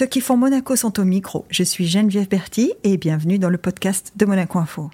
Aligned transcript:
Ceux 0.00 0.06
qui 0.06 0.22
font 0.22 0.38
Monaco 0.38 0.76
sont 0.76 0.98
au 0.98 1.04
micro. 1.04 1.44
Je 1.50 1.62
suis 1.62 1.86
Geneviève 1.86 2.26
Berti 2.26 2.72
et 2.84 2.96
bienvenue 2.96 3.38
dans 3.38 3.50
le 3.50 3.58
podcast 3.58 4.14
de 4.16 4.24
Monaco 4.24 4.58
Info. 4.58 4.90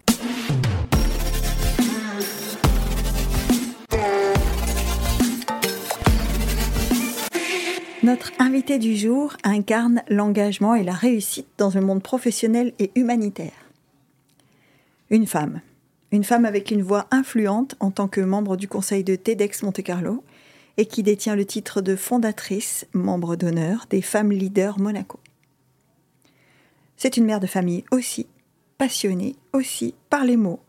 Notre 8.03 8.32
invité 8.40 8.80
du 8.80 8.96
jour 8.96 9.37
incarne 9.45 10.03
l'engagement 10.08 10.74
et 10.74 10.82
la 10.82 10.95
réussite 10.95 11.47
dans 11.57 11.79
un 11.79 11.83
monde 11.83 12.03
professionnel 12.03 12.73
et 12.81 12.91
humanitaire. 12.97 13.53
Une 15.11 15.29
femme. 15.29 15.61
Une 16.11 16.25
femme 16.25 16.45
avec 16.45 16.73
une 16.73 16.83
voix 16.83 17.07
influente 17.12 17.77
en 17.79 17.93
tant 17.93 18.09
que 18.09 18.20
membre 18.20 18.57
du 18.57 18.66
conseil 18.66 19.05
de 19.05 19.15
TEDx 19.15 19.62
Monte 19.62 19.84
Carlo 19.84 20.25
et 20.77 20.87
qui 20.87 21.02
détient 21.02 21.37
le 21.37 21.45
titre 21.45 21.80
de 21.80 21.97
fondatrice, 21.97 22.87
membre 22.92 23.37
d'honneur 23.37 23.87
des 23.91 24.02
femmes 24.02 24.33
leaders 24.33 24.79
Monaco. 24.79 25.20
C'est 26.96 27.16
une 27.16 27.24
mère 27.24 27.41
de 27.41 27.46
famille 27.46 27.84
aussi, 27.91 28.27
passionnée 28.78 29.36
aussi 29.52 29.95
par 30.10 30.24
les 30.24 30.36
mots. 30.36 30.60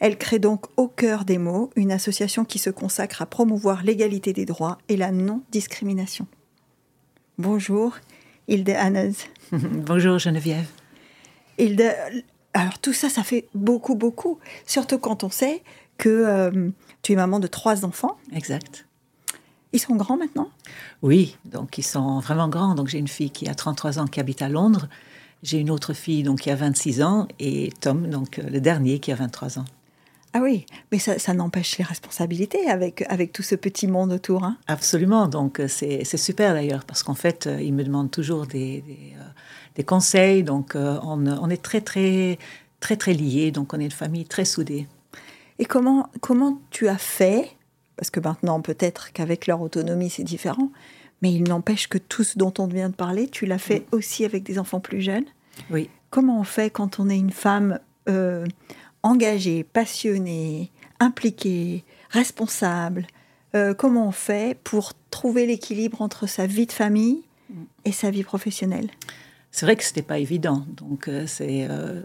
Elle 0.00 0.16
crée 0.16 0.38
donc 0.38 0.66
au 0.76 0.86
cœur 0.86 1.24
des 1.24 1.38
mots 1.38 1.70
une 1.76 1.92
association 1.92 2.44
qui 2.44 2.58
se 2.58 2.70
consacre 2.70 3.22
à 3.22 3.26
promouvoir 3.26 3.82
l'égalité 3.82 4.32
des 4.32 4.44
droits 4.44 4.78
et 4.88 4.96
la 4.96 5.10
non-discrimination. 5.10 6.26
Bonjour, 7.36 7.96
Hilde 8.46 8.70
Hannes. 8.70 9.14
Bonjour 9.52 10.18
Geneviève. 10.18 10.68
Hilde, 11.58 11.94
alors 12.54 12.78
tout 12.78 12.92
ça, 12.92 13.08
ça 13.08 13.22
fait 13.22 13.48
beaucoup, 13.54 13.96
beaucoup. 13.96 14.38
Surtout 14.66 14.98
quand 14.98 15.24
on 15.24 15.30
sait 15.30 15.62
que 15.98 16.08
euh, 16.08 16.70
tu 17.02 17.12
es 17.12 17.16
maman 17.16 17.40
de 17.40 17.48
trois 17.48 17.84
enfants. 17.84 18.16
Exact. 18.32 18.87
Ils 19.72 19.80
sont 19.80 19.96
grands 19.96 20.16
maintenant? 20.16 20.48
Oui, 21.02 21.36
donc 21.44 21.78
ils 21.78 21.84
sont 21.84 22.20
vraiment 22.20 22.48
grands. 22.48 22.74
Donc 22.74 22.88
j'ai 22.88 22.98
une 22.98 23.08
fille 23.08 23.30
qui 23.30 23.48
a 23.48 23.54
33 23.54 23.98
ans 23.98 24.06
qui 24.06 24.20
habite 24.20 24.42
à 24.42 24.48
Londres. 24.48 24.88
J'ai 25.42 25.58
une 25.58 25.70
autre 25.70 25.92
fille 25.92 26.22
donc 26.22 26.40
qui 26.40 26.50
a 26.50 26.56
26 26.56 27.02
ans 27.02 27.28
et 27.38 27.72
Tom, 27.80 28.08
donc 28.08 28.38
euh, 28.38 28.48
le 28.50 28.60
dernier, 28.60 28.98
qui 28.98 29.12
a 29.12 29.14
23 29.14 29.58
ans. 29.58 29.64
Ah 30.34 30.40
oui, 30.42 30.66
mais 30.92 30.98
ça, 30.98 31.18
ça 31.18 31.32
n'empêche 31.32 31.78
les 31.78 31.84
responsabilités 31.84 32.68
avec, 32.68 33.02
avec 33.08 33.32
tout 33.32 33.42
ce 33.42 33.54
petit 33.54 33.86
monde 33.86 34.12
autour. 34.12 34.44
Hein? 34.44 34.58
Absolument, 34.66 35.26
donc 35.26 35.58
euh, 35.58 35.68
c'est 35.68 36.04
super 36.16 36.52
d'ailleurs, 36.52 36.84
parce 36.84 37.02
qu'en 37.02 37.14
fait, 37.14 37.46
euh, 37.46 37.60
il 37.62 37.72
me 37.72 37.82
demande 37.82 38.10
toujours 38.10 38.46
des, 38.46 38.82
des, 38.82 39.14
euh, 39.16 39.24
des 39.74 39.84
conseils, 39.84 40.42
donc 40.42 40.74
on, 40.74 41.26
on, 41.26 41.48
est 41.48 41.62
très, 41.62 41.80
très, 41.80 42.38
très, 42.80 42.96
très 42.96 43.14
liés, 43.14 43.50
donc 43.50 43.72
on 43.72 43.80
est 43.80 43.84
une 43.84 43.90
famille 43.90 44.26
très 44.26 44.44
soudée. 44.44 44.86
Et 45.58 45.64
comment, 45.64 46.10
comment 46.20 46.60
tu 46.70 46.88
as 46.88 46.98
fait, 46.98 47.56
parce 47.98 48.10
que 48.10 48.20
maintenant 48.20 48.60
peut-être 48.62 49.12
qu'avec 49.12 49.46
leur 49.46 49.60
autonomie 49.60 50.08
c'est 50.08 50.24
différent, 50.24 50.70
mais 51.20 51.32
il 51.32 51.42
n'empêche 51.42 51.88
que 51.88 51.98
tout 51.98 52.24
ce 52.24 52.38
dont 52.38 52.54
on 52.58 52.66
vient 52.66 52.88
de 52.88 52.94
parler, 52.94 53.28
tu 53.28 53.44
l'as 53.44 53.58
fait 53.58 53.84
aussi 53.92 54.24
avec 54.24 54.44
des 54.44 54.58
enfants 54.58 54.80
plus 54.80 55.02
jeunes 55.02 55.26
Oui. 55.70 55.90
Comment 56.10 56.40
on 56.40 56.44
fait 56.44 56.70
quand 56.70 57.00
on 57.00 57.10
est 57.10 57.18
une 57.18 57.32
femme 57.32 57.80
euh, 58.08 58.46
engagée, 59.02 59.64
passionnée, 59.64 60.70
impliquée, 61.00 61.84
responsable 62.10 63.06
euh, 63.54 63.74
Comment 63.74 64.08
on 64.08 64.12
fait 64.12 64.56
pour 64.62 64.92
trouver 65.10 65.44
l'équilibre 65.44 66.00
entre 66.00 66.26
sa 66.26 66.46
vie 66.46 66.66
de 66.66 66.72
famille 66.72 67.22
et 67.84 67.92
sa 67.92 68.10
vie 68.10 68.22
professionnelle? 68.22 68.88
C'est 69.50 69.66
vrai 69.66 69.76
que 69.76 69.82
ce 69.82 69.90
n'était 69.90 70.02
pas 70.02 70.18
évident. 70.18 70.64
Donc, 70.68 71.08
euh, 71.08 71.26
c'est. 71.26 71.66
Euh, 71.68 72.02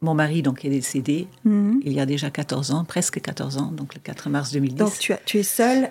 mon 0.00 0.14
mari 0.14 0.42
donc, 0.42 0.64
est 0.64 0.70
décédé 0.70 1.26
Mhm. 1.44 1.80
il 1.84 1.92
y 1.92 2.00
a 2.00 2.06
déjà 2.06 2.30
14 2.30 2.70
ans, 2.70 2.84
presque 2.84 3.20
14 3.20 3.58
ans, 3.58 3.70
donc 3.72 3.94
le 3.94 4.00
4 4.00 4.28
mars 4.30 4.52
2010. 4.52 4.76
Donc 4.76 4.98
tu, 4.98 5.12
as, 5.12 5.20
tu 5.24 5.38
es 5.38 5.42
seule 5.42 5.90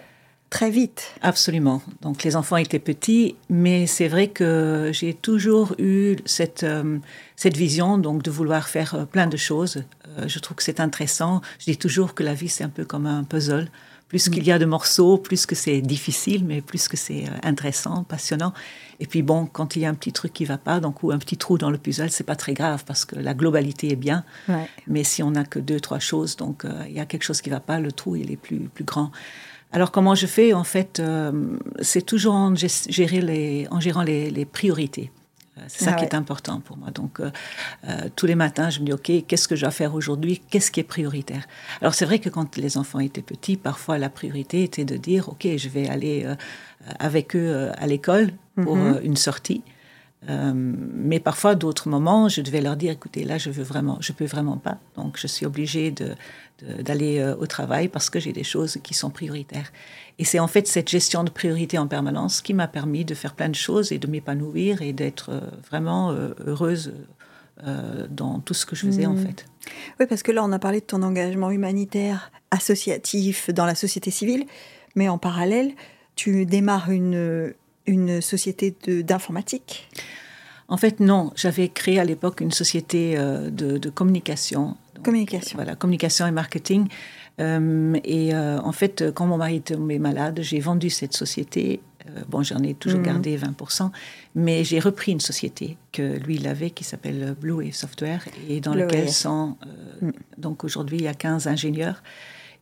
très 0.50 0.72
vite. 0.72 1.14
Absolument. 1.22 1.82
Donc 2.02 2.24
les 2.24 2.36
enfants 2.36 2.58
étaient 2.58 2.80
petits, 2.80 3.36
mais 3.50 3.86
c'est 3.86 4.08
vrai 4.08 4.30
que 4.30 4.90
j'ai 4.94 5.14
toujours 5.14 5.76
eu 5.78 6.16
cette, 6.26 6.64
euh, 6.64 6.98
cette 7.36 7.56
vision 7.56 7.98
donc 8.00 8.24
de 8.24 8.32
vouloir 8.32 8.68
faire 8.68 8.96
euh, 8.96 9.06
plein 9.06 9.28
de 9.28 9.38
choses. 9.38 9.84
Euh, 10.18 10.28
je 10.28 10.40
trouve 10.40 10.58
que 10.58 10.64
c'est 10.64 10.80
intéressant. 10.80 11.42
Je 11.60 11.66
dis 11.66 11.78
toujours 11.78 12.16
que 12.16 12.24
la 12.24 12.34
vie 12.34 12.50
c'est 12.50 12.64
un 12.64 12.70
peu 12.70 12.84
comme 12.86 13.06
un 13.06 13.24
puzzle. 13.24 13.70
Plus 14.10 14.28
qu'il 14.28 14.44
y 14.44 14.52
a 14.52 14.60
de 14.60 14.66
morceaux, 14.66 15.18
plus 15.18 15.46
que 15.46 15.56
c'est 15.56 15.82
difficile, 15.82 16.44
mais 16.44 16.62
plus 16.62 16.88
que 16.88 16.98
c'est 16.98 17.26
euh, 17.26 17.32
intéressant, 17.44 18.04
passionnant. 18.04 18.54
Et 19.00 19.06
puis 19.06 19.22
bon, 19.22 19.46
quand 19.46 19.76
il 19.76 19.84
y 19.84 19.86
a 19.86 19.90
un 19.90 19.94
petit 19.94 20.12
truc 20.12 20.34
qui 20.34 20.46
va 20.46 20.58
pas, 20.58 20.80
donc 20.80 21.04
ou 21.04 21.12
un 21.12 21.20
petit 21.20 21.38
trou 21.38 21.58
dans 21.60 21.70
le 21.70 21.78
puzzle, 21.78 22.10
c'est 22.10 22.24
pas 22.24 22.36
très 22.36 22.56
grave 22.56 22.84
parce 22.86 23.06
que 23.06 23.16
la 23.16 23.34
globalité 23.36 23.92
est 23.92 23.96
bien. 23.96 24.26
Ouais. 24.48 24.68
Mais 24.88 25.04
si 25.04 25.22
on 25.22 25.32
n'a 25.32 25.46
que 25.46 25.60
deux, 25.60 25.80
trois 25.80 26.00
choses, 26.00 26.36
donc 26.36 26.66
euh, 26.66 26.84
il 26.88 26.94
y 26.94 27.00
a 27.00 27.06
quelque 27.06 27.24
chose 27.24 27.40
qui 27.42 27.52
va 27.52 27.60
pas, 27.60 27.80
le 27.80 27.92
trou 27.92 28.16
il 28.16 28.32
est 28.32 28.36
plus 28.38 28.62
plus 28.74 28.84
grand. 28.84 29.12
Alors 29.72 29.92
comment 29.92 30.16
je 30.16 30.26
fais? 30.26 30.54
En 30.54 30.64
fait, 30.64 31.00
euh, 31.00 31.32
c'est 31.82 32.04
toujours 32.04 32.34
en, 32.34 32.54
gé- 32.56 32.92
gérer 32.92 33.22
les, 33.22 33.68
en 33.70 33.80
gérant 33.80 34.02
les, 34.02 34.32
les 34.32 34.46
priorités. 34.46 35.12
C'est 35.68 35.84
ça 35.86 35.92
Ah 35.92 35.94
qui 35.96 36.04
ouais. 36.04 36.10
est 36.10 36.16
important 36.16 36.60
pour 36.62 36.78
moi. 36.78 36.92
Donc, 36.92 37.20
euh, 37.20 37.32
euh, 37.88 38.10
tous 38.16 38.26
les 38.26 38.36
matins, 38.36 38.70
je 38.70 38.80
me 38.80 38.86
dis, 38.86 38.94
OK, 38.94 39.12
qu'est-ce 39.28 39.48
que 39.48 39.56
je 39.56 39.62
dois 39.62 39.72
faire 39.72 39.94
aujourd'hui? 39.96 40.42
Qu'est-ce 40.50 40.72
qui 40.72 40.80
est 40.80 40.84
prioritaire? 40.84 41.44
Alors, 41.82 41.94
c'est 41.94 42.06
vrai 42.06 42.20
que 42.20 42.30
quand 42.30 42.56
les 42.58 42.78
enfants 42.78 43.00
étaient 43.00 43.22
petits, 43.22 43.58
parfois, 43.58 43.98
la 43.98 44.10
priorité 44.10 44.64
était 44.64 44.86
de 44.86 44.98
dire, 44.98 45.30
OK, 45.30 45.48
je 45.58 45.70
vais 45.70 45.88
aller 45.90 46.24
euh, 46.26 46.36
avec 47.00 47.36
eux 47.36 47.40
euh, 47.54 47.72
à 47.78 47.88
l'école 47.88 48.32
pour 48.56 48.78
Mhm. 48.78 48.94
euh, 48.96 49.00
une 49.04 49.16
sortie. 49.18 49.62
Mais 50.54 51.20
parfois, 51.22 51.56
d'autres 51.56 51.88
moments, 51.90 52.28
je 52.30 52.42
devais 52.42 52.62
leur 52.62 52.76
dire, 52.76 52.92
écoutez, 52.92 53.24
là, 53.24 53.38
je 53.38 53.50
veux 53.50 53.64
vraiment, 53.64 53.98
je 54.02 54.12
peux 54.12 54.26
vraiment 54.26 54.58
pas. 54.58 54.78
Donc, 54.96 55.18
je 55.18 55.28
suis 55.28 55.46
obligée 55.46 55.92
de- 55.92 56.14
d'aller 56.64 57.20
euh, 57.20 57.36
au 57.38 57.46
travail 57.48 57.88
parce 57.88 58.10
que 58.10 58.20
j'ai 58.20 58.34
des 58.34 58.44
choses 58.44 58.78
qui 58.84 58.94
sont 58.94 59.10
prioritaires. 59.10 59.72
Et 60.18 60.26
c'est 60.26 60.40
en 60.40 60.48
fait 60.48 60.68
cette 60.68 60.90
gestion 60.90 61.24
de 61.24 61.30
priorité 61.30 61.78
en 61.78 61.88
permanence 61.88 62.42
qui 62.42 62.54
m'a 62.54 62.68
permis 62.68 63.06
de 63.06 63.14
faire 63.16 63.34
plein 63.36 63.50
de 63.50 63.56
choses 63.56 63.92
et 63.92 63.98
de 64.00 64.08
m'épanouir 64.08 64.82
et 64.82 64.94
d'être 64.94 65.30
euh, 65.32 65.40
vraiment 65.70 66.12
euh, 66.12 66.30
heureuse 66.46 66.94
dans 68.10 68.40
tout 68.40 68.54
ce 68.54 68.66
que 68.66 68.74
je 68.74 68.86
faisais 68.86 69.06
en 69.06 69.14
Mhm. 69.16 69.26
fait. 69.28 69.46
Oui, 70.00 70.06
parce 70.08 70.24
que 70.24 70.32
là, 70.32 70.46
on 70.46 70.52
a 70.54 70.60
parlé 70.60 70.80
de 70.80 70.86
ton 70.86 71.02
engagement 71.04 71.52
humanitaire, 71.52 72.32
associatif 72.52 73.50
dans 73.50 73.66
la 73.66 73.76
société 73.76 74.12
civile, 74.12 74.46
mais 74.96 75.10
en 75.10 75.18
parallèle, 75.18 75.72
tu 76.16 76.46
démarres 76.46 76.90
une, 76.90 77.54
une 77.86 78.22
société 78.22 78.74
d'informatique. 79.04 79.90
En 80.70 80.78
fait, 80.78 81.02
non, 81.02 81.32
j'avais 81.36 81.68
créé 81.68 82.00
à 82.00 82.06
l'époque 82.06 82.40
une 82.40 82.52
société 82.52 83.18
de, 83.18 83.78
de 83.78 83.90
communication. 83.90 84.78
Communication. 85.04 85.56
Voilà, 85.58 85.76
communication 85.76 86.28
et 86.28 86.32
marketing. 86.32 86.88
Euh, 87.40 87.98
et 88.04 88.34
euh, 88.34 88.60
en 88.60 88.72
fait, 88.72 89.12
quand 89.14 89.26
mon 89.26 89.38
mari 89.38 89.58
est 89.58 89.74
tombé 89.74 90.00
malade, 90.00 90.40
j'ai 90.42 90.60
vendu 90.60 90.90
cette 90.90 91.14
société. 91.14 91.82
Euh, 92.08 92.22
bon, 92.28 92.44
j'en 92.44 92.62
ai 92.64 92.74
toujours 92.74 93.00
Mhm. 93.00 93.06
gardé 93.06 93.38
20%, 93.38 93.92
mais 94.36 94.64
j'ai 94.64 94.80
repris 94.80 95.12
une 95.12 95.20
société 95.20 95.78
que 95.92 96.18
lui, 96.18 96.36
il 96.36 96.48
avait, 96.48 96.72
qui 96.72 96.84
s'appelle 96.84 97.36
Blue 97.40 97.54
Wave 97.54 97.74
Software, 97.74 98.26
et 98.50 98.60
dans 98.62 98.74
laquelle 98.74 99.10
sont... 99.10 99.58
Mm. 100.02 100.10
Donc 100.38 100.64
aujourd'hui, 100.64 100.98
il 100.98 101.04
y 101.04 101.08
a 101.08 101.14
15 101.14 101.48
ingénieurs. 101.48 102.04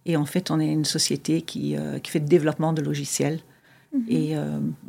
Et 0.06 0.16
en 0.16 0.26
fait, 0.26 0.52
on 0.52 0.60
est 0.60 0.72
une 0.72 0.86
société 0.86 1.42
qui, 1.42 1.76
qui 2.02 2.12
fait 2.12 2.20
du 2.20 2.28
développement 2.28 2.72
de 2.74 2.82
logiciels. 2.82 3.40
Mhm. 3.94 4.06
Et 4.10 4.36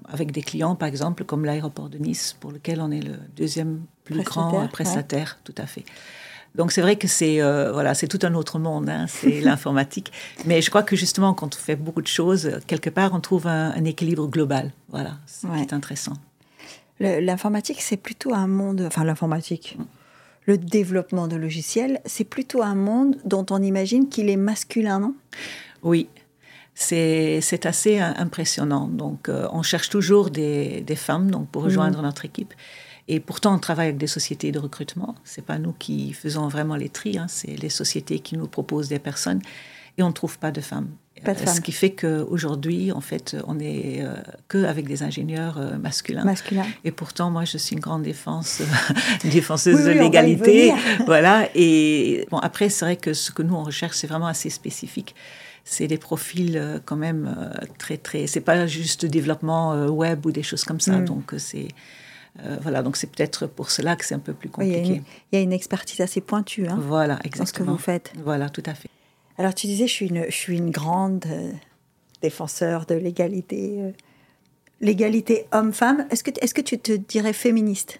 avec 0.09 0.33
des 0.33 0.43
clients, 0.43 0.77
par 0.77 0.89
exemple, 0.89 1.25
comme 1.25 1.45
l'aéroport 1.45 1.89
de 1.89 1.99
Nice, 1.99 2.37
pour 2.39 2.53
lequel 2.53 2.81
on 2.81 2.91
est 2.91 3.01
le 3.01 3.17
deuxième 3.37 3.81
plus 4.09 4.23
Prestataire, 4.23 4.43
grand 4.49 4.59
euh, 4.59 4.63
ouais. 4.63 4.69
prestataire, 4.69 5.39
tout 5.45 5.55
à 5.59 5.67
fait. 5.67 5.85
Donc 6.55 6.73
c'est 6.73 6.81
vrai 6.83 6.97
que 6.97 7.07
c'est 7.09 7.41
euh, 7.41 7.73
voilà, 7.73 7.95
c'est 7.95 8.09
tout 8.09 8.19
un 8.23 8.35
autre 8.35 8.59
monde, 8.59 8.89
hein, 8.89 9.07
c'est 9.09 9.41
l'informatique. 9.49 10.13
Mais 10.45 10.61
je 10.63 10.71
crois 10.71 10.83
que 10.83 10.97
justement, 10.97 11.35
quand 11.35 11.55
on 11.55 11.59
fait 11.59 11.77
beaucoup 11.77 12.03
de 12.03 12.07
choses, 12.09 12.59
quelque 12.67 12.91
part, 12.91 13.13
on 13.15 13.21
trouve 13.21 13.47
un, 13.47 13.71
un 13.73 13.85
équilibre 13.85 14.27
global. 14.27 14.73
Voilà, 14.89 15.19
c'est 15.27 15.47
Ouais. 15.49 15.67
intéressant. 15.73 16.15
L'informatique, 17.01 17.81
c'est 17.81 17.97
plutôt 17.97 18.35
un 18.35 18.49
monde, 18.49 18.83
enfin 18.87 19.05
l'informatique, 19.05 19.79
le 20.47 20.59
développement 20.59 21.29
de 21.29 21.37
logiciels, 21.37 22.01
c'est 22.07 22.25
plutôt 22.25 22.61
un 22.63 22.75
monde 22.75 23.17
dont 23.25 23.47
on 23.51 23.63
imagine 23.63 24.09
qu'il 24.09 24.29
est 24.29 24.37
masculin, 24.37 24.99
non? 24.99 25.15
Oui, 25.85 26.09
c'est 26.75 27.67
assez 27.67 28.01
impressionnant. 28.01 28.89
Donc, 28.89 29.29
euh, 29.29 29.47
on 29.53 29.63
cherche 29.63 29.91
toujours 29.91 30.31
des, 30.31 30.81
des 30.81 30.97
femmes 30.97 31.31
donc, 31.31 31.49
pour 31.51 31.63
rejoindre 31.63 32.03
notre 32.03 32.25
équipe. 32.25 32.53
Et 33.09 33.21
pourtant, 33.21 33.55
on 33.55 33.59
travaille 33.59 33.87
avec 33.89 33.99
des 33.99 34.07
sociétés 34.07 34.53
de 34.53 34.59
recrutement. 34.59 35.15
C'est 35.25 35.45
pas 35.45 35.59
nous 35.59 35.73
qui 35.73 36.13
faisons 36.13 36.47
vraiment 36.49 36.77
les 36.77 36.91
tri, 36.91 37.17
hein, 37.19 37.27
c'est 37.29 37.57
les 37.57 37.71
sociétés 37.71 38.19
qui 38.21 38.37
nous 38.37 38.47
proposent 38.49 38.89
des 38.89 38.99
personnes. 38.99 39.41
Et 39.97 40.03
on 40.03 40.09
ne 40.09 40.13
trouve 40.13 40.39
pas 40.39 40.51
de 40.53 40.61
femmes. 40.61 40.89
Pas 41.25 41.35
de 41.35 41.41
Euh, 41.41 41.45
femmes. 41.47 41.57
Ce 41.57 41.61
qui 41.61 41.73
fait 41.73 41.91
qu'aujourd'hui, 41.91 42.93
en 42.93 43.01
fait, 43.01 43.37
on 43.49 43.59
est 43.59 44.03
euh, 44.03 44.15
que 44.47 44.63
avec 44.65 44.87
des 44.87 45.03
ingénieurs 45.03 45.59
euh, 45.59 45.77
masculins. 45.79 46.23
Masculin. 46.25 46.65
Et 46.85 46.93
pourtant, 46.93 47.31
moi, 47.31 47.45
je 47.45 47.59
suis 47.59 47.75
une 47.75 47.81
grande 47.81 48.03
défense, 48.05 48.63
défenseuse 49.25 49.75
Oui, 49.75 49.83
oui, 49.89 49.95
de 49.95 49.99
l'égalité. 50.01 50.73
voilà. 51.07 51.49
Et 51.57 52.27
bon, 52.31 52.39
après, 52.39 52.69
c'est 52.69 52.85
vrai 52.85 52.97
que 52.97 53.15
ce 53.15 53.33
que 53.33 53.43
nous 53.43 53.55
on 53.55 53.65
recherche, 53.65 53.97
c'est 53.97 54.07
vraiment 54.07 54.29
assez 54.29 54.51
spécifique. 54.51 55.15
C'est 55.65 55.89
des 55.89 55.99
profils 55.99 56.57
euh, 56.57 56.79
quand 56.85 56.97
même 56.97 57.35
euh, 57.37 57.51
très 57.79 57.97
très. 57.97 58.27
C'est 58.29 58.41
pas 58.41 58.67
juste 58.69 59.05
développement 59.05 59.87
web 59.87 60.25
ou 60.27 60.31
des 60.31 60.45
choses 60.45 60.63
comme 60.65 60.81
ça. 60.81 60.99
Mm. 60.99 61.05
Donc 61.07 61.35
c'est 61.39 61.69
euh, 62.41 62.57
voilà. 62.63 62.83
Donc 62.83 62.97
c'est 62.97 63.07
peut-être 63.09 63.47
pour 63.47 63.71
cela 63.71 63.97
que 63.97 64.05
c'est 64.05 64.15
un 64.15 64.19
peu 64.21 64.33
plus 64.33 64.51
Oui, 64.59 64.67
il, 64.67 64.73
y 64.73 64.75
a 64.75 64.79
compliqué. 64.79 64.97
une, 64.99 65.05
il 65.33 65.37
y 65.37 65.39
a 65.39 65.43
une 65.43 65.53
expertise 65.53 66.01
assez 66.01 66.21
pointue 66.21 66.67
hein, 66.69 66.79
Voilà, 66.81 67.15
dans 67.15 67.19
ce 67.19 67.23
que 67.23 67.29
exactement. 67.29 67.73
vous 67.73 67.79
faites. 67.79 68.13
Voilà, 68.25 68.49
tout 68.49 68.63
à 68.67 68.75
fait. 68.75 68.89
Alors 69.39 69.55
tu 69.55 69.67
disais, 69.67 69.87
je 69.87 69.93
suis 69.93 70.07
une, 70.09 70.25
je 70.29 70.35
suis 70.37 70.57
une 70.57 70.71
grande 70.71 71.25
euh, 71.27 71.53
défenseur 72.23 72.87
de 72.87 72.95
l'égalité. 72.95 73.77
euh. 73.81 73.91
l'égalité 74.81 75.47
homme-femme. 75.53 76.07
Est-ce 76.11 76.23
que, 76.25 76.31
est 76.41 76.53
que 76.53 76.61
tu 76.61 76.79
te 76.79 76.93
dirais 76.93 77.33
féministe? 77.33 77.99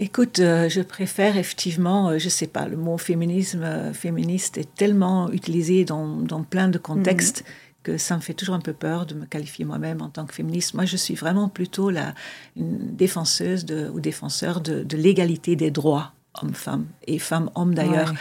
Écoute, 0.00 0.38
euh, 0.38 0.68
je 0.68 0.80
préfère 0.80 1.36
effectivement, 1.36 2.10
euh, 2.10 2.18
je 2.18 2.28
sais 2.28 2.46
pas, 2.46 2.68
le 2.68 2.76
mot 2.76 2.98
féminisme, 2.98 3.64
euh, 3.64 3.92
féministe 3.92 4.56
est 4.56 4.72
tellement 4.76 5.28
utilisé 5.32 5.84
dans, 5.84 6.06
dans 6.06 6.44
plein 6.44 6.68
de 6.68 6.78
contextes 6.78 7.40
mhm. 7.40 7.52
Que 7.82 7.96
ça 7.96 8.16
me 8.16 8.20
fait 8.20 8.34
toujours 8.34 8.54
un 8.54 8.60
peu 8.60 8.72
peur 8.72 9.06
de 9.06 9.14
me 9.14 9.24
qualifier 9.24 9.64
moi-même 9.64 10.02
en 10.02 10.08
tant 10.08 10.26
que 10.26 10.34
féministe. 10.34 10.74
Moi, 10.74 10.84
je 10.84 10.96
suis 10.96 11.14
vraiment 11.14 11.48
plutôt 11.48 11.90
la, 11.90 12.14
une 12.56 12.94
défenseuse 12.96 13.64
de, 13.64 13.88
ou 13.88 14.00
défenseur 14.00 14.60
de, 14.60 14.82
de 14.82 14.96
l'égalité 14.96 15.56
des 15.56 15.70
droits 15.70 16.12
hommes-femmes 16.42 16.86
et 17.06 17.18
femmes-hommes 17.18 17.74
d'ailleurs. 17.74 18.12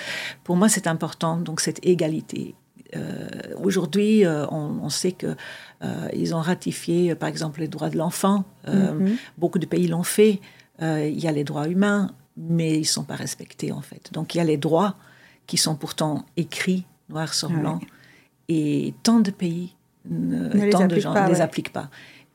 Pour 0.44 0.56
moi, 0.56 0.70
c'est 0.70 0.88
important, 0.88 1.38
donc 1.38 1.60
cette 1.60 1.86
égalité. 1.86 2.56
Aujourd'hui, 3.62 4.24
on, 4.26 4.80
on, 4.82 4.90
sait 4.90 5.12
que 5.12 5.36
ils 6.14 6.34
ont 6.34 6.40
ratifié, 6.40 7.14
par 7.16 7.30
exemple, 7.30 7.60
les 7.60 7.68
droits 7.68 7.90
de 7.90 7.98
l'enfant. 7.98 8.46
Mhm. 8.66 9.18
Beaucoup 9.38 9.60
de 9.60 9.66
pays 9.68 9.88
l'ont 9.88 10.04
fait. 10.04 10.40
Euh, 10.82 11.08
il 11.08 11.20
y 11.20 11.28
a 11.28 11.32
les 11.32 11.44
droits 11.44 11.68
humains, 11.68 12.12
mais 12.36 12.76
ils 12.76 12.82
ne 12.82 12.86
sont 12.86 13.04
pas 13.04 13.16
respectés 13.16 13.72
en 13.72 13.82
fait. 13.82 14.12
Donc 14.14 14.36
il 14.36 14.38
y 14.38 14.42
a 14.42 14.44
les 14.44 14.58
droits 14.58 14.96
qui 15.48 15.58
sont 15.58 15.76
pourtant 15.76 16.26
écrits 16.36 16.86
noir 17.10 17.34
sur 17.34 17.50
blanc, 17.50 17.80
et 18.50 18.94
tant 19.04 19.20
de 19.20 19.32
pays, 19.32 19.76
tant 20.72 20.88
de 20.88 21.00
gens 21.00 21.14
ne 21.14 21.30
les 21.30 21.42
appliquent 21.42 21.74
pas. 21.74 21.90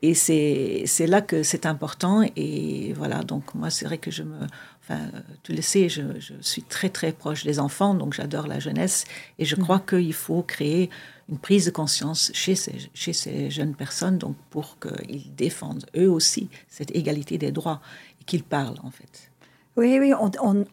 Et 0.05 0.15
c'est 0.15 1.07
là 1.07 1.21
que 1.21 1.43
c'est 1.43 1.65
important. 1.65 2.23
Et 2.35 2.91
voilà, 2.93 3.23
donc 3.23 3.55
moi, 3.55 3.69
c'est 3.69 3.85
vrai 3.85 3.97
que 3.97 4.11
je 4.11 4.23
me. 4.23 4.37
Enfin, 4.81 4.99
tu 5.43 5.53
le 5.53 5.61
sais, 5.61 5.87
je, 5.87 6.01
je, 6.19 6.33
suis 6.41 6.61
très, 6.61 6.89
très 6.89 7.13
proche 7.13 7.45
des 7.45 7.57
enfants, 7.57 7.93
donc 7.93 8.13
j'adore 8.13 8.47
la 8.47 8.59
jeunesse. 8.59 9.05
Et 9.39 9.45
je 9.45 9.55
mm. 9.55 9.59
crois 9.59 9.79
qu'il 9.79 10.13
faut 10.13 10.43
créer 10.43 10.89
une 11.29 11.37
prise 11.37 11.65
de 11.67 11.71
conscience 11.71 12.31
chez 12.33 12.55
ces, 12.55 12.89
chez 12.93 13.13
ces 13.13 13.49
jeunes 13.49 13.75
personnes, 13.75 14.17
donc 14.17 14.35
pour 14.49 14.77
qu'ils 14.77 15.33
défendent 15.35 15.85
eux 15.95 16.11
aussi 16.11 16.49
cette 16.67 16.93
égalité 16.93 17.37
des 17.37 17.53
droits 17.53 17.79
qu'il 18.25 18.43
parle, 18.43 18.75
en 18.83 18.91
fait. 18.91 19.31
Oui, 19.77 19.97
oui, 19.99 20.13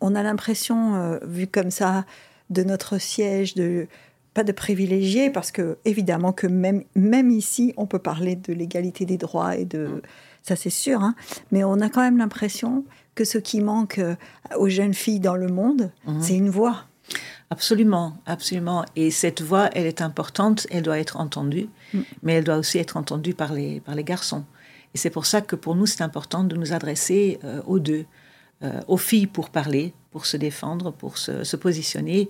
on, 0.01 0.15
a 0.17 0.23
l'impression, 0.25 0.97
euh, 0.97 1.19
vu 1.23 1.47
comme 1.47 1.71
ça, 1.71 2.05
de 2.51 2.65
notre 2.65 2.99
siège, 2.99 3.55
de 3.55 3.87
pas 4.35 4.45
de 4.45 4.53
privilégiés, 4.53 5.31
parce 5.31 5.51
que 5.51 5.79
évidemment 5.85 6.33
que 6.33 6.47
même, 6.47 6.85
même 6.95 7.31
ici, 7.31 7.75
on 7.77 7.87
peut 7.87 7.99
parler 7.99 8.37
de 8.37 8.53
l'égalité 8.53 9.05
des 9.05 9.17
droits 9.17 9.57
et 9.57 9.65
de... 9.65 9.87
Mm. 9.87 10.03
Ça, 10.43 10.57
c'est 10.57 10.71
sûr, 10.71 11.03
hein, 11.03 11.15
mais 11.53 11.65
on 11.65 11.81
a 11.81 11.91
quand 11.91 12.01
même 12.01 12.17
l'impression 12.17 12.85
que 13.15 13.25
ce 13.25 13.37
qui 13.37 13.61
manque 13.61 13.99
euh, 13.99 14.15
aux 14.57 14.69
jeunes 14.69 14.95
filles 14.95 15.21
dans 15.21 15.37
le 15.37 15.49
monde, 15.49 15.91
mm-hmm. 16.07 16.21
c'est 16.23 16.37
une 16.37 16.49
voix. 16.49 16.85
Absolument, 17.51 18.17
absolument. 18.25 18.87
Et 18.97 19.11
cette 19.11 19.43
voix, 19.43 19.69
elle 19.75 19.87
est 19.87 20.01
importante, 20.01 20.67
elle 20.71 20.85
doit 20.85 20.99
être 20.99 21.19
entendue, 21.19 21.69
mm. 21.93 22.01
mais 22.23 22.35
elle 22.35 22.45
doit 22.45 22.57
aussi 22.57 22.79
être 22.79 22.97
entendue 22.97 23.35
par 23.35 23.53
les, 23.53 23.81
par 23.81 23.95
les 23.95 24.05
garçons. 24.05 24.45
Et 24.95 24.99
c'est 24.99 25.11
pour 25.11 25.27
ça 25.27 25.41
que 25.41 25.57
pour 25.57 25.75
nous, 25.75 25.87
c'est 25.87 26.03
important 26.03 26.45
de 26.45 26.57
nous 26.57 26.73
adresser 26.73 27.39
euh, 27.45 27.61
aux 27.67 27.79
deux, 27.79 28.07
euh, 28.63 28.81
aux 28.89 28.97
filles 28.97 29.27
pour 29.27 29.51
parler, 29.51 29.95
pour 30.11 30.27
se 30.27 30.37
défendre, 30.37 30.93
pour 30.93 31.19
se, 31.19 31.57
positionner, 31.57 32.29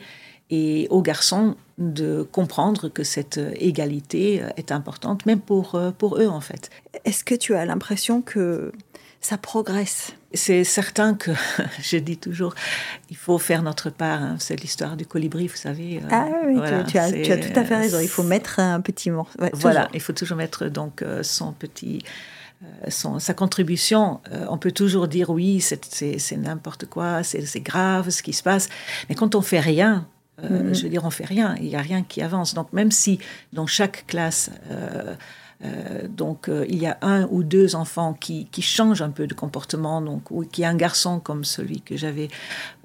et 0.50 0.86
aux 0.90 1.02
garçons 1.02 1.56
de 1.78 2.22
comprendre 2.30 2.88
que 2.88 3.04
cette 3.04 3.40
égalité 3.56 4.42
euh, 4.42 4.48
est 4.56 4.72
importante, 4.72 5.24
même 5.26 5.40
pour, 5.40 5.80
pour 5.98 6.18
eux 6.18 6.28
en 6.28 6.40
fait. 6.40 6.70
Est-ce 7.04 7.24
que 7.24 7.34
tu 7.34 7.54
as 7.54 7.64
l'impression 7.64 8.20
que 8.20 8.72
ça 9.20 9.38
progresse? 9.38 10.14
C'est 10.32 10.64
certain 10.64 11.14
que, 11.14 11.30
je 11.82 11.96
dis 11.96 12.16
toujours, 12.16 12.54
il 13.08 13.16
faut 13.16 13.38
faire 13.38 13.62
notre 13.62 13.90
part. 13.90 14.22
Hein. 14.22 14.36
C'est 14.38 14.56
l'histoire 14.56 14.96
du 14.96 15.06
colibri, 15.06 15.46
vous 15.46 15.56
savez. 15.56 16.00
ah 16.10 16.26
oui, 16.46 16.56
tu, 16.86 16.98
as, 16.98 17.12
tu, 17.12 17.32
as, 17.32 17.38
tout 17.38 17.58
à 17.58 17.64
fait 17.64 17.76
raison. 17.76 17.98
Il 18.00 18.08
faut 18.08 18.22
mettre 18.22 18.60
un 18.60 18.80
petit 18.80 19.10
morceau. 19.10 19.38
voilà, 19.54 19.88
il 19.94 20.00
faut 20.00 20.12
toujours 20.12 20.36
mettre 20.36 20.66
donc 20.66 21.04
son 21.22 21.52
petit 21.52 22.02
euh, 22.62 22.90
son, 22.90 23.18
sa 23.18 23.32
contribution. 23.32 24.20
Euh, 24.32 24.44
on 24.50 24.58
peut 24.58 24.72
toujours 24.72 25.08
dire 25.08 25.30
oui, 25.30 25.62
c'est 25.62 26.36
n'importe 26.36 26.84
quoi, 26.84 27.22
c'est 27.22 27.60
grave 27.60 28.10
ce 28.10 28.22
qui 28.22 28.34
se 28.34 28.42
passe. 28.42 28.68
Mais 29.08 29.14
quand 29.14 29.34
on 29.34 29.40
fait 29.40 29.60
rien, 29.60 30.06
euh, 30.44 30.70
mm-hmm. 30.70 30.74
je 30.74 30.82
veux 30.82 30.88
dire, 30.88 31.04
on 31.04 31.10
fait 31.10 31.24
rien, 31.24 31.54
il 31.58 31.66
n'y 31.66 31.76
a 31.76 31.80
rien 31.80 32.02
qui 32.02 32.22
avance. 32.22 32.54
Donc 32.54 32.72
même 32.72 32.90
si 32.90 33.18
dans 33.52 33.66
chaque 33.66 34.06
classe, 34.06 34.50
euh, 35.62 36.08
donc, 36.08 36.48
euh, 36.48 36.64
il 36.68 36.78
y 36.78 36.86
a 36.86 36.96
un 37.02 37.26
ou 37.30 37.42
deux 37.42 37.74
enfants 37.74 38.14
qui, 38.14 38.46
qui, 38.50 38.62
changent 38.62 39.02
un 39.02 39.10
peu 39.10 39.26
de 39.26 39.34
comportement. 39.34 40.00
Donc, 40.00 40.30
ou 40.30 40.44
qui 40.44 40.64
a 40.64 40.70
un 40.70 40.74
garçon 40.74 41.20
comme 41.20 41.44
celui 41.44 41.82
que 41.82 41.96
j'avais 41.96 42.28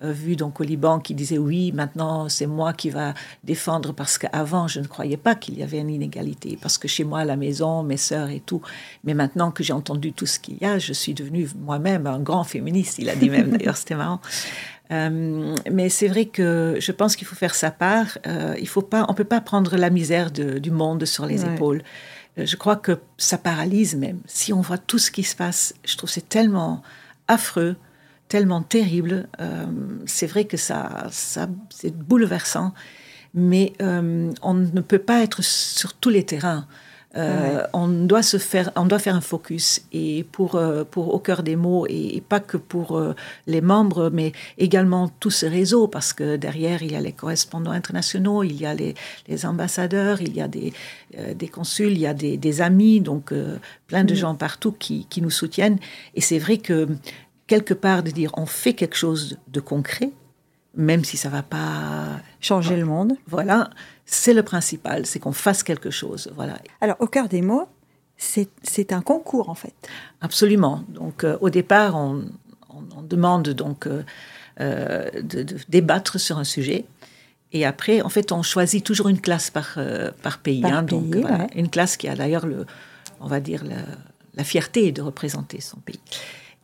euh, 0.04 0.12
vu 0.12 0.36
donc 0.36 0.60
au 0.60 0.64
Liban 0.64 1.00
qui 1.00 1.14
disait 1.14 1.38
oui, 1.38 1.72
maintenant 1.72 2.28
c'est 2.28 2.48
moi 2.48 2.74
qui 2.74 2.90
va 2.90 3.14
défendre 3.44 3.94
parce 3.94 4.18
qu'avant 4.18 4.68
je 4.68 4.82
ne 4.82 4.88
croyais 4.88 5.18
pas 5.18 5.36
qu'il 5.36 5.58
y 5.58 5.64
avait 5.64 5.80
une 5.80 5.90
inégalité 5.90 6.58
parce 6.62 6.78
que 6.78 6.88
chez 6.88 7.06
moi 7.06 7.20
à 7.20 7.26
la 7.26 7.38
maison, 7.38 7.82
mes 7.84 7.98
sœurs 7.98 8.30
et 8.30 8.42
tout. 8.42 8.62
Mais 9.06 9.14
maintenant 9.14 9.52
que 9.52 9.64
j'ai 9.64 9.74
entendu 9.74 10.12
tout 10.12 10.26
ce 10.26 10.40
qu'il 10.40 10.58
y 10.60 10.66
a, 10.66 10.78
je 10.78 10.92
suis 10.92 11.14
devenue 11.14 11.50
moi-même 11.58 12.08
un 12.08 12.20
grand 12.20 12.44
féministe. 12.44 13.00
Il 13.00 13.10
a 13.10 13.16
dit 13.16 13.30
même 13.30 13.52
d'ailleurs, 13.52 13.78
c'était 13.78 13.96
marrant. 13.96 14.20
Mais 14.90 15.90
c'est 15.90 16.08
vrai 16.08 16.26
que 16.26 16.78
je 16.80 16.92
pense 16.92 17.16
qu'il 17.16 17.28
faut 17.28 17.36
faire 17.36 17.56
sa 17.56 17.72
part. 17.72 18.18
il 18.60 18.68
faut 18.68 18.82
pas, 18.82 19.06
on 19.10 19.14
peut 19.14 19.24
pas 19.24 19.42
prendre 19.42 19.78
la 19.78 19.90
misère 19.90 20.32
de, 20.32 20.60
du 20.60 20.72
monde 20.72 21.06
sur 21.06 21.26
les 21.26 21.44
épaules. 21.46 21.82
Euh, 22.38 22.46
je 22.46 22.56
crois 22.56 22.76
que 22.76 23.00
ça 23.18 23.38
paralyse 23.38 23.96
même. 23.96 24.20
Si 24.26 24.54
on 24.54 24.62
voit 24.62 24.78
tout 24.78 25.00
ce 25.00 25.12
qui 25.12 25.24
se 25.24 25.36
passe, 25.36 25.74
je 25.86 25.96
trouve 25.98 26.10
c'est 26.10 26.28
tellement 26.28 26.82
affreux, 27.28 27.76
tellement 28.28 28.62
terrible. 28.62 29.28
Euh, 29.40 29.66
c'est 30.06 30.28
vrai 30.28 30.46
que 30.46 30.58
ça, 30.58 31.08
ça 31.12 31.48
c'est 31.70 31.96
bouleversant, 31.96 32.74
mais 33.34 33.74
euh, 33.82 34.32
on 34.42 34.54
ne 34.54 34.82
peut 34.82 35.00
pas 35.00 35.22
être 35.22 35.44
sur 35.44 35.94
tous 35.94 36.10
les 36.10 36.26
terrains. 36.26 36.68
Euh, 37.18 37.66
on, 37.72 37.88
doit 37.88 38.24
se 38.24 38.38
faire, 38.38 38.72
on 38.76 38.86
doit 38.86 39.00
faire 39.00 39.16
un 39.16 39.22
focus 39.22 39.86
et 39.94 40.26
pour, 40.32 40.56
euh, 40.56 40.84
pour 40.84 41.14
Au 41.14 41.20
cœur 41.20 41.44
des 41.44 41.56
mots 41.56 41.86
et, 41.88 42.22
pas 42.28 42.42
que 42.42 42.58
pour 42.58 42.98
euh, 42.98 43.16
les 43.48 43.62
membres, 43.62 44.10
mais 44.12 44.34
également 44.58 45.08
tout 45.20 45.32
ce 45.32 45.46
réseau 45.46 45.88
parce 45.88 46.12
que 46.12 46.36
derrière 46.36 46.84
il 46.84 46.92
y 46.92 46.96
a 46.96 47.00
les 47.00 47.14
correspondants 47.14 47.72
internationaux, 47.72 48.44
il 48.44 48.60
y 48.60 48.66
a 48.66 48.74
les, 48.74 48.96
les 49.30 49.46
ambassadeurs, 49.46 50.22
il 50.22 50.36
y 50.36 50.42
a 50.42 50.50
des, 50.50 50.74
des 51.36 51.48
consuls, 51.48 51.94
il 51.94 52.00
y 52.00 52.08
a 52.08 52.14
des, 52.14 52.38
des 52.38 52.62
amis, 52.62 53.00
donc 53.00 53.34
plein 53.88 54.04
de 54.04 54.14
mm. 54.14 54.18
gens 54.18 54.36
partout 54.36 54.74
qui, 54.74 55.06
qui 55.10 55.22
nous 55.22 55.30
soutiennent. 55.30 55.80
Et 56.16 56.22
c'est 56.22 56.40
vrai 56.40 56.58
que 56.58 56.88
quelque 57.48 57.74
part 57.74 58.04
de 58.04 58.12
dire 58.12 58.32
on 58.36 58.46
fait 58.46 58.74
quelque 58.74 58.98
chose 58.98 59.38
de 59.48 59.60
concret, 59.62 60.12
même 60.76 61.06
si 61.06 61.16
ça 61.16 61.30
va 61.30 61.44
pas 61.44 62.20
changer 62.42 62.76
le 62.76 62.86
monde. 62.86 63.14
Voilà, 63.28 63.70
c'est 64.06 64.34
le 64.34 64.44
principal, 64.44 65.06
c'est 65.06 65.20
qu'on 65.20 65.32
fasse 65.32 65.64
quelque 65.64 65.90
chose. 65.90 66.32
Voilà. 66.36 66.60
Alors, 66.82 66.96
au 67.00 67.08
cœur 67.08 67.28
des 67.28 67.42
mots, 67.42 67.68
c'est 68.18 68.94
un 68.94 69.02
concours 69.02 69.50
en 69.50 69.56
fait. 69.56 69.74
Absolument. 70.22 70.84
Donc, 70.90 71.24
euh, 71.24 71.38
au 71.42 71.50
départ, 71.50 71.96
on, 71.96 72.24
demande 73.04 73.50
donc 73.50 73.88
euh, 73.88 74.04
euh, 74.60 75.10
de, 75.22 75.46
débattre 75.70 76.20
sur 76.20 76.38
un 76.38 76.44
sujet. 76.44 76.86
Et 77.52 77.66
après, 77.66 78.02
en 78.02 78.10
fait, 78.10 78.32
on 78.32 78.42
choisit 78.42 78.84
toujours 78.84 79.08
une 79.08 79.22
classe 79.22 79.50
par, 79.50 79.78
par 80.22 80.40
pays. 80.40 80.66
Hein. 80.66 80.84
donc, 80.84 81.16
Une 81.56 81.70
classe 81.70 81.96
qui 81.96 82.10
a 82.10 82.16
d'ailleurs, 82.16 82.46
le, 82.46 82.66
on 83.22 83.28
va 83.28 83.40
dire, 83.40 83.64
la, 83.64 83.78
la, 84.36 84.44
fierté 84.44 84.92
de 84.92 85.02
représenter 85.02 85.62
son 85.62 85.78
pays. 85.78 86.02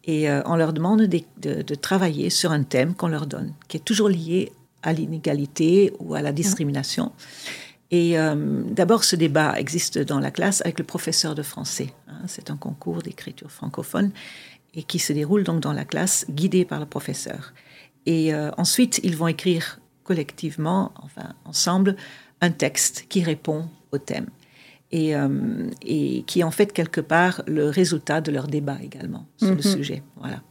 Et 0.04 0.30
on 0.46 0.58
leur 0.58 0.74
demande 0.74 1.04
de, 1.04 1.62
de, 1.62 1.75
travailler 1.75 2.30
sur 2.30 2.51
un 2.51 2.63
thème 2.63 2.94
qu'on 2.94 3.08
leur 3.08 3.25
donne, 3.25 3.54
qui 3.70 3.77
est 3.77 3.82
toujours 3.82 4.10
lié 4.10 4.51
à 4.84 4.94
l'inégalité 4.94 5.94
ou 6.00 6.16
à 6.16 6.22
la 6.22 6.32
discrimination. 6.32 7.12
Et 7.92 8.18
euh, 8.18 8.64
d'abord, 8.70 9.04
ce 9.04 9.16
débat 9.18 9.60
existe 9.60 10.00
dans 10.00 10.20
la 10.20 10.32
classe 10.32 10.62
avec 10.62 10.80
le 10.80 10.86
professeur 10.86 11.36
de 11.36 11.44
français. 11.44 11.94
Hein. 12.08 12.22
c'est 12.28 12.50
un 12.50 12.56
concours 12.56 13.02
d'écriture 13.02 13.52
francophone 13.52 14.12
et 14.74 14.84
qui 14.84 15.00
se 15.00 15.12
déroule 15.12 15.44
donc 15.44 15.60
dans 15.60 15.74
la 15.74 15.84
classe, 15.84 16.26
guidé 16.30 16.64
par 16.64 16.80
le 16.80 16.86
professeur. 16.86 17.54
Et 18.06 18.34
euh, 18.34 18.50
ensuite, 18.58 19.02
ils 19.04 19.18
vont 19.18 19.28
écrire 19.28 19.80
collectivement, 20.04 20.94
enfin 21.04 21.34
ensemble, 21.44 21.98
un 22.40 22.52
texte 22.52 23.06
qui 23.10 23.24
répond 23.24 23.68
au 23.92 23.98
thème 23.98 24.28
et, 24.92 25.16
euh, 25.16 25.70
et 25.82 26.24
qui 26.24 26.40
est 26.40 26.44
en 26.44 26.52
fait 26.52 26.72
quelque 26.72 27.02
part 27.02 27.44
le 27.46 27.70
résultat 27.70 28.22
de 28.22 28.32
leur 28.32 28.48
débat 28.48 28.78
également 28.82 29.28
sur 29.38 29.50
le 29.50 29.58
mm-hmm. 29.58 29.76
sujet. 29.76 30.04
Voilà. 30.16 30.42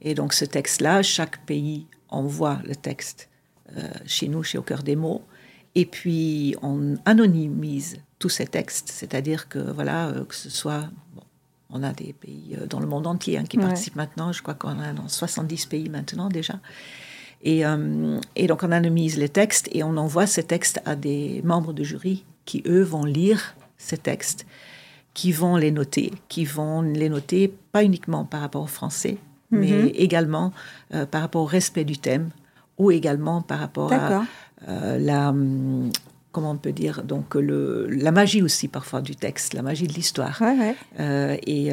Et 0.00 0.14
donc 0.14 0.32
ce 0.32 0.44
texte-là, 0.44 1.02
chaque 1.02 1.44
pays 1.44 1.86
envoie 2.08 2.60
le 2.64 2.76
texte 2.76 3.28
chez 4.06 4.28
nous, 4.28 4.42
chez 4.42 4.58
Au 4.58 4.62
cœur 4.62 4.82
des 4.82 4.96
mots. 4.96 5.22
Et 5.74 5.86
puis, 5.86 6.54
on 6.62 6.96
anonymise 7.04 7.98
tous 8.18 8.28
ces 8.28 8.46
textes, 8.46 8.88
c'est-à-dire 8.88 9.48
que, 9.48 9.58
voilà, 9.58 10.08
euh, 10.08 10.24
que 10.24 10.34
ce 10.34 10.50
soit. 10.50 10.88
on 11.70 11.82
a 11.82 11.92
des 11.92 12.12
pays 12.12 12.56
euh, 12.58 12.66
dans 12.66 12.78
le 12.78 12.86
monde 12.86 13.06
entier 13.06 13.38
hein, 13.38 13.44
qui 13.44 13.58
participent 13.58 13.96
maintenant, 13.96 14.32
je 14.32 14.42
crois 14.42 14.54
qu'on 14.54 14.78
a 14.80 14.92
dans 14.92 15.08
70 15.08 15.66
pays 15.66 15.88
maintenant 15.88 16.28
déjà. 16.28 16.60
Et, 17.46 17.62
et, 18.36 18.46
donc, 18.46 18.62
on 18.62 18.72
anonymise 18.72 19.18
les 19.18 19.28
textes 19.28 19.68
et 19.72 19.82
on 19.82 19.98
envoie 19.98 20.26
ces 20.26 20.44
textes 20.44 20.80
à 20.86 20.96
des 20.96 21.42
membres 21.44 21.74
de 21.74 21.84
jury 21.84 22.24
qui, 22.46 22.62
eux, 22.66 22.80
vont 22.80 23.04
lire 23.04 23.54
ces 23.76 23.98
textes, 23.98 24.46
qui 25.12 25.30
vont 25.30 25.56
les 25.56 25.70
noter, 25.70 26.14
qui 26.30 26.46
vont 26.46 26.80
les 26.80 27.10
noter 27.10 27.54
pas 27.70 27.84
uniquement 27.84 28.24
par 28.24 28.40
rapport 28.40 28.62
au 28.62 28.66
français, 28.66 29.18
mais 29.50 29.72
mhm. 29.72 29.90
également 29.92 30.54
par 31.10 31.20
rapport 31.20 31.42
au 31.42 31.46
respect 31.46 31.84
du 31.84 31.98
thème, 31.98 32.30
ou 32.78 32.90
également 32.90 33.42
par 33.42 33.58
rapport 33.58 33.92
à 33.92 34.24
euh, 34.68 34.98
la, 34.98 35.34
comment 36.32 36.50
on 36.50 36.56
peut 36.56 36.72
dire, 36.72 37.02
donc 37.04 37.34
le, 37.34 37.86
la 37.88 38.10
magie 38.10 38.42
aussi 38.42 38.68
parfois 38.68 39.00
du 39.00 39.14
texte, 39.16 39.54
la 39.54 39.62
magie 39.62 39.86
de 39.86 39.92
l'histoire. 39.92 40.42
Euh, 41.00 41.36
et, 41.46 41.70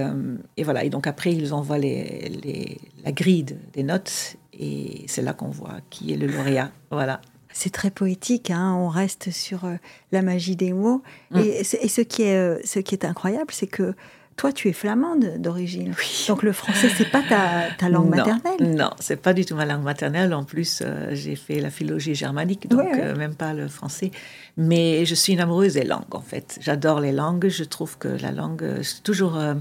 et, 0.57 0.63
voilà, 0.63 0.83
et 0.83 0.89
donc 0.89 1.07
après, 1.07 1.33
ils 1.33 1.53
envoient 1.53 1.79
les, 1.79 2.39
les, 2.43 2.77
la 3.03 3.11
grille 3.11 3.45
des 3.73 3.83
notes, 3.83 4.35
et 4.53 5.05
c'est 5.07 5.21
là 5.21 5.33
qu'on 5.33 5.49
voit 5.49 5.77
qui 5.89 6.13
est 6.13 6.17
le 6.17 6.27
lauréat. 6.27 6.71
Voilà. 6.91 7.21
C'est 7.53 7.71
très 7.71 7.91
poétique, 7.91 8.49
hein 8.49 8.75
on 8.77 8.87
reste 8.87 9.31
sur 9.31 9.67
la 10.11 10.21
magie 10.21 10.55
des 10.55 10.71
mots. 10.71 11.01
Mm. 11.31 11.39
Et, 11.39 11.59
et, 11.59 11.87
ce, 11.87 12.01
qui 12.01 12.23
est, 12.23 12.65
ce 12.65 12.79
qui 12.79 12.95
est 12.95 13.03
incroyable, 13.05 13.51
c'est 13.51 13.67
que 13.67 13.93
toi, 14.37 14.51
tu 14.51 14.69
es 14.69 14.73
flamande 14.73 15.37
d'origine. 15.37 15.93
Donc 16.27 16.43
le 16.43 16.51
français, 16.51 16.89
c'est 16.95 17.09
pas 17.11 17.21
ta, 17.21 17.89
langue 17.89 18.09
maternelle. 18.09 18.75
Non, 18.75 18.91
c'est 18.99 19.17
pas 19.17 19.33
du 19.33 19.45
tout 19.45 19.55
ma 19.55 19.65
langue 19.65 19.83
maternelle. 19.83 20.33
En 20.33 20.43
plus, 20.43 20.81
euh, 20.81 21.09
j'ai 21.11 21.35
fait 21.35 21.59
la 21.59 21.69
philologie 21.69 22.15
germanique, 22.15 22.67
donc 22.67 22.87
euh, 22.95 23.15
même 23.15 23.35
pas 23.35 23.53
le 23.53 23.67
français. 23.67 24.11
Mais 24.57 25.05
je 25.05 25.15
suis 25.15 25.33
une 25.33 25.41
amoureuse 25.41 25.73
des 25.73 25.83
langues, 25.83 26.15
en 26.15 26.21
fait. 26.21 26.57
J'adore 26.61 27.01
les 27.01 27.11
langues. 27.11 27.49
Je 27.49 27.63
trouve 27.63 27.97
que 27.97 28.07
la 28.07 28.31
langue, 28.31 28.65
je 28.77 28.81
suis 28.81 29.01
toujours, 29.01 29.37
euh, 29.37 29.53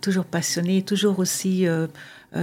toujours 0.00 0.24
passionnée, 0.24 0.82
toujours 0.82 1.18
aussi 1.18 1.66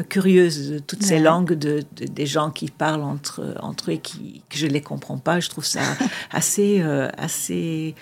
curieuse 0.07 0.71
de 0.71 0.79
toutes 0.79 1.03
ces 1.03 1.19
langues 1.19 1.51
de, 1.51 1.83
des 1.97 2.25
gens 2.25 2.49
qui 2.49 2.69
parlent 2.71 3.03
entre, 3.03 3.57
entre 3.59 3.89
eux 3.89 3.95
et 3.95 3.97
qui, 3.97 4.41
que 4.49 4.57
je 4.57 4.67
ne 4.67 4.71
les 4.71 4.81
comprends 4.81 5.17
pas. 5.17 5.41
Je 5.41 5.49
trouve 5.49 5.65
ça 5.65 5.81
assez, 6.31 6.81
assez 7.17 7.93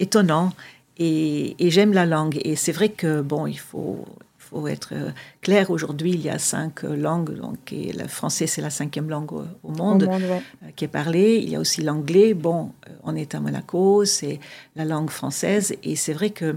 étonnant. 0.00 0.52
Et, 0.98 1.54
j'aime 1.58 1.92
la 1.92 2.06
langue. 2.06 2.40
Et 2.44 2.56
c'est 2.56 2.72
vrai 2.72 2.88
que, 2.88 3.20
bon, 3.20 3.46
il 3.46 3.58
faut, 3.58 4.04
faut 4.38 4.66
être 4.66 4.90
euh, 4.92 5.10
clair. 5.42 5.70
Aujourd'hui, 5.70 6.12
il 6.12 6.20
y 6.20 6.30
a 6.30 6.38
cinq 6.38 6.84
euh, 6.84 6.96
langues. 6.96 7.34
Donc, 7.36 7.72
et 7.72 7.92
le 7.92 8.06
français, 8.08 8.46
c'est 8.46 8.62
la 8.62 8.70
cinquième 8.70 9.08
langue 9.08 9.32
au, 9.32 9.44
monde, 9.64 10.08
euh, 10.10 10.38
qui 10.74 10.84
est 10.84 10.88
parlée. 10.88 11.36
Il 11.42 11.50
y 11.50 11.56
a 11.56 11.60
aussi 11.60 11.82
l'anglais. 11.82 12.34
Bon, 12.34 12.72
on 13.02 13.14
est 13.14 13.34
à 13.34 13.40
Monaco, 13.40 14.04
c'est 14.04 14.40
la 14.74 14.84
langue 14.84 15.10
française. 15.10 15.76
Et 15.82 15.96
c'est 15.96 16.12
vrai 16.12 16.30
que 16.30 16.56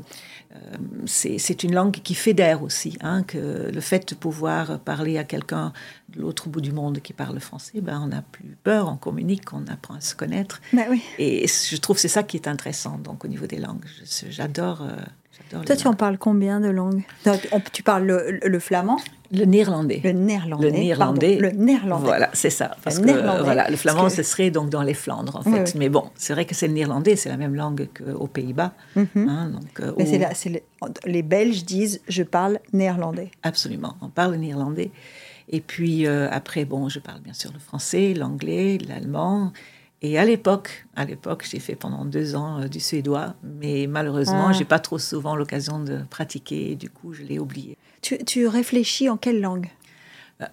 c'est 1.05 1.63
une 1.63 1.73
langue 1.73 1.91
qui 1.91 2.15
fédère 2.15 2.63
aussi. 2.63 2.97
Hein, 3.01 3.23
que 3.23 3.69
le 3.71 3.81
fait 3.81 4.09
de 4.09 4.15
pouvoir 4.15 4.79
parler 4.79 5.17
à 5.17 5.23
quelqu'un 5.23 5.73
de 6.09 6.21
l'autre 6.21 6.49
bout 6.49 6.61
du 6.61 6.71
monde 6.71 6.99
qui 6.99 7.13
parle 7.13 7.39
français, 7.39 7.81
ben, 7.81 8.01
on 8.03 8.07
n'a 8.07 8.21
plus 8.21 8.57
peur, 8.63 8.87
on 8.87 8.97
communique, 8.97 9.53
on 9.53 9.65
apprend 9.67 9.95
à 9.95 10.01
se 10.01 10.15
connaître. 10.15 10.61
Ben 10.73 10.85
oui. 10.89 11.03
Et 11.17 11.47
je 11.47 11.77
trouve 11.77 11.97
c'est 11.97 12.07
ça 12.07 12.23
qui 12.23 12.37
est 12.37 12.47
intéressant 12.47 12.97
donc, 12.97 13.25
au 13.25 13.27
niveau 13.27 13.45
des 13.45 13.59
langues. 13.59 13.85
J'adore. 14.29 14.81
Euh, 14.81 14.95
toi, 15.49 15.75
tu 15.75 15.87
en 15.87 15.93
parles 15.93 16.17
combien 16.17 16.59
de 16.59 16.69
langues 16.69 17.03
Tu 17.73 17.83
parles 17.83 18.39
le, 18.43 18.59
flamand 18.59 18.97
Le 19.31 19.45
néerlandais. 19.45 20.01
Le 20.03 20.11
néerlandais. 20.11 20.69
Le 20.69 20.71
néerlandais. 20.71 21.37
le 21.37 21.51
néerlandais. 21.51 22.05
Voilà, 22.05 22.29
c'est 22.33 22.49
ça. 22.49 22.75
Parce 22.83 22.99
le 22.99 23.13
que 23.13 23.43
voilà, 23.43 23.69
le 23.69 23.75
flamand, 23.75 24.09
ce 24.09 24.23
serait 24.23 24.51
donc 24.51 24.69
dans 24.69 24.83
les 24.83 24.93
Flandres, 24.93 25.35
en 25.35 25.43
fait. 25.43 25.75
Mais 25.75 25.89
bon, 25.89 26.05
c'est 26.15 26.33
vrai 26.33 26.45
que 26.45 26.55
c'est 26.55 26.67
le 26.67 26.73
néerlandais, 26.73 27.15
c'est 27.15 27.29
la 27.29 27.37
même 27.37 27.55
langue 27.55 27.87
qu'aux 27.93 28.27
Pays-Bas. 28.27 28.73
Mhm. 28.95 29.07
Hein, 29.15 29.51
donc, 29.53 29.79
euh, 29.79 30.89
les 31.05 31.23
Belges 31.23 31.65
disent 31.65 32.01
je 32.07 32.23
parle 32.23 32.59
néerlandais. 32.73 33.31
Absolument, 33.43 33.95
on 34.01 34.09
parle 34.09 34.35
néerlandais. 34.35 34.91
Et 35.49 35.61
puis 35.61 36.05
euh, 36.05 36.27
après, 36.31 36.65
bon, 36.65 36.89
je 36.89 36.99
parle 36.99 37.21
bien 37.21 37.33
sûr 37.33 37.51
le 37.51 37.59
français, 37.59 38.13
l'anglais, 38.13 38.77
l'allemand. 38.87 39.51
Et 40.01 40.17
à 40.17 40.23
l'époque, 40.23 40.85
à 40.95 41.03
l'époque, 41.03 41.45
j'ai 41.49 41.59
fait 41.59 41.75
pendant 41.75 42.05
deux 42.05 42.35
ans 42.35 42.61
euh, 42.61 42.67
du 42.67 42.79
suédois, 42.79 43.35
mais 43.43 43.85
malheureusement, 43.87 44.47
je 44.47 44.55
ah. 44.55 44.57
j'ai 44.59 44.65
pas 44.65 44.79
trop 44.79 44.97
souvent 44.97 45.35
l'occasion 45.35 45.79
de 45.79 45.99
pratiquer. 46.09 46.71
Et 46.71 46.75
du 46.75 46.89
coup, 46.89 47.13
je 47.13 47.23
l'ai 47.23 47.37
oublié. 47.37 47.77
Tu, 48.01 48.47
réfléchis 48.47 49.09
en 49.09 49.17
quelle 49.17 49.41
langue? 49.41 49.69
Euh, 50.41 50.45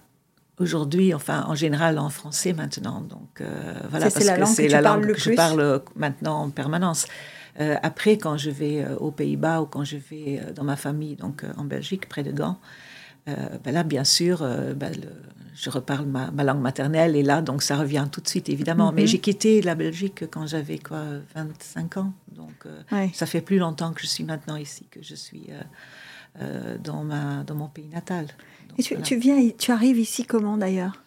Aujourd'hui, 0.59 1.13
enfin, 1.13 1.45
en 1.47 1.55
général, 1.55 1.97
en 1.97 2.09
français 2.09 2.51
maintenant. 2.51 2.99
Donc 2.99 3.39
euh, 3.39 3.73
voilà, 3.89 4.05
parce 4.05 4.15
que 4.15 4.19
c'est 4.47 4.67
la 4.67 4.81
langue 4.81 5.13
que, 5.13 5.19
je 5.19 5.31
parle 5.31 5.81
maintenant 5.95 6.41
en 6.41 6.49
permanence. 6.49 7.07
après, 7.57 8.17
quand 8.17 8.35
je 8.37 8.49
vais 8.49 8.85
aux 8.99 9.11
Pays-Bas 9.11 9.61
ou 9.61 9.65
quand 9.65 9.85
je 9.85 9.97
vais 9.97 10.41
dans 10.53 10.65
ma 10.65 10.75
famille, 10.75 11.15
donc 11.15 11.45
en 11.55 11.63
Belgique, 11.63 12.09
près 12.09 12.21
de 12.21 12.31
Gand, 12.31 12.59
ben 13.27 13.73
là, 13.73 13.83
bien 13.83 14.03
sûr, 14.03 14.39
ben, 14.39 14.91
le, 14.95 15.09
je 15.57 15.71
reparle 15.71 16.05
ma, 16.05 16.29
langue 16.43 16.61
maternelle 16.61 17.15
et 17.15 17.23
là, 17.23 17.41
donc 17.41 17.63
ça 17.63 17.77
revient 17.77 18.07
tout 18.11 18.21
de 18.21 18.27
suite, 18.27 18.47
évidemment. 18.47 18.91
Mais 18.91 19.01
mhm. 19.01 19.07
j'ai 19.07 19.19
quitté 19.19 19.61
la 19.61 19.73
Belgique 19.73 20.25
quand 20.29 20.45
j'avais 20.45 20.77
quoi, 20.77 21.03
25 21.35 21.97
ans. 21.97 22.13
Donc 22.31 22.67
euh, 22.67 23.07
ça 23.13 23.25
fait 23.25 23.41
plus 23.41 23.57
longtemps 23.57 23.91
que 23.91 24.01
je 24.01 24.05
suis 24.05 24.23
maintenant 24.23 24.55
ici, 24.55 24.85
que 24.91 25.01
je 25.01 25.15
suis 25.15 25.47
euh, 25.49 25.61
euh, 26.41 26.77
dans, 26.77 27.03
ma, 27.03 27.43
dans 27.43 27.55
mon 27.55 27.67
pays 27.67 27.87
natal. 27.87 28.27
et 28.77 28.83
tu, 28.83 29.01
tu, 29.01 29.17
viens, 29.17 29.49
tu 29.57 29.71
arrives 29.71 29.97
ici 29.97 30.25
comment 30.25 30.57
d'ailleurs? 30.57 31.01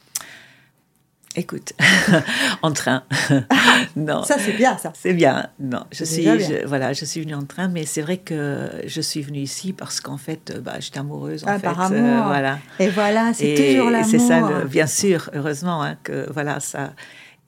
Écoute, 1.40 1.72
en 2.62 2.70
train. 2.70 3.02
non. 3.96 4.22
Ça 4.24 4.36
c'est 4.38 4.52
bien, 4.52 4.76
ça. 4.76 4.92
C'est 4.94 5.14
bien. 5.14 5.48
Non, 5.58 5.86
je 5.90 6.04
suis, 6.04 6.26
voilà, 6.66 6.92
je 6.92 7.06
suis 7.06 7.22
venue 7.22 7.34
en 7.34 7.46
train, 7.46 7.68
mais 7.68 7.86
c'est 7.86 8.02
vrai 8.02 8.18
que 8.18 8.68
je 8.84 9.00
suis 9.00 9.22
venue 9.22 9.38
ici 9.38 9.72
parce 9.72 10.02
qu'en 10.02 10.18
fait, 10.18 10.60
bah, 10.62 10.74
j'étais 10.80 10.98
amoureuse. 10.98 11.44
En 11.44 11.46
ah, 11.48 11.54
fait, 11.54 11.62
par 11.62 11.80
amour. 11.80 11.98
Euh, 11.98 12.26
voilà. 12.26 12.58
Et 12.78 12.88
voilà, 12.88 13.32
c'est 13.32 13.54
toujours 13.54 13.88
l'amour. 13.88 14.10
C'est 14.10 14.18
ça, 14.18 14.64
bien 14.68 14.86
sûr, 14.86 15.30
heureusement 15.32 15.82
hein, 15.82 15.96
que 16.04 16.30
voilà 16.30 16.60
ça. 16.60 16.92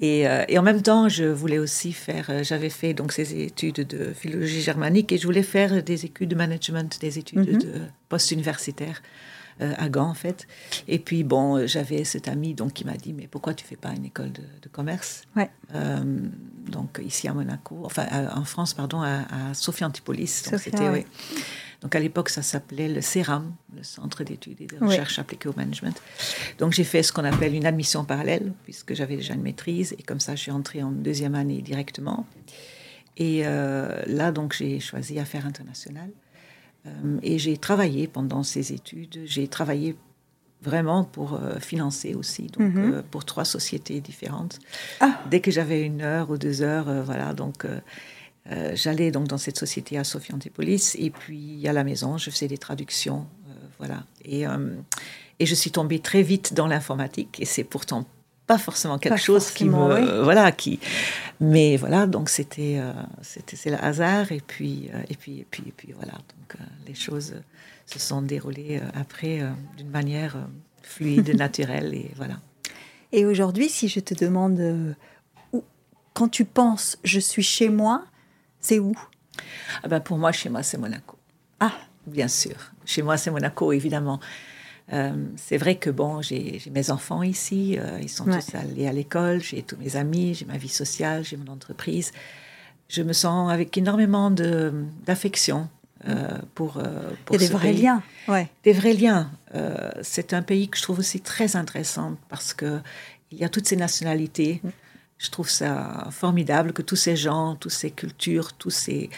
Et, 0.00 0.26
euh, 0.26 0.42
et, 0.48 0.58
en 0.58 0.62
même 0.62 0.80
temps, 0.80 1.10
je 1.10 1.24
voulais 1.24 1.58
aussi 1.58 1.92
faire. 1.92 2.30
Euh, 2.30 2.42
j'avais 2.42 2.70
fait 2.70 2.94
donc 2.94 3.12
ces 3.12 3.42
études 3.42 3.86
de 3.86 4.14
philologie 4.14 4.62
germanique 4.62 5.12
et 5.12 5.18
je 5.18 5.26
voulais 5.26 5.42
faire 5.42 5.82
des 5.82 6.06
études 6.06 6.30
de 6.30 6.34
management, 6.34 6.98
des 6.98 7.18
études 7.18 7.52
mhm. 7.52 7.58
de 7.58 7.72
post-universitaires. 8.08 9.02
Euh, 9.60 9.74
à 9.76 9.88
Gand 9.88 10.08
en 10.08 10.14
fait. 10.14 10.46
Et 10.88 10.98
puis 10.98 11.24
bon, 11.24 11.56
euh, 11.56 11.66
j'avais 11.66 12.04
cet 12.04 12.26
ami 12.26 12.54
donc 12.54 12.72
qui 12.72 12.84
m'a 12.86 12.96
dit 12.96 13.12
mais 13.12 13.26
pourquoi 13.26 13.52
tu 13.52 13.64
fais 13.64 13.76
pas 13.76 13.90
une 13.90 14.06
école 14.06 14.32
de, 14.32 14.68
commerce? 14.70 15.24
Ouais. 15.36 15.50
Euh, 15.74 16.02
donc 16.68 17.00
ici 17.04 17.28
à 17.28 17.34
Monaco, 17.34 17.82
enfin 17.84 18.06
en 18.34 18.44
France 18.44 18.72
pardon, 18.72 19.02
à, 19.02 19.52
Sophie 19.52 19.84
Antipolis. 19.84 20.44
Donc 20.50 20.58
c'était 20.60 21.06
Donc 21.82 21.94
à 21.94 22.00
l'époque, 22.00 22.30
ça 22.30 22.40
s'appelait 22.40 22.88
le 22.88 23.02
CERAM, 23.02 23.52
le 23.76 23.82
Centre 23.82 24.24
d'études 24.24 24.60
et 24.62 24.66
de 24.66 24.78
recherche 24.78 25.18
appliquées 25.18 25.50
au 25.50 25.54
management. 25.54 26.00
Donc 26.58 26.72
j'ai 26.72 26.84
fait 26.84 27.02
ce 27.02 27.12
qu'on 27.12 27.24
appelle 27.24 27.54
une 27.54 27.66
admission 27.66 28.04
parallèle, 28.04 28.54
puisque 28.64 28.94
j'avais 28.94 29.16
déjà 29.16 29.34
une 29.34 29.42
maîtrise, 29.42 29.94
et 29.98 30.02
comme 30.02 30.20
ça, 30.20 30.34
je 30.34 30.40
suis 30.40 30.52
entrée 30.52 30.82
en 30.82 30.90
deuxième 30.90 31.34
année 31.34 31.60
directement. 31.60 32.26
Et 33.18 33.42
là, 33.42 34.32
donc 34.32 34.54
j'ai 34.54 34.80
choisi 34.80 35.18
Affaires 35.18 35.46
internationales. 35.46 36.10
Euh, 36.86 37.18
et 37.22 37.38
j'ai 37.38 37.56
travaillé 37.56 38.06
pendant 38.06 38.42
ces 38.42 38.72
études, 38.72 39.20
j'ai 39.24 39.46
travaillé 39.48 39.96
vraiment 40.62 41.04
pour 41.04 41.34
euh, 41.34 41.58
financer 41.58 42.14
aussi, 42.14 42.46
donc 42.46 42.74
mhm. 42.74 42.94
euh, 42.94 43.02
pour 43.10 43.24
trois 43.24 43.44
sociétés 43.44 44.00
différentes. 44.00 44.58
Ah. 45.00 45.20
Dès 45.30 45.40
que 45.40 45.50
j'avais 45.50 45.82
une 45.82 46.02
heure 46.02 46.30
ou 46.30 46.38
deux 46.38 46.62
heures, 46.62 47.04
voilà, 47.04 47.34
donc 47.34 47.66
j'allais 48.74 49.12
donc 49.12 49.28
dans 49.28 49.38
cette 49.38 49.58
société 49.58 49.98
à 49.98 50.04
Sophie 50.04 50.34
Antipolis 50.34 50.96
et 50.98 51.10
puis 51.10 51.66
à 51.68 51.72
la 51.72 51.84
maison, 51.84 52.18
je 52.18 52.30
faisais 52.30 52.48
des 52.48 52.58
traductions, 52.58 53.26
voilà. 53.78 54.04
Et, 54.24 54.44
et 55.38 55.46
je 55.46 55.54
suis 55.54 55.70
tombée 55.70 56.00
très 56.00 56.22
vite 56.22 56.52
dans 56.52 56.66
l'informatique 56.66 57.38
et 57.40 57.44
c'est 57.44 57.62
pourtant 57.62 58.04
pas 58.46 58.58
forcément 58.58 58.98
quelque 58.98 59.20
chose 59.20 59.50
qui 59.50 59.66
me 59.66 60.22
voilà 60.24 60.50
qui 60.52 60.80
mais 61.40 61.76
voilà 61.76 62.06
donc 62.06 62.28
c'était 62.28 62.80
c'était 63.22 63.56
c'est 63.56 63.70
le 63.70 63.82
hasard 63.82 64.32
et 64.32 64.40
puis 64.44 64.90
et 65.08 65.14
puis 65.14 65.40
et 65.40 65.46
puis 65.48 65.64
et 65.68 65.72
puis 65.72 65.94
voilà 65.96 66.14
euh, 66.60 66.64
les 66.86 66.94
choses 66.94 67.34
se 67.86 67.98
sont 67.98 68.22
déroulées 68.22 68.80
euh, 68.82 68.88
après 68.94 69.40
euh, 69.40 69.50
d'une 69.76 69.90
manière 69.90 70.36
fluide, 70.82 71.28
naturelle 71.36 71.94
et 71.94 72.10
voilà. 72.16 72.38
Et 73.12 73.26
aujourd'hui, 73.26 73.68
si 73.68 73.88
je 73.88 74.00
te 74.00 74.14
demande 74.14 74.94
quand 76.14 76.28
tu 76.28 76.44
penses 76.44 76.98
je 77.04 77.20
suis 77.20 77.42
chez 77.42 77.68
moi, 77.68 78.04
c'est 78.60 78.78
où? 78.78 78.94
Ah 79.82 79.88
ben 79.88 80.00
Pour 80.00 80.18
moi, 80.18 80.32
chez 80.32 80.48
moi, 80.48 80.62
c'est 80.62 80.78
Monaco. 80.78 81.18
Ah 81.60 81.72
Bien 82.06 82.28
sûr. 82.28 82.56
Chez 82.84 83.02
moi, 83.02 83.16
c'est 83.16 83.30
Monaco, 83.30 83.72
évidemment. 83.72 84.18
C'est 85.36 85.56
vrai 85.56 85.76
que 85.76 85.90
bon, 85.90 86.20
j'ai 86.20 86.60
mes 86.70 86.90
enfants 86.90 87.22
ici, 87.22 87.78
ils 88.00 88.08
sont 88.08 88.24
tous 88.24 88.54
allés 88.54 88.86
à 88.86 88.92
l'école, 88.92 89.40
j'ai 89.40 89.62
tous 89.62 89.76
mes 89.76 89.96
amis, 89.96 90.34
j'ai 90.34 90.44
ma 90.44 90.58
vie 90.58 90.68
sociale, 90.68 91.24
j'ai 91.24 91.36
mon 91.36 91.50
entreprise. 91.50 92.12
Je 92.88 93.02
me 93.02 93.14
sens 93.14 93.50
avec 93.50 93.76
énormément 93.78 94.30
d'affection 94.30 95.68
euh, 96.08 96.38
pour, 96.54 96.78
euh, 96.78 96.82
pour 97.24 97.36
Il 97.36 97.42
y 97.42 97.44
a 97.44 97.48
des 97.48 97.54
vrais 97.54 97.72
liens. 97.72 98.02
Ouais. 98.26 98.48
Des 98.64 98.72
vrais 98.72 98.92
liens. 98.92 99.30
Euh, 99.54 99.90
c'est 100.02 100.32
un 100.32 100.42
pays 100.42 100.68
que 100.68 100.76
je 100.76 100.82
trouve 100.82 100.98
aussi 100.98 101.20
très 101.20 101.54
intéressant 101.54 102.16
parce 102.28 102.54
que 102.54 102.80
il 103.30 103.38
y 103.38 103.44
a 103.44 103.48
toutes 103.48 103.68
ces 103.68 103.76
nationalités. 103.76 104.60
Mm. 104.62 104.68
Je 105.18 105.30
trouve 105.30 105.48
ça 105.48 106.08
formidable 106.10 106.72
que 106.72 106.82
tous 106.82 106.96
ces 106.96 107.14
gens, 107.14 107.54
toutes 107.54 107.72
ces 107.72 107.92
cultures, 107.92 108.52
toutes 108.54 108.72
ces, 108.72 109.08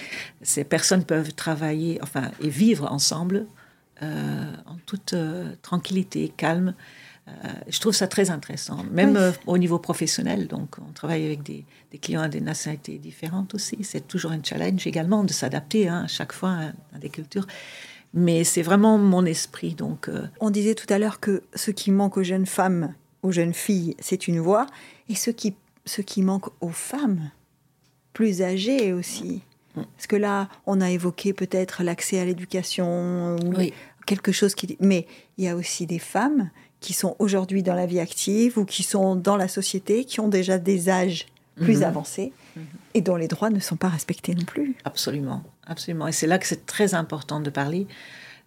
ces 0.42 0.62
personnes 0.62 1.04
peuvent 1.04 1.32
travailler, 1.32 1.98
enfin, 2.02 2.30
et 2.42 2.50
vivre 2.50 2.92
ensemble 2.92 3.46
en 4.00 4.76
toute 4.86 5.14
tranquillité, 5.62 6.32
calme. 6.36 6.74
Euh, 7.26 7.32
je 7.68 7.80
trouve 7.80 7.94
ça 7.94 8.06
très 8.06 8.30
intéressant, 8.30 8.84
même 8.90 9.16
euh, 9.16 9.32
au 9.46 9.56
niveau 9.56 9.78
professionnel. 9.78 10.46
Donc, 10.46 10.76
on 10.78 10.92
travaille 10.92 11.24
avec 11.24 11.42
des, 11.42 11.64
clients 12.02 12.22
à 12.22 12.28
des 12.28 12.40
nationalités 12.40 12.98
différentes 12.98 13.54
aussi. 13.54 13.78
C'est 13.82 14.06
toujours 14.06 14.32
un 14.32 14.42
challenge 14.42 14.86
également 14.86 15.24
de 15.24 15.32
s'adapter 15.32 15.88
hein, 15.88 16.02
à 16.04 16.06
chaque 16.06 16.32
fois 16.32 16.58
à, 16.92 16.98
des 16.98 17.08
cultures. 17.08 17.46
Mais 18.12 18.44
c'est 18.44 18.62
vraiment 18.62 18.98
mon 18.98 19.24
esprit. 19.24 19.74
Donc, 19.74 20.08
euh, 20.08 20.26
On 20.40 20.50
disait 20.50 20.74
tout 20.74 20.92
à 20.92 20.98
l'heure 20.98 21.18
que 21.18 21.42
ce 21.54 21.70
qui 21.70 21.90
manque 21.90 22.18
aux 22.18 22.22
jeunes 22.22 22.46
femmes, 22.46 22.92
aux 23.22 23.32
jeunes 23.32 23.54
filles, 23.54 23.96
c'est 24.00 24.28
une 24.28 24.40
voix. 24.40 24.66
Et 25.08 25.14
ce 25.14 25.30
qui, 25.30 25.54
ce 25.86 26.02
qui 26.02 26.20
manque 26.20 26.48
aux 26.60 26.70
femmes, 26.70 27.30
plus 28.12 28.42
âgées 28.42 28.92
aussi. 28.92 29.42
Mm. 29.76 29.82
Parce 29.96 30.06
que 30.06 30.16
là, 30.16 30.48
on 30.66 30.80
a 30.80 30.90
évoqué 30.90 31.32
peut-être 31.32 31.82
l'accès 31.82 32.18
à 32.18 32.24
l'éducation 32.24 33.36
ou 33.36 33.54
quelque 34.06 34.32
chose 34.32 34.54
qui. 34.54 34.76
Mais 34.80 35.06
il 35.38 35.44
y 35.44 35.48
a 35.48 35.56
aussi 35.56 35.86
des 35.86 35.98
femmes 35.98 36.50
qui 36.80 36.92
sont 36.92 37.16
aujourd'hui 37.18 37.62
dans 37.62 37.74
la 37.74 37.86
vie 37.86 38.00
active 38.00 38.58
ou 38.58 38.64
qui 38.64 38.82
sont 38.82 39.16
dans 39.16 39.36
la 39.36 39.48
société, 39.48 40.04
qui 40.04 40.20
ont 40.20 40.28
déjà 40.28 40.58
des 40.58 40.90
âges 40.90 41.26
plus 41.56 41.78
mhm. 41.78 41.84
avancés 41.84 42.32
mhm. 42.56 42.64
et 42.94 43.00
dont 43.00 43.16
les 43.16 43.28
droits 43.28 43.50
ne 43.50 43.60
sont 43.60 43.76
pas 43.76 43.88
respectés 43.88 44.34
non 44.34 44.44
plus. 44.44 44.74
Absolument, 44.84 45.42
absolument. 45.66 46.08
Et 46.08 46.12
c'est 46.12 46.26
là 46.26 46.38
que 46.38 46.46
c'est 46.46 46.66
très 46.66 46.94
important 46.94 47.40
de 47.40 47.50
parler. 47.50 47.86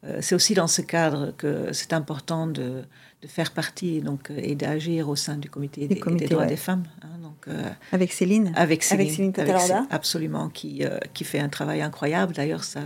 Euh, 0.04 0.20
c'est 0.22 0.36
aussi 0.36 0.54
dans 0.54 0.68
ce 0.68 0.82
cadre 0.82 1.34
que 1.38 1.74
c'est 1.74 1.94
important 1.94 2.46
de, 2.48 2.84
de, 3.22 3.28
faire 3.28 3.52
partie 3.52 4.02
donc, 4.02 4.32
et 4.36 4.56
d'agir 4.56 5.10
au 5.10 5.16
sein 5.16 5.38
du 5.38 5.50
comité, 5.50 5.88
des, 5.88 5.96
droits 5.96 6.46
des 6.46 6.56
femmes. 6.56 6.84
Hein, 7.02 7.18
donc, 7.24 7.48
euh, 7.48 7.64
avec 7.92 8.14
Céline 8.14 8.52
Avec 8.56 8.84
Céline, 8.84 9.34
avec 9.36 9.60
Céline 9.60 9.88
Absolument, 9.90 10.50
qui, 10.50 10.84
euh, 10.84 11.00
qui 11.14 11.24
fait 11.24 11.40
un 11.40 11.50
travail 11.50 11.82
incroyable. 11.82 12.34
D'ailleurs, 12.34 12.64
ça 12.64 12.82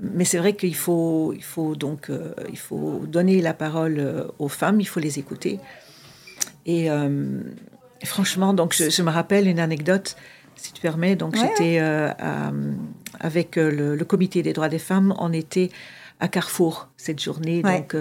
mais 0.00 0.24
c'est 0.24 0.38
vrai 0.38 0.54
qu'il 0.54 0.74
faut, 0.74 1.32
il 1.34 1.42
faut 1.42 1.74
donc 1.74 2.10
euh, 2.10 2.34
il 2.50 2.58
faut 2.58 3.02
donner 3.06 3.40
la 3.40 3.54
parole 3.54 3.98
euh, 3.98 4.24
aux 4.38 4.48
femmes, 4.48 4.80
il 4.80 4.86
faut 4.86 5.00
les 5.00 5.18
écouter. 5.18 5.60
Et 6.66 6.90
euh, 6.90 7.40
franchement, 8.04 8.52
donc 8.52 8.74
je, 8.74 9.02
me 9.02 9.10
rappelle 9.10 9.48
une 9.48 9.60
anecdote, 9.60 10.16
si 10.56 10.72
tu 10.72 10.80
permets. 10.80 11.16
Donc 11.16 11.36
j'étais 11.36 11.78
avec 13.20 13.56
le, 13.56 13.96
comité 14.04 14.42
des 14.42 14.52
droits 14.52 14.68
des 14.68 14.78
femmes, 14.78 15.14
on 15.18 15.32
était 15.32 15.70
à 16.20 16.28
Carrefour 16.28 16.88
cette 16.96 17.20
journée, 17.20 17.62
donc 17.62 17.94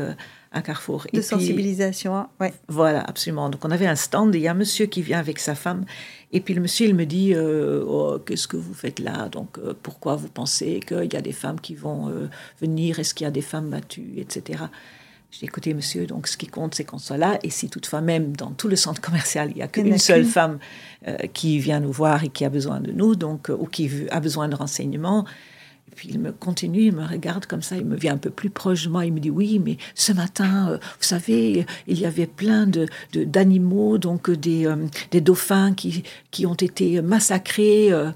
un 0.51 0.62
carrefour. 0.62 1.05
De 1.13 1.21
sensibilisation, 1.21 2.27
ouais. 2.39 2.53
Voilà, 2.67 3.01
absolument. 3.01 3.50
Donc 3.50 3.63
on 3.63 3.71
avait 3.71 3.88
un 3.88 3.95
stand, 3.95 4.33
et 4.36 4.39
il 4.39 4.41
y 4.41 4.47
a 4.47 4.51
un 4.51 4.55
monsieur 4.55 4.86
qui 4.86 5.01
vient 5.01 5.19
avec 5.19 5.39
sa 5.39 5.55
femme, 5.55 5.86
et 6.31 6.41
puis 6.41 6.53
le 6.53 6.62
monsieur, 6.62 6.88
il 6.88 6.95
me 6.95 7.05
dit, 7.05 7.33
euh, 7.33 7.83
oh, 7.88 8.17
qu'est-ce 8.25 8.47
que 8.47 8.57
vous 8.57 8.74
faites 8.74 9.00
là? 9.00 9.29
Donc 9.29 9.57
euh, 9.57 9.74
pourquoi 9.81 10.15
vous 10.15 10.29
pensez 10.29 10.79
qu'il 10.86 11.12
y 11.12 11.15
a 11.15 11.21
des 11.21 11.31
femmes 11.31 11.59
qui 11.59 11.75
vont 11.75 12.09
euh, 12.09 12.29
venir? 12.62 13.00
Est-ce 13.00 13.13
qu'il 13.13 13.25
y 13.25 13.27
a 13.27 13.31
des 13.31 13.41
femmes 13.41 13.69
battues, 13.69 14.13
etc. 14.17 14.63
J'ai 15.29 15.45
écouté 15.45 15.74
monsieur, 15.74 16.07
donc 16.07 16.27
ce 16.27 16.38
qui 16.38 16.47
compte, 16.47 16.75
c'est 16.75 16.86
qu'on 16.86 17.00
soit 17.00 17.17
là. 17.17 17.38
Et 17.43 17.50
si 17.50 17.69
toutefois, 17.69 18.00
même 18.00 18.36
dans 18.36 18.51
tout 18.51 18.69
le 18.69 18.77
centre 18.77 19.01
commercial, 19.01 19.51
il 19.51 19.57
n'y 19.57 19.62
a 19.62 19.67
qu'une 19.67 19.97
seule 19.97 20.24
femme 20.24 20.57
qui 21.33 21.59
vient 21.59 21.81
nous 21.81 21.91
voir 21.91 22.24
et 22.24 22.29
qui 22.29 22.45
a 22.45 22.50
besoin 22.50 22.79
de 22.79 22.93
nous, 22.93 23.15
donc, 23.15 23.50
ou 23.50 23.65
qui 23.65 23.91
a 24.09 24.21
besoin 24.21 24.47
de 24.47 24.55
renseignements, 24.55 25.25
et 25.89 25.96
puis 25.96 26.10
il 26.12 26.20
me 26.20 26.32
continue, 26.32 26.84
il 26.84 26.94
me 26.94 27.06
regarde 27.06 27.46
comme 27.46 27.62
ça, 27.62 27.77
il 27.77 27.86
me 27.86 27.96
vient 27.96 28.15
un 28.15 28.17
peu 28.17 28.29
plus 28.29 28.50
proche 28.50 28.86
de 28.86 28.89
moi, 28.89 29.06
il 29.06 29.13
me 29.13 29.20
dit 29.20 29.29
oui, 29.29 29.60
mais 29.60 29.77
ce 29.96 30.12
matin, 30.12 30.70
euh, 30.72 30.77
vous 30.77 31.03
savez, 31.03 31.65
il 31.88 32.00
y 32.00 32.06
avait 32.06 32.27
plein 32.27 32.67
de 32.67 32.88
d'animaux, 33.13 33.98
donc 33.98 34.29
des, 34.29 34.67
euh, 34.67 34.75
des 35.12 35.22
dauphins 35.22 35.74
qui, 35.74 36.03
qui 36.32 36.46
ont 36.46 36.56
été 36.56 37.01
massacrés. 37.01 37.91
Euh, 37.91 38.12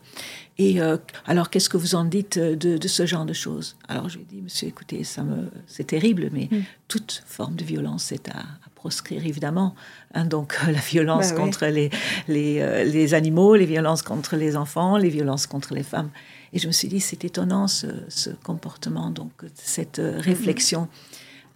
et 0.58 0.80
alors, 1.26 1.50
qu'est-ce 1.50 1.70
que 1.70 1.78
vous 1.78 1.96
en 1.96 2.06
dites 2.06 2.38
de, 2.38 2.78
de, 2.78 2.88
ce 2.88 3.08
genre 3.08 3.26
de 3.26 3.34
choses? 3.34 3.78
Alors, 3.88 4.10
je 4.10 4.18
lui 4.18 4.26
ai 4.26 4.36
dit, 4.36 4.42
monsieur, 4.44 4.68
écoutez, 4.68 5.04
ça 5.04 5.24
me, 5.24 5.50
c'est 5.66 5.88
terrible, 5.88 6.30
mais 6.32 6.50
mm. 6.52 6.62
toute 6.88 7.24
forme 7.26 7.56
de 7.56 7.64
violence 7.64 8.12
est 8.12 8.30
à, 8.30 8.44
proscrire, 8.76 9.26
évidemment. 9.26 9.74
Hein, 10.14 10.26
donc, 10.26 10.56
la 10.68 10.74
violence 10.74 11.32
bah 11.32 11.38
contre 11.38 11.66
les, 11.66 11.90
les, 12.28 12.86
les, 12.86 13.14
animaux, 13.16 13.56
les 13.56 13.66
violences 13.66 14.04
contre 14.04 14.36
les 14.36 14.56
enfants, 14.56 14.98
les 14.98 15.10
violences 15.10 15.48
contre 15.48 15.74
les 15.74 15.84
femmes. 15.84 16.12
Et 16.54 16.60
je 16.60 16.68
me 16.68 16.72
suis 16.72 16.88
dit, 16.88 17.00
c'est 17.00 17.24
étonnant 17.24 17.68
ce, 17.68 18.30
comportement, 18.44 19.10
donc 19.10 19.32
cette 19.56 20.00
euh, 20.00 20.20
réflexion. 20.20 20.90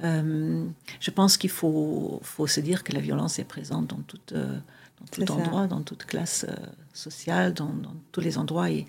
Euh, 0.03 0.65
je 0.99 1.11
pense 1.11 1.37
qu'il 1.37 1.49
faut, 1.49 2.19
faut, 2.23 2.47
se 2.47 2.59
dire 2.59 2.83
que 2.83 2.93
la 2.93 2.99
violence 2.99 3.39
est 3.39 3.45
présente 3.45 3.87
dans, 3.87 4.01
toute, 4.07 4.33
euh, 4.33 4.57
dans 4.99 5.25
tout 5.25 5.31
endroit, 5.31 5.67
dans 5.67 5.81
toute 5.81 6.05
classe 6.05 6.45
sociale, 6.93 7.53
dans, 7.53 7.73
tous 8.11 8.21
les 8.21 8.37
endroits. 8.37 8.69
Et, 8.71 8.87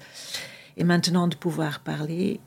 et, 0.77 0.85
maintenant, 0.85 1.27
de 1.27 1.35
pouvoir 1.35 1.81
parler. 1.81 2.41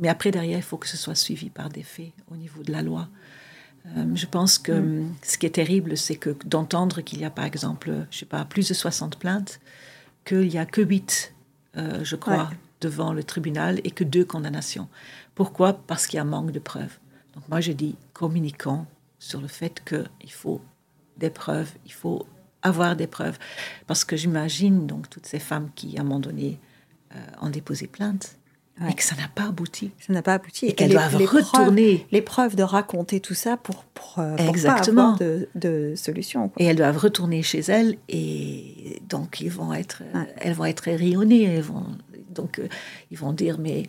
mais 0.00 0.08
après, 0.08 0.30
derrière, 0.30 0.58
il 0.58 0.62
faut 0.62 0.76
que 0.76 0.88
ce 0.88 0.96
soit 0.96 1.14
suivi 1.14 1.50
par 1.50 1.68
des 1.70 1.82
faits 1.82 2.12
au 2.30 2.36
niveau 2.36 2.62
de 2.62 2.70
la 2.70 2.82
loi. 2.82 3.08
je 4.14 4.26
pense 4.26 4.58
que 4.58 4.72
mm. 4.72 5.14
ce 5.22 5.38
qui 5.38 5.46
est 5.46 5.54
terrible, 5.54 5.96
c'est 5.96 6.16
que 6.16 6.36
d'entendre 6.44 7.00
qu'il 7.00 7.20
y 7.20 7.24
a, 7.24 7.30
par 7.30 7.44
exemple, 7.44 8.06
je 8.10 8.18
sais 8.18 8.26
pas, 8.26 8.44
plus 8.44 8.68
de 8.68 8.74
60 8.74 9.18
plaintes, 9.18 9.60
qu'il 10.24 10.48
n'y 10.48 10.58
a 10.58 10.66
que 10.66 10.80
8, 10.80 11.32
je 11.76 12.16
crois, 12.16 12.50
devant 12.84 13.14
le 13.14 13.24
tribunal 13.24 13.80
et 13.84 13.90
que 13.90 14.04
deux 14.04 14.24
condamnations. 14.24 14.88
Pourquoi? 15.34 15.72
Parce 15.72 16.06
qu'il 16.06 16.18
y 16.18 16.20
a 16.20 16.24
manque 16.24 16.52
de 16.52 16.58
preuves. 16.58 16.98
Donc 17.34 17.48
moi, 17.48 17.60
je 17.60 17.72
dis 17.72 17.96
communiquons 18.12 18.86
sur 19.18 19.40
le 19.40 19.48
fait 19.48 19.82
qu'il 19.84 20.32
faut 20.32 20.60
des 21.16 21.30
preuves, 21.30 21.72
il 21.86 21.92
faut 21.92 22.26
avoir 22.62 22.94
des 22.94 23.06
preuves. 23.06 23.38
Parce 23.86 24.04
que 24.04 24.16
j'imagine 24.16 24.86
donc 24.86 25.08
toutes 25.08 25.26
ces 25.26 25.38
femmes 25.38 25.70
qui, 25.74 25.96
à 25.96 26.02
un 26.02 26.04
moment 26.04 26.20
donné, 26.20 26.60
euh, 27.14 27.18
ont 27.40 27.50
déposé 27.50 27.86
plainte 27.86 28.36
et 28.90 28.94
que 28.94 29.04
ça 29.04 29.14
n'a 29.14 29.28
pas 29.28 29.44
abouti. 29.44 29.92
Ça 30.00 30.12
n'a 30.12 30.22
pas 30.22 30.34
abouti. 30.34 30.66
Et, 30.66 30.72
qu'elles 30.72 30.90
doivent 30.90 31.14
retourner. 31.14 32.06
les 32.10 32.22
preuves 32.22 32.56
de 32.56 32.64
raconter 32.64 33.20
tout 33.20 33.34
ça 33.34 33.56
pour, 33.56 33.84
pour, 33.84 34.20
Exactement. 34.38 35.16
Pas 35.16 35.24
avoir 35.24 35.38
de, 35.38 35.48
de 35.54 35.94
solution. 35.94 36.50
Et 36.58 36.64
elles 36.64 36.76
doivent 36.76 36.98
retourner 36.98 37.42
chez 37.42 37.60
elles 37.60 37.96
et 38.08 39.00
donc 39.08 39.40
ils 39.40 39.50
vont 39.50 39.72
être, 39.72 40.02
elles 40.38 40.54
vont 40.54 40.64
être 40.64 40.90
rayonnées, 40.90 41.44
elles 41.44 41.62
vont 41.62 41.86
donc, 42.34 42.58
euh, 42.58 42.68
ils 43.10 43.18
vont 43.18 43.32
dire, 43.32 43.58
mais 43.58 43.84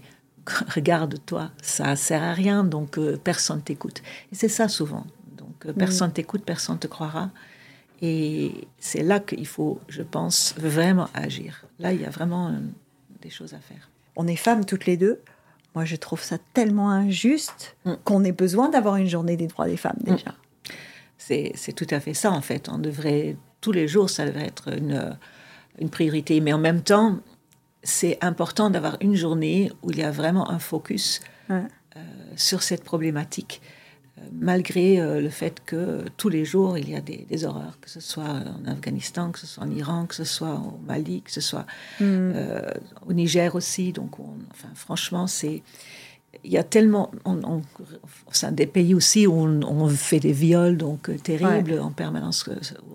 regarde-toi, 0.74 1.52
ça 1.62 1.96
sert 1.96 2.24
à 2.24 2.34
rien, 2.34 2.64
donc 2.64 2.98
euh, 2.98 3.18
personne 3.18 3.62
t'écoute. 3.62 4.02
Et 4.32 4.36
c'est 4.36 4.50
ça 4.50 4.68
souvent. 4.68 5.06
Donc, 5.38 5.66
euh, 5.66 5.74
personne 5.74 6.12
t'écoute, 6.12 6.44
personne 6.46 6.80
te 6.80 6.88
croira. 6.88 7.32
Et 8.02 8.68
c'est 8.78 9.04
là 9.04 9.20
qu'il 9.20 9.48
faut, 9.48 9.80
je 9.88 10.04
pense, 10.04 10.54
vraiment 10.58 11.08
agir. 11.14 11.66
Là, 11.80 11.94
il 11.94 12.02
y 12.02 12.06
a 12.06 12.10
vraiment 12.10 12.54
des 13.22 13.30
choses 13.30 13.54
à 13.54 13.60
faire. 13.60 13.90
On 14.16 14.28
est 14.28 14.36
femmes 14.36 14.66
toutes 14.66 14.86
les 14.86 14.98
deux. 14.98 15.22
Moi, 15.76 15.86
je 15.86 15.96
trouve 15.96 16.22
ça 16.22 16.38
tellement 16.54 16.90
injuste 16.90 17.76
mm. 17.86 17.94
qu'on 18.04 18.24
ait 18.24 18.32
besoin 18.32 18.70
d'avoir 18.70 18.98
une 18.98 19.08
journée 19.08 19.38
des 19.38 19.48
droits 19.48 19.68
des 19.68 19.78
femmes 19.78 20.00
mm. 20.06 20.16
déjà. 20.16 20.36
C'est 21.18 21.74
tout 21.74 21.88
à 21.90 22.00
fait 22.00 22.14
ça, 22.14 22.32
en 22.32 22.42
fait. 22.42 22.70
On 22.70 22.78
devrait, 22.78 23.36
tous 23.62 23.72
les 23.72 23.88
jours, 23.88 24.10
ça 24.10 24.26
devrait 24.26 24.46
être 24.46 24.78
une, 24.78 25.18
une 25.80 25.90
priorité. 25.90 26.40
Mais 26.40 26.54
en 26.54 26.60
même 26.60 26.82
temps, 26.82 27.20
c'est 27.86 28.18
important 28.22 28.70
d'avoir 28.70 28.98
une 29.00 29.16
journée 29.16 29.72
où 29.84 29.92
il 29.92 30.00
y 30.00 30.04
a 30.04 30.12
vraiment 30.12 30.50
un 30.50 30.60
focus 30.60 31.22
euh, 31.52 31.62
sur 32.36 32.64
cette 32.64 32.84
problématique, 32.84 33.62
euh, 34.18 34.22
malgré 34.34 35.00
euh, 35.00 35.22
le 35.22 35.30
fait 35.30 35.62
que 35.64 36.04
tous 36.18 36.30
les 36.30 36.46
jours 36.46 36.80
il 36.80 36.90
y 36.90 36.96
a 36.96 37.02
des, 37.02 37.46
horreurs, 37.46 37.80
que 37.80 37.90
ce 37.90 38.00
soit 38.00 38.24
en 38.24 38.66
Afghanistan, 38.70 39.32
que 39.32 39.40
ce 39.40 39.46
soit 39.46 39.64
en 39.64 39.70
Iran, 39.70 40.08
que 40.08 40.16
ce 40.16 40.24
soit 40.24 40.56
au 40.56 40.80
Mali, 40.86 41.22
que 41.22 41.32
ce 41.32 41.42
soit 41.42 41.68
mm. 42.00 42.32
au 43.06 43.14
Niger 43.14 43.54
aussi. 43.54 43.94
Donc, 43.94 44.20
enfin, 44.20 44.70
franchement, 44.74 45.28
c'est 45.28 45.62
il 46.44 46.52
y 46.52 46.58
a 46.58 46.64
tellement, 46.64 47.12
on, 47.24 47.62
sein 48.32 48.52
des 48.52 48.66
pays 48.66 48.94
aussi 48.94 49.26
où 49.26 49.34
on, 49.34 49.88
fait 49.88 50.20
des 50.20 50.34
viols 50.34 50.76
donc 50.76 51.10
terribles 51.24 51.80
en 51.80 51.92
permanence, 51.92 52.50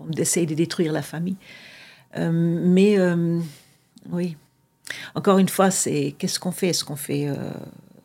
on 0.07 0.11
essaye 0.11 0.45
de 0.45 0.53
détruire 0.53 0.93
la 0.93 1.01
famille. 1.01 1.37
mais 2.15 2.97
oui, 4.11 4.37
encore 5.15 5.37
une 5.37 5.49
fois, 5.49 5.71
c'est 5.71 6.15
qu'est-ce 6.17 6.39
qu'on 6.39 6.51
fait? 6.51 6.69
Est-ce 6.69 6.83
qu'on 6.83 6.95
fait 6.95 7.27
euh, 7.27 7.35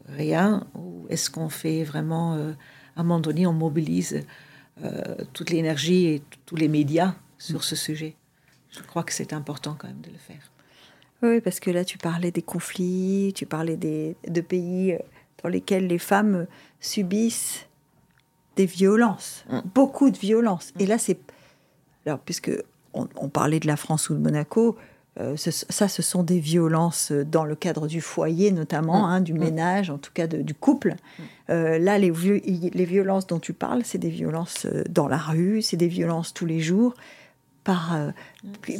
rien? 0.09 0.67
Ou 0.75 1.07
est-ce 1.09 1.31
qu'on 1.31 1.49
fait 1.49 1.85
vraiment, 1.85 2.35
euh, 2.35 2.53
à 2.97 3.01
un 3.01 3.03
moment 3.03 3.21
donné, 3.21 3.47
on 3.47 3.53
mobilise 3.53 4.25
euh, 4.85 5.17
toute 5.33 5.51
l'énergie 5.51 6.07
et 6.07 6.23
tous 6.45 6.57
les 6.57 6.69
médias 6.69 7.15
sur 7.39 7.65
ce 7.65 7.77
sujet? 7.77 8.15
Je 8.71 8.83
crois 8.83 9.05
que 9.05 9.13
c'est 9.13 9.33
important 9.33 9.77
quand 9.79 9.89
même 9.89 10.01
de 10.01 10.11
le 10.11 10.19
faire. 10.19 10.51
Oui, 11.23 11.41
parce 11.41 11.61
que 11.61 11.71
là, 11.71 11.85
tu 11.85 11.97
parlais 11.97 12.31
des 12.31 12.43
conflits, 12.43 13.33
tu 13.35 13.47
parlais 13.47 13.77
des, 13.77 14.17
de 14.29 14.41
pays 14.41 14.99
dans 15.43 15.49
lesquels 15.49 15.87
les 15.87 15.99
femmes 15.99 16.47
subissent 16.81 17.67
des 18.57 18.67
violences, 18.67 19.45
mm. 19.51 19.61
beaucoup 19.75 20.11
de 20.11 20.19
violences. 20.19 20.73
Et 20.79 20.87
là, 20.87 20.99
c'est... 20.99 21.19
Alors, 22.05 22.19
puisque 22.19 22.51
on, 22.93 23.29
parlait 23.29 23.61
de 23.61 23.67
la 23.67 23.77
France 23.77 24.11
ou 24.11 24.15
de 24.15 24.21
Monaco, 24.21 24.77
euh, 25.19 25.37
ça, 25.37 25.89
ce 25.89 26.03
sont 26.03 26.23
des 26.23 26.41
violences 26.41 27.11
euh, 27.11 27.25
dans 27.25 27.45
le 27.45 27.55
cadre 27.55 27.87
du 27.87 28.03
foyer 28.03 28.51
notamment, 28.51 29.07
mm. 29.07 29.11
hein, 29.11 29.21
du 29.21 29.33
mm. 29.33 29.39
ménage, 29.39 29.91
en 29.91 29.99
tout 29.99 30.11
cas 30.13 30.27
du 30.27 30.55
couple. 30.55 30.95
Mm. 30.95 31.23
Euh, 31.51 31.79
là, 31.79 31.99
les, 31.99 32.11
les, 32.11 32.85
violences 32.85 33.27
dont 33.27 33.39
tu 33.39 33.55
parles, 33.55 33.83
c'est 33.85 33.99
des 33.99 34.11
violences 34.11 34.67
dans 34.91 35.09
la 35.09 35.17
rue, 35.17 35.63
c'est 35.63 35.77
des 35.77 35.89
violences 35.89 36.35
tous 36.35 36.45
les 36.45 36.61
jours 36.61 36.95
par, 37.65 37.99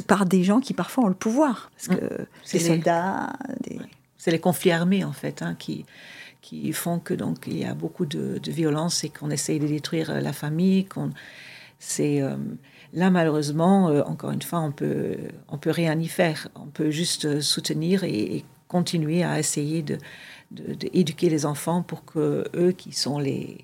par 0.07 0.25
des 0.25 0.43
gens 0.43 0.59
qui 0.59 0.73
parfois 0.73 1.05
ont 1.05 1.09
le 1.09 1.13
pouvoir. 1.13 1.71
Parce 1.75 1.99
que 1.99 2.27
des 2.51 2.59
soldats... 2.59 3.33
C'est 4.19 4.31
les 4.31 4.39
conflits 4.39 4.71
armés, 4.71 5.03
en 5.03 5.13
fait, 5.13 5.41
hein, 5.41 5.55
qui, 5.57 5.85
qui 6.41 6.73
font 6.73 6.99
que 6.99 7.13
donc 7.13 7.45
il 7.45 7.59
y 7.59 7.65
a 7.65 7.73
beaucoup 7.73 8.05
de, 8.05 8.39
de 8.39 8.51
violence 8.51 9.03
et 9.03 9.09
qu'on 9.09 9.29
essaye 9.29 9.59
de 9.59 9.67
détruire 9.67 10.21
la 10.21 10.33
famille. 10.33 10.85
Qu'on, 10.85 11.11
c'est 11.79 12.21
Là, 12.93 13.09
malheureusement, 13.09 13.89
euh, 13.89 14.03
encore 14.03 14.31
une 14.31 14.41
fois, 14.41 14.59
on 14.59 14.71
peut, 14.71 15.17
on 15.49 15.57
peut 15.57 15.71
rien 15.71 15.99
y 15.99 16.07
faire. 16.07 16.47
On 16.55 16.67
peut 16.67 16.91
juste 16.91 17.25
euh, 17.25 17.41
soutenir 17.41 18.03
et, 18.03 18.43
continuer 18.67 19.23
à 19.23 19.39
essayer 19.39 19.81
de, 19.81 19.97
d'éduquer 20.51 21.29
les 21.29 21.45
enfants 21.45 21.83
pour 21.83 22.03
que 22.03 22.45
eux, 22.53 22.73
qui 22.73 22.91
sont 22.91 23.17
les, 23.17 23.63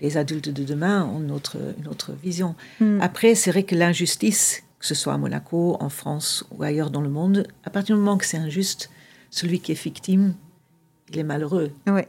les 0.00 0.16
adultes 0.16 0.48
de 0.48 0.64
demain, 0.64 1.06
ont 1.06 1.20
une 1.20 1.30
autre, 1.30 1.56
une 1.78 1.86
autre 1.86 2.12
vision. 2.12 2.56
Hmm. 2.80 3.00
Après, 3.00 3.36
c'est 3.36 3.52
vrai 3.52 3.62
que 3.62 3.76
l'injustice, 3.76 4.64
que 4.80 4.86
ce 4.86 4.96
soit 4.96 5.14
à 5.14 5.16
Monaco, 5.16 5.76
en 5.78 5.88
France 5.88 6.44
ou 6.50 6.64
ailleurs 6.64 6.90
dans 6.90 7.00
le 7.00 7.08
monde, 7.08 7.46
à 7.62 7.70
partir 7.70 7.94
du 7.94 8.00
moment 8.02 8.18
que 8.18 8.26
c'est 8.26 8.36
injuste, 8.36 8.90
celui 9.30 9.60
qui 9.60 9.70
est 9.70 9.80
victime, 9.80 10.34
il 11.08 11.18
est 11.18 11.24
malheureux. 11.24 11.70
Oui. 11.86 12.02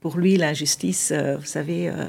Pour 0.00 0.18
lui, 0.18 0.36
l'injustice, 0.36 1.12
euh, 1.12 1.36
vous 1.36 1.46
savez, 1.46 1.88
euh, 1.88 2.06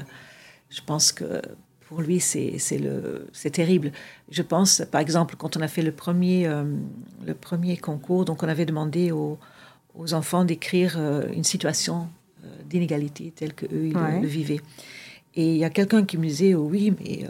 je 0.68 0.80
pense 0.84 1.12
que 1.12 1.40
pour 1.88 2.02
lui, 2.02 2.20
c'est 2.20 3.50
terrible. 3.50 3.92
Je 4.30 4.42
pense, 4.42 4.82
par 4.90 5.00
exemple, 5.00 5.36
quand 5.36 5.56
on 5.56 5.60
a 5.60 5.68
fait 5.68 5.82
le 5.82 5.92
premier, 5.92 6.46
euh, 6.46 6.64
le 7.26 7.34
premier 7.34 7.76
concours, 7.76 8.24
donc 8.24 8.42
on 8.42 8.48
avait 8.48 8.66
demandé 8.66 9.10
aux, 9.10 9.38
aux 9.94 10.14
enfants 10.14 10.44
d'écrire 10.44 10.98
une 11.34 11.44
situation 11.44 12.08
d'inégalité 12.68 13.32
telle 13.34 13.54
qu'eux, 13.54 13.68
ils 13.86 14.20
le 14.22 14.26
vivaient. 14.26 14.60
Et 15.34 15.52
il 15.52 15.56
y 15.56 15.64
a 15.64 15.70
quelqu'un 15.70 16.04
qui 16.04 16.18
me 16.18 16.26
disait, 16.26 16.54
oh 16.54 16.68
oui, 16.70 16.92
mais 17.00 17.26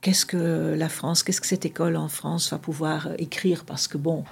qu'est-ce 0.00 0.24
que 0.24 0.74
la 0.76 0.88
France, 0.88 1.22
qu'est-ce 1.22 1.40
que 1.40 1.46
cette 1.46 1.66
école 1.66 1.96
en 1.96 2.08
France 2.08 2.50
va 2.50 2.58
pouvoir 2.58 3.08
écrire? 3.18 3.64
Parce 3.64 3.88
que 3.88 3.98
bon, 3.98 4.24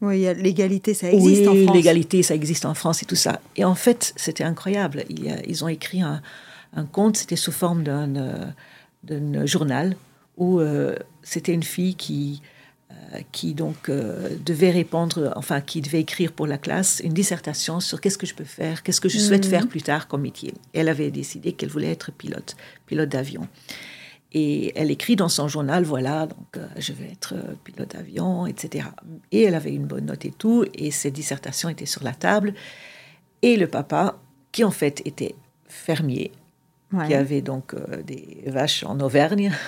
oui, 0.00 0.26
l'égalité, 0.36 0.94
ça 0.94 1.10
existe 1.10 1.48
en 1.48 1.54
France. 1.54 1.76
l'égalité, 1.76 2.22
ça 2.22 2.34
existe 2.34 2.64
en 2.64 2.74
France 2.74 3.02
et 3.02 3.06
tout 3.06 3.16
ça. 3.16 3.40
Et 3.56 3.64
en 3.64 3.74
fait, 3.74 4.12
c'était 4.16 4.44
incroyable. 4.44 5.04
Ils, 5.08 5.64
ont 5.64 5.68
écrit 5.68 6.02
un, 6.02 6.22
conte, 6.84 7.16
c'était 7.16 7.36
sous 7.36 7.52
forme 7.52 7.82
d'un 7.82 8.16
euh, 9.10 9.46
journal 9.46 9.96
où 10.36 10.60
euh, 10.60 10.94
c'était 11.22 11.52
une 11.52 11.62
fille 11.62 11.94
qui, 11.94 12.42
euh, 12.90 13.18
qui 13.32 13.54
donc 13.54 13.90
devait 13.90 14.70
répondre, 14.70 15.32
enfin, 15.36 15.60
qui 15.60 15.80
devait 15.80 16.00
écrire 16.00 16.32
pour 16.32 16.46
la 16.46 16.58
classe 16.58 17.00
une 17.02 17.12
dissertation 17.12 17.80
sur 17.80 18.00
qu'est-ce 18.00 18.18
que 18.18 18.26
je 18.26 18.34
peux 18.34 18.44
faire, 18.44 18.82
qu'est-ce 18.82 19.00
que 19.00 19.08
je 19.08 19.18
souhaite 19.18 19.44
mhm. 19.44 19.50
faire 19.50 19.68
plus 19.68 19.82
tard 19.82 20.08
comme 20.08 20.22
métier. 20.22 20.54
elle 20.72 20.88
avait 20.88 21.10
décidé 21.10 21.52
qu'elle 21.52 21.70
voulait 21.70 21.90
être 21.90 22.12
pilote, 22.12 22.56
pilote 22.86 23.08
d'avion. 23.08 23.48
Et 24.32 24.78
elle 24.78 24.90
écrit 24.90 25.16
dans 25.16 25.30
son 25.30 25.48
journal, 25.48 25.84
voilà, 25.84 26.26
donc 26.26 26.62
je 26.76 26.92
vais 26.92 27.06
être 27.10 27.34
pilote 27.64 27.92
d'avion, 27.92 28.46
etc. 28.46 28.88
Et 29.32 29.44
elle 29.44 29.54
avait 29.54 29.72
une 29.72 29.86
bonne 29.86 30.04
note 30.04 30.26
et 30.26 30.32
tout, 30.32 30.66
et 30.74 30.90
ses 30.90 31.10
dissertations 31.10 31.70
étaient 31.70 31.86
sur 31.86 32.04
la 32.04 32.12
table. 32.12 32.52
Et 33.40 33.56
le 33.56 33.68
papa, 33.68 34.18
qui 34.52 34.64
en 34.64 34.70
fait 34.70 35.00
était 35.06 35.34
fermier, 35.66 36.30
qui 37.06 37.14
avait 37.14 37.42
donc 37.42 37.74
euh, 37.74 38.02
des 38.02 38.42
vaches 38.46 38.84
en 38.84 38.98
Auvergne, 39.00 39.52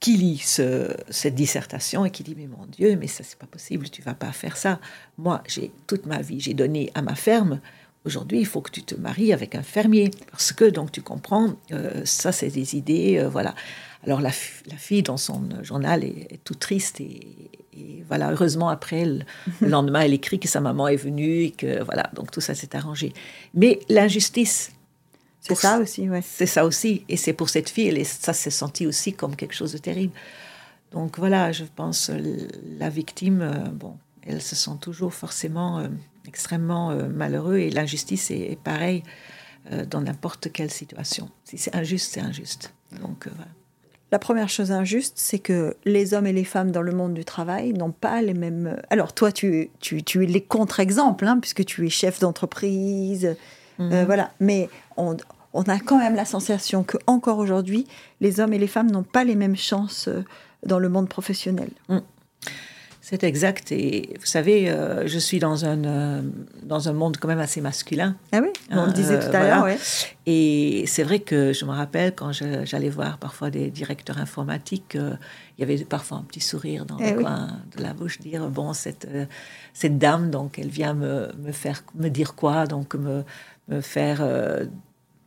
qui 0.00 0.16
lit 0.16 0.38
cette 0.38 1.34
dissertation 1.34 2.06
et 2.06 2.10
qui 2.10 2.22
dit 2.22 2.34
mais 2.36 2.46
mon 2.46 2.64
Dieu, 2.66 2.96
mais 2.96 3.06
ça 3.06 3.22
c'est 3.22 3.38
pas 3.38 3.46
possible, 3.46 3.88
tu 3.90 4.00
vas 4.00 4.14
pas 4.14 4.32
faire 4.32 4.56
ça. 4.56 4.80
Moi, 5.18 5.42
j'ai 5.46 5.70
toute 5.86 6.06
ma 6.06 6.22
vie, 6.22 6.40
j'ai 6.40 6.54
donné 6.54 6.90
à 6.94 7.02
ma 7.02 7.14
ferme 7.14 7.60
Aujourd'hui, 8.06 8.40
il 8.40 8.46
faut 8.46 8.62
que 8.62 8.70
tu 8.70 8.82
te 8.82 8.94
maries 8.94 9.32
avec 9.34 9.54
un 9.54 9.62
fermier, 9.62 10.10
parce 10.30 10.52
que, 10.52 10.64
donc, 10.64 10.90
tu 10.90 11.02
comprends, 11.02 11.50
euh, 11.70 12.00
ça, 12.06 12.32
c'est 12.32 12.48
des 12.48 12.74
idées, 12.74 13.18
euh, 13.18 13.28
voilà. 13.28 13.54
Alors, 14.06 14.22
la, 14.22 14.30
fille, 14.30 15.02
dans 15.02 15.18
son 15.18 15.42
journal, 15.62 16.02
est, 16.02 16.40
tout 16.42 16.54
triste, 16.54 17.02
et, 17.02 17.20
voilà, 18.08 18.32
heureusement, 18.32 18.70
après, 18.70 19.04
le, 19.04 19.20
lendemain, 19.60 20.00
elle 20.00 20.14
écrit 20.14 20.40
que 20.40 20.48
sa 20.48 20.60
maman 20.60 20.88
est 20.88 20.96
venue, 20.96 21.42
et 21.42 21.50
que, 21.50 21.82
voilà, 21.82 22.10
donc 22.14 22.30
tout 22.30 22.40
ça 22.40 22.54
s'est 22.54 22.74
arrangé. 22.74 23.12
Mais 23.54 23.80
l'injustice... 23.88 24.72
C'est 25.40 25.54
ça 25.54 25.78
aussi, 25.78 26.08
ouais. 26.08 26.22
C'est 26.22 26.46
ça 26.46 26.64
aussi, 26.64 27.04
et 27.08 27.16
c'est 27.16 27.32
pour 27.32 27.48
cette 27.48 27.70
fille, 27.70 27.88
et 27.88 28.04
ça 28.04 28.32
s'est 28.32 28.50
senti 28.50 28.86
aussi 28.86 29.14
comme 29.14 29.36
quelque 29.36 29.54
chose 29.54 29.72
de 29.72 29.78
terrible. 29.78 30.12
Donc, 30.92 31.18
voilà, 31.18 31.52
je 31.52 31.64
pense, 31.64 32.10
la 32.78 32.88
victime, 32.88 33.42
euh, 33.42 33.68
bon, 33.70 33.96
elle 34.26 34.42
se 34.42 34.54
sent 34.54 34.78
toujours 34.80 35.14
forcément 35.14 35.88
extrêmement 36.26 36.90
euh, 36.90 37.08
malheureux 37.08 37.58
et 37.58 37.70
l'injustice 37.70 38.30
est, 38.30 38.58
pareil 38.62 39.02
euh, 39.72 39.84
dans 39.84 40.00
n'importe 40.00 40.52
quelle 40.52 40.70
situation. 40.70 41.28
Si 41.44 41.58
c'est 41.58 41.74
injuste, 41.74 42.12
c'est 42.12 42.20
injuste. 42.20 42.72
Donc 43.00 43.26
euh, 43.26 43.30
La 44.12 44.18
première 44.18 44.48
chose 44.48 44.72
injuste, 44.72 45.14
c'est 45.16 45.38
que 45.38 45.76
les 45.84 46.14
hommes 46.14 46.26
et 46.26 46.32
les 46.32 46.44
femmes 46.44 46.70
dans 46.70 46.82
le 46.82 46.92
monde 46.92 47.14
du 47.14 47.24
travail 47.24 47.72
n'ont 47.72 47.92
pas 47.92 48.22
les 48.22 48.34
mêmes. 48.34 48.80
Alors, 48.90 49.12
toi, 49.12 49.32
tu, 49.32 49.70
tu, 49.80 50.02
tu 50.02 50.24
es 50.24 50.26
les 50.26 50.40
contre-exemples, 50.40 51.26
hein, 51.26 51.38
puisque 51.40 51.64
tu 51.64 51.86
es 51.86 51.90
chef 51.90 52.20
d'entreprise. 52.20 53.36
Mhm. 53.80 54.04
voilà. 54.04 54.30
Mais 54.40 54.68
on, 54.96 55.16
on, 55.52 55.62
a 55.62 55.78
quand 55.80 55.98
même 55.98 56.14
la 56.14 56.24
sensation 56.24 56.84
que 56.84 56.98
encore 57.06 57.38
aujourd'hui, 57.38 57.86
les 58.20 58.38
hommes 58.38 58.52
et 58.52 58.58
les 58.58 58.68
femmes 58.68 58.90
n'ont 58.90 59.02
pas 59.02 59.24
les 59.24 59.34
mêmes 59.34 59.56
chances 59.56 60.08
dans 60.64 60.78
le 60.78 60.88
monde 60.88 61.08
professionnel. 61.08 61.70
Mm. 61.88 61.98
C'est 63.10 63.24
exact. 63.24 63.72
Et 63.72 64.14
vous 64.20 64.26
savez, 64.26 64.70
euh, 64.70 65.08
je 65.08 65.18
suis 65.18 65.40
dans 65.40 65.64
un, 65.64 65.84
euh, 65.84 66.22
dans 66.62 66.88
un 66.88 66.92
monde 66.92 67.16
quand 67.16 67.26
même 67.26 67.40
assez 67.40 67.60
masculin. 67.60 68.14
Ah 68.30 68.38
oui, 68.40 68.50
on 68.70 68.86
le 68.86 68.92
disait 68.92 69.18
tout 69.18 69.34
à 69.34 69.42
l'heure. 69.42 69.66
Et 70.26 70.84
c'est 70.86 71.02
vrai 71.02 71.18
que 71.18 71.52
je 71.52 71.64
me 71.64 71.72
rappelle 71.72 72.14
quand 72.14 72.30
j'allais 72.30 72.88
voir 72.88 73.18
parfois 73.18 73.50
des 73.50 73.70
directeurs 73.70 74.18
informatiques, 74.18 74.94
euh, 74.94 75.14
il 75.58 75.62
y 75.62 75.64
avait 75.64 75.82
parfois 75.84 76.18
un 76.18 76.22
petit 76.22 76.40
sourire 76.40 76.84
dans 76.84 76.98
eh 77.00 77.10
le 77.10 77.20
coin 77.22 77.48
de 77.76 77.82
la 77.82 77.94
bouche, 77.94 78.20
dire 78.20 78.48
bon, 78.48 78.74
cette, 78.74 79.08
cette 79.74 79.98
dame, 79.98 80.30
donc 80.30 80.60
elle 80.60 80.68
vient 80.68 80.94
me, 80.94 81.32
me, 81.38 81.50
faire, 81.50 81.82
me 81.96 82.10
dire 82.10 82.36
quoi 82.36 82.66
Donc 82.66 82.94
me 82.94 83.24
faire 83.80 84.22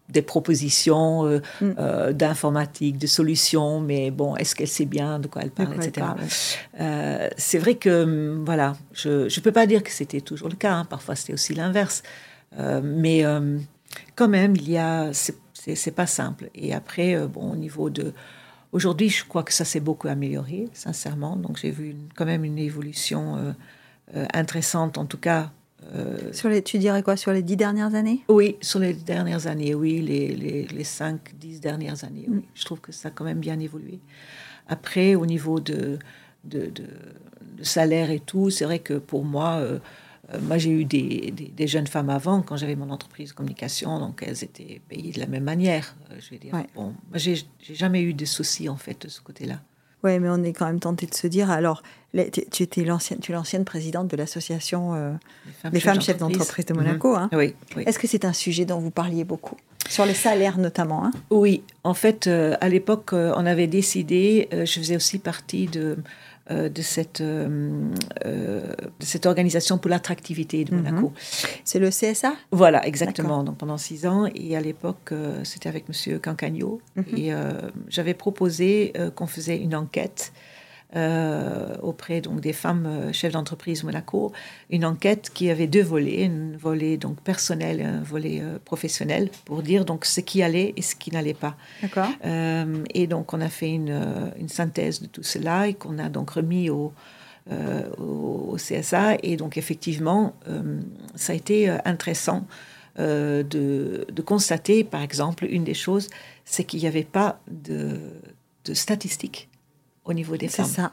des 0.10 0.21
propositions 0.21 1.25
euh, 1.25 1.39
mm. 1.62 1.71
euh, 1.77 2.13
d'informatique, 2.13 2.97
de 2.97 3.08
solutions, 3.08 3.79
mais 3.79 4.12
bon, 4.12 4.36
est-ce 4.36 4.56
qu'elle 4.56 4.67
sait 4.67 4.86
bien 4.86 5.19
de 5.19 5.27
quoi 5.27 5.41
elle 5.41 5.51
parle, 5.51 5.75
etc. 5.75 6.08
Euh, 6.79 7.29
c'est 7.38 7.58
vrai 7.58 7.75
que, 7.75 8.06
mm, 8.06 8.45
voilà, 8.45 8.75
je 8.93 9.23
ne 9.23 9.41
peux 9.41 9.51
pas 9.51 9.65
dire 9.65 9.84
que 9.84 9.91
c'était 9.91 10.21
toujours 10.21 10.49
le 10.49 10.56
cas, 10.56 10.73
hein. 10.73 10.86
parfois 10.86 11.15
c'était 11.15 11.34
aussi 11.34 11.53
l'inverse, 11.53 12.03
mais 12.84 13.25
quand 14.15 14.27
même, 14.27 14.56
il 14.56 14.69
y 14.69 14.77
a, 14.77 15.12
c'est 15.13 15.95
pas 15.95 16.06
simple. 16.08 16.49
Et 16.53 16.73
après, 16.73 17.27
bon, 17.27 17.51
au 17.51 17.56
niveau 17.56 17.89
de, 17.89 18.13
aujourd'hui, 18.71 19.10
je 19.10 19.25
crois 19.25 19.43
que 19.43 19.53
ça 19.53 19.65
s'est 19.65 19.79
beaucoup 19.79 20.08
amélioré, 20.08 20.69
sincèrement, 20.73 21.36
donc 21.36 21.58
j'ai 21.58 21.71
vu 21.71 21.95
quand 22.15 22.25
même 22.25 22.43
une 22.43 22.60
évolution 22.60 23.56
intéressante, 24.13 24.99
en 24.99 25.06
tout 25.06 25.17
cas 25.17 25.49
euh, 25.96 26.34
sur 26.34 26.50
les, 26.50 26.62
tu 26.62 26.78
dirais 26.78 27.04
quoi 27.04 27.15
Sur 27.15 27.32
les 27.32 27.41
dix 27.41 27.56
dernières 27.56 27.96
années? 27.96 28.24
Oui, 28.28 28.58
sur 28.62 28.80
les 28.80 28.93
dernières 28.93 29.48
années, 29.48 29.74
oui, 29.76 30.02
les, 30.02 30.36
les, 30.36 30.67
les 30.67 30.84
cinq, 30.84 31.34
dix 31.36 31.60
dernières 31.60 32.04
années. 32.04 32.26
Oui. 32.28 32.38
Mm. 32.38 32.43
Je 32.54 32.65
trouve 32.65 32.82
que 32.82 32.91
ça 32.91 33.10
a 33.10 33.12
quand 33.12 33.26
même 33.26 33.39
bien 33.39 33.60
évolué. 33.60 34.00
Après, 34.67 35.15
au 35.15 35.26
niveau 35.26 35.60
de, 35.60 36.00
de, 36.46 36.67
de, 36.67 36.86
salaire 37.62 38.10
et 38.10 38.19
tout, 38.19 38.50
c'est 38.50 38.65
vrai 38.65 38.80
que 38.80 38.96
pour 38.96 39.24
moi, 39.24 39.58
euh, 39.58 39.80
euh, 40.34 40.39
moi 40.41 40.58
j'ai 40.58 40.72
eu 40.72 40.86
des, 40.86 41.32
des, 41.32 41.67
jeunes 41.67 41.88
femmes 41.88 42.10
avant, 42.10 42.41
quand 42.41 42.58
j'avais 42.58 42.76
mon 42.76 42.89
entreprise 42.89 43.30
de 43.30 43.36
communication, 43.36 44.00
donc 44.00 44.24
elles 44.26 44.43
étaient 44.43 44.82
payées 44.88 45.12
de 45.12 45.19
la 45.19 45.28
même 45.28 45.43
manière. 45.43 45.96
je 46.19 46.30
vais 46.30 46.38
dire. 46.38 46.54
Bon, 46.76 46.93
j'ai 47.13 47.46
jamais 47.62 48.02
eu 48.02 48.13
de 48.13 48.26
soucis 48.26 48.69
en 48.69 48.78
fait 48.78 49.02
de 49.04 49.10
ce 49.10 49.22
côté-là. 49.22 49.62
Oui, 50.03 50.19
mais 50.19 50.29
on 50.29 50.43
est 50.43 50.53
quand 50.53 50.65
même 50.65 50.79
tenté 50.79 51.05
de 51.05 51.13
se 51.13 51.27
dire, 51.27 51.49
alors, 51.49 51.81
tu 52.31 52.63
étais 52.63 52.83
l'ancienne, 52.83 53.19
tu 53.19 53.31
l'ancienne 53.31 53.63
présidente 53.63 54.09
de 54.09 54.17
l'association 54.17 54.93
euh, 54.93 55.13
des 55.71 55.79
femmes, 55.79 56.01
chefs 56.01 56.17
d'entreprise 56.17 56.65
de 56.65 56.73
Monaco. 56.73 57.15
Hein. 57.15 57.29
Oui, 57.31 57.55
Est-ce 57.85 57.97
que 57.97 58.07
c'est 58.07 58.25
un 58.25 58.33
sujet 58.33 58.65
dont 58.65 58.79
vous 58.79 58.91
parliez 58.91 59.23
beaucoup? 59.23 59.57
Sur 59.89 60.05
les 60.05 60.13
salaires 60.13 60.57
notamment 60.57 61.05
hein 61.05 61.11
Oui, 61.29 61.63
en 61.83 61.93
fait, 61.93 62.27
euh, 62.27 62.55
à 62.61 62.69
l'époque, 62.69 63.13
euh, 63.13 63.33
on 63.35 63.45
avait 63.45 63.67
décidé, 63.67 64.47
je 64.51 64.79
faisais 64.79 64.95
aussi 64.95 65.19
partie 65.19 65.67
de 65.67 65.97
euh, 66.51 66.67
de, 66.67 66.82
cette, 66.82 67.21
euh, 67.21 67.89
euh, 68.25 68.67
de 68.99 69.06
cette 69.06 69.25
organisation 69.25 69.77
pour 69.77 69.89
l'attractivité 69.89 70.65
de 70.65 70.75
Monaco. 70.75 71.08
Mhm. 71.08 71.13
C'est 71.63 71.79
le 71.79 71.89
CSA 71.89 72.34
Voilà, 72.51 72.86
exactement. 72.86 73.45
Donc 73.45 73.58
pendant 73.58 73.77
six 73.77 74.06
ans, 74.06 74.27
et 74.36 74.58
à 74.58 74.60
l'époque, 74.60 75.13
c'était 75.43 75.69
avec 75.69 75.88
Monsieur 75.88 76.19
Cancagno, 76.19 76.82
mhm. 76.97 77.06
et 77.17 77.32
j'avais 77.88 78.13
proposé 78.13 78.91
qu'on 79.15 79.27
faisait 79.27 79.56
une 79.56 79.73
enquête 79.73 80.34
euh, 80.95 81.75
auprès 81.82 82.21
donc 82.21 82.39
des 82.39 82.53
femmes 82.53 82.86
euh, 82.86 83.13
chefs 83.13 83.34
d'entreprise 83.34 83.84
Monaco, 83.84 84.32
une 84.69 84.86
enquête 84.86 85.32
qui 85.34 85.49
avait 85.49 85.65
deux 85.65 85.82
volets, 85.82 86.25
un 86.27 86.56
volet 86.56 86.97
donc 86.97 87.19
personnel 87.21 87.82
et 87.82 87.84
un 87.84 88.03
volet 88.03 88.41
euh, 88.43 88.60
professionnel, 88.63 89.32
pour 89.45 89.63
dire 89.63 89.86
donc 89.86 90.06
ce 90.06 90.21
qui 90.21 90.43
allait 90.43 90.71
et 90.77 90.84
ce 90.84 90.95
qui 90.95 91.10
n'allait 91.10 91.34
pas. 91.34 91.56
D'accord. 91.82 92.10
et 92.93 93.08
donc 93.08 93.34
on 93.34 93.41
a 93.41 93.49
fait 93.49 93.71
une, 93.71 94.32
une, 94.39 94.49
synthèse 94.49 95.01
de 95.01 95.08
tout 95.08 95.23
cela 95.23 95.67
et 95.67 95.73
qu'on 95.73 95.97
a 95.97 96.10
donc 96.10 96.29
remis 96.29 96.69
au, 96.69 96.93
au, 97.97 98.56
CSA. 98.58 99.17
Et 99.23 99.36
donc 99.36 99.58
effectivement, 99.58 100.36
ça 101.15 101.34
a 101.34 101.36
été 101.36 101.69
intéressant. 101.86 102.45
de, 102.97 103.43
de, 103.43 104.21
constater, 104.21 104.84
par 104.84 105.01
exemple, 105.01 105.45
une 105.49 105.63
des 105.63 105.73
choses, 105.73 106.10
c'est 106.45 106.63
qu'il 106.63 106.82
n'y 106.82 106.88
avait 106.88 107.03
pas 107.03 107.39
de, 107.49 107.99
de 108.65 108.73
statistiques 108.75 109.49
au 110.05 110.13
niveau 110.13 110.37
des 110.37 110.47
femmes. 110.47 110.65
C'est 110.65 110.81
ça. 110.81 110.91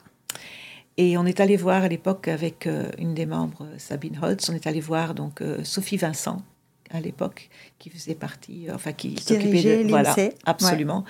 Et 0.97 1.17
on 1.17 1.25
est 1.25 1.41
allé 1.41 1.57
voir 1.57 1.83
à 1.83 1.89
l'époque 1.89 2.29
avec 2.29 2.67
euh, 2.67 2.91
une 2.99 3.15
des 3.15 3.27
membres, 3.27 3.67
Sabine 3.79 4.19
Holtz, 4.23 4.49
on 4.51 4.55
est 4.55 4.67
allé 4.67 4.81
voir 4.81 5.15
donc 5.15 5.41
euh, 5.41 5.65
Sophie 5.65 5.97
Vincent 5.97 6.43
à 6.91 7.01
l'époque, 7.01 7.49
qui 7.79 7.89
faisait 7.89 8.15
partie, 8.17 8.69
euh, 8.69 8.75
enfin 8.75 8.93
qui, 8.93 9.17
s'occupait 9.17 9.85
de 9.85 9.89
voilà, 9.89 10.15
absolument. 10.45 11.05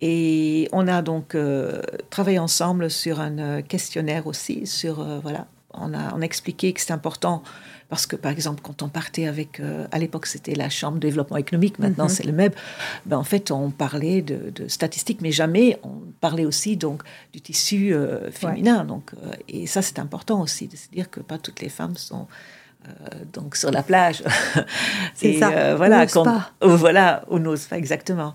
Et 0.00 0.68
on 0.72 0.88
a 0.88 1.00
donc 1.00 1.36
travaillé 2.10 2.40
ensemble 2.40 2.90
sur 2.90 3.20
un 3.20 3.62
questionnaire 3.62 4.26
aussi, 4.26 4.66
sur 4.66 4.96
voilà, 5.20 5.46
on 5.72 5.94
a, 5.94 6.12
on 6.14 6.20
a 6.20 6.24
expliqué 6.24 6.72
que 6.72 6.80
c'est 6.80 6.92
important 6.92 7.44
Parce 7.92 8.06
que, 8.06 8.16
par 8.16 8.32
exemple, 8.32 8.62
quand 8.62 8.80
on 8.80 8.88
partait 8.88 9.26
avec, 9.26 9.60
euh, 9.60 9.86
à 9.92 9.98
l'époque, 9.98 10.24
c'était 10.24 10.54
la 10.54 10.70
Chambre 10.70 10.94
de 10.94 11.00
développement 11.00 11.36
économique, 11.36 11.78
maintenant 11.78 12.08
c'est 12.08 12.24
le 12.24 12.32
MEB, 12.32 12.54
ben, 13.04 13.18
en 13.18 13.22
fait, 13.22 13.50
on 13.50 13.70
parlait 13.70 14.22
de, 14.22 14.66
statistiques, 14.66 15.20
mais 15.20 15.30
jamais 15.30 15.78
on 15.82 15.92
parlait 16.22 16.46
aussi 16.46 16.78
donc, 16.78 17.02
du 17.34 17.42
tissu 17.42 17.94
féminin. 18.30 18.86
Donc, 18.86 19.10
et 19.46 19.66
ça, 19.66 19.82
c'est 19.82 19.98
important 19.98 20.40
aussi, 20.40 20.68
de 20.68 20.76
se 20.76 20.88
dire 20.88 21.10
que 21.10 21.20
pas 21.20 21.36
toutes 21.36 21.60
les 21.60 21.68
femmes 21.68 21.96
sont 21.98 22.28
donc 23.34 23.56
sur 23.56 23.70
la 23.70 23.82
plage. 23.82 24.22
C'est 25.14 25.38
ça. 25.38 25.74
voilà, 25.74 26.06
on 26.16 26.24
pas. 26.24 26.50
voilà, 26.62 27.24
on 27.28 27.40
n'ose 27.40 27.66
pas 27.66 27.76
exactement. 27.76 28.34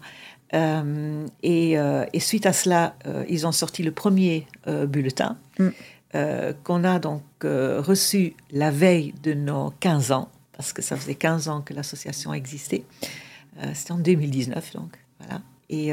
Euh, 0.53 1.25
euh, 1.45 2.05
et, 2.13 2.19
suite 2.19 2.45
à 2.45 2.53
cela, 2.53 2.95
euh, 3.05 3.25
ils 3.27 3.45
ont 3.45 3.51
sorti 3.51 3.83
le 3.83 3.91
premier 3.91 4.47
bulletin 4.87 5.37
mm. 5.59 5.69
Qu'on 6.13 6.83
a 6.83 6.99
donc 6.99 7.23
reçu 7.43 8.35
la 8.51 8.71
veille 8.71 9.13
de 9.23 9.33
nos 9.33 9.71
15 9.79 10.11
ans, 10.11 10.29
parce 10.53 10.73
que 10.73 10.81
ça 10.81 10.95
faisait 10.95 11.15
15 11.15 11.49
ans 11.49 11.61
que 11.61 11.73
l'association 11.73 12.33
existait. 12.33 12.83
C'était 13.73 13.91
en 13.91 13.99
2019, 13.99 14.73
donc 14.73 14.97
voilà. 15.19 15.41
Et 15.69 15.91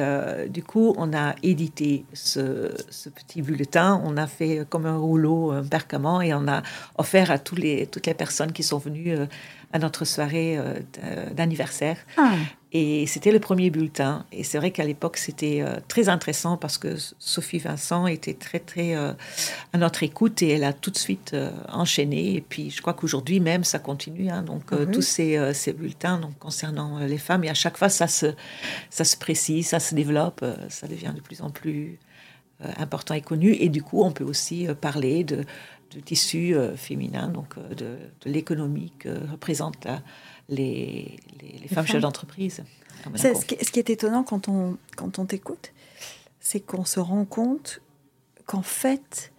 du 0.48 0.62
coup, 0.62 0.94
on 0.96 1.12
a 1.12 1.34
édité 1.42 2.04
ce, 2.12 2.70
petit 3.10 3.42
bulletin. 3.42 4.00
On 4.04 4.16
a 4.16 4.26
fait 4.26 4.64
comme 4.68 4.86
un 4.86 4.96
rouleau, 4.96 5.50
un 5.50 5.64
percament, 5.64 6.20
et 6.20 6.32
on 6.32 6.46
a 6.46 6.62
offert 6.96 7.30
à 7.30 7.38
toutes 7.38 7.58
les 7.58 7.86
personnes 8.16 8.52
qui 8.52 8.62
sont 8.62 8.78
venues 8.78 9.16
à 9.74 9.78
notre 9.78 10.06
soirée 10.06 10.58
d'anniversaire. 11.34 11.98
Ah. 12.16 12.36
Et 12.76 13.06
c'était 13.06 13.30
le 13.30 13.38
premier 13.38 13.70
bulletin. 13.70 14.26
Et 14.32 14.42
c'est 14.42 14.58
vrai 14.58 14.72
qu'à 14.72 14.82
l'époque, 14.84 15.16
c'était 15.16 15.62
euh, 15.62 15.76
très 15.86 16.08
intéressant 16.08 16.56
parce 16.56 16.76
que 16.76 16.96
Sophie 17.20 17.60
Vincent 17.60 18.08
était 18.08 18.34
très, 18.34 18.58
très 18.58 18.96
euh, 18.96 19.12
à 19.72 19.78
notre 19.78 20.02
écoute 20.02 20.42
et 20.42 20.50
elle 20.50 20.64
a 20.64 20.72
tout 20.72 20.90
de 20.90 20.98
suite 20.98 21.34
euh, 21.34 21.52
enchaîné. 21.68 22.34
Et 22.34 22.40
puis, 22.40 22.70
je 22.72 22.82
crois 22.82 22.92
qu'aujourd'hui 22.92 23.38
même, 23.38 23.62
ça 23.62 23.78
continue. 23.78 24.28
Hein. 24.28 24.42
donc, 24.42 24.64
ah 24.72 24.86
tous 24.86 25.02
ces, 25.02 25.54
ces, 25.54 25.72
bulletins 25.72 26.18
donc, 26.18 26.36
concernant 26.40 26.98
les 26.98 27.18
femmes. 27.18 27.44
Et 27.44 27.48
à 27.48 27.54
chaque 27.54 27.76
fois, 27.76 27.88
ça 27.88 28.08
se, 28.08 28.34
ça 28.90 29.04
se 29.04 29.16
précise, 29.16 29.68
ça 29.68 29.78
se 29.78 29.94
développe, 29.94 30.44
ça 30.68 30.88
devient 30.88 31.12
de 31.14 31.20
plus 31.20 31.42
en 31.42 31.50
plus 31.50 32.00
important 32.76 33.14
et 33.14 33.20
connu. 33.20 33.52
Et 33.52 33.68
du 33.68 33.82
coup, 33.84 34.02
on 34.02 34.10
peut 34.10 34.24
aussi 34.24 34.66
parler 34.80 35.22
de, 35.22 35.44
de 35.94 36.00
tissu 36.00 36.54
féminin, 36.76 37.28
donc 37.28 37.56
de, 37.70 37.96
de 38.20 38.30
l'économie 38.30 38.92
que 38.98 39.08
représente 39.30 39.84
la 39.84 40.02
les, 40.48 41.16
les, 41.40 41.68
femmes 41.68 41.86
chefs 41.86 42.02
d'entreprise. 42.02 42.62
Ce, 43.16 43.34
ce, 43.34 43.70
qui 43.70 43.78
est 43.78 43.90
étonnant 43.90 44.22
quand 44.22 44.48
on, 44.48 44.76
quand 44.96 45.18
on 45.18 45.26
t'écoute, 45.26 45.72
c'est 46.40 46.60
qu'on 46.60 46.84
se 46.84 47.00
rend 47.00 47.24
compte 47.24 47.80
qu'en 48.46 48.62
fait, 48.62 49.32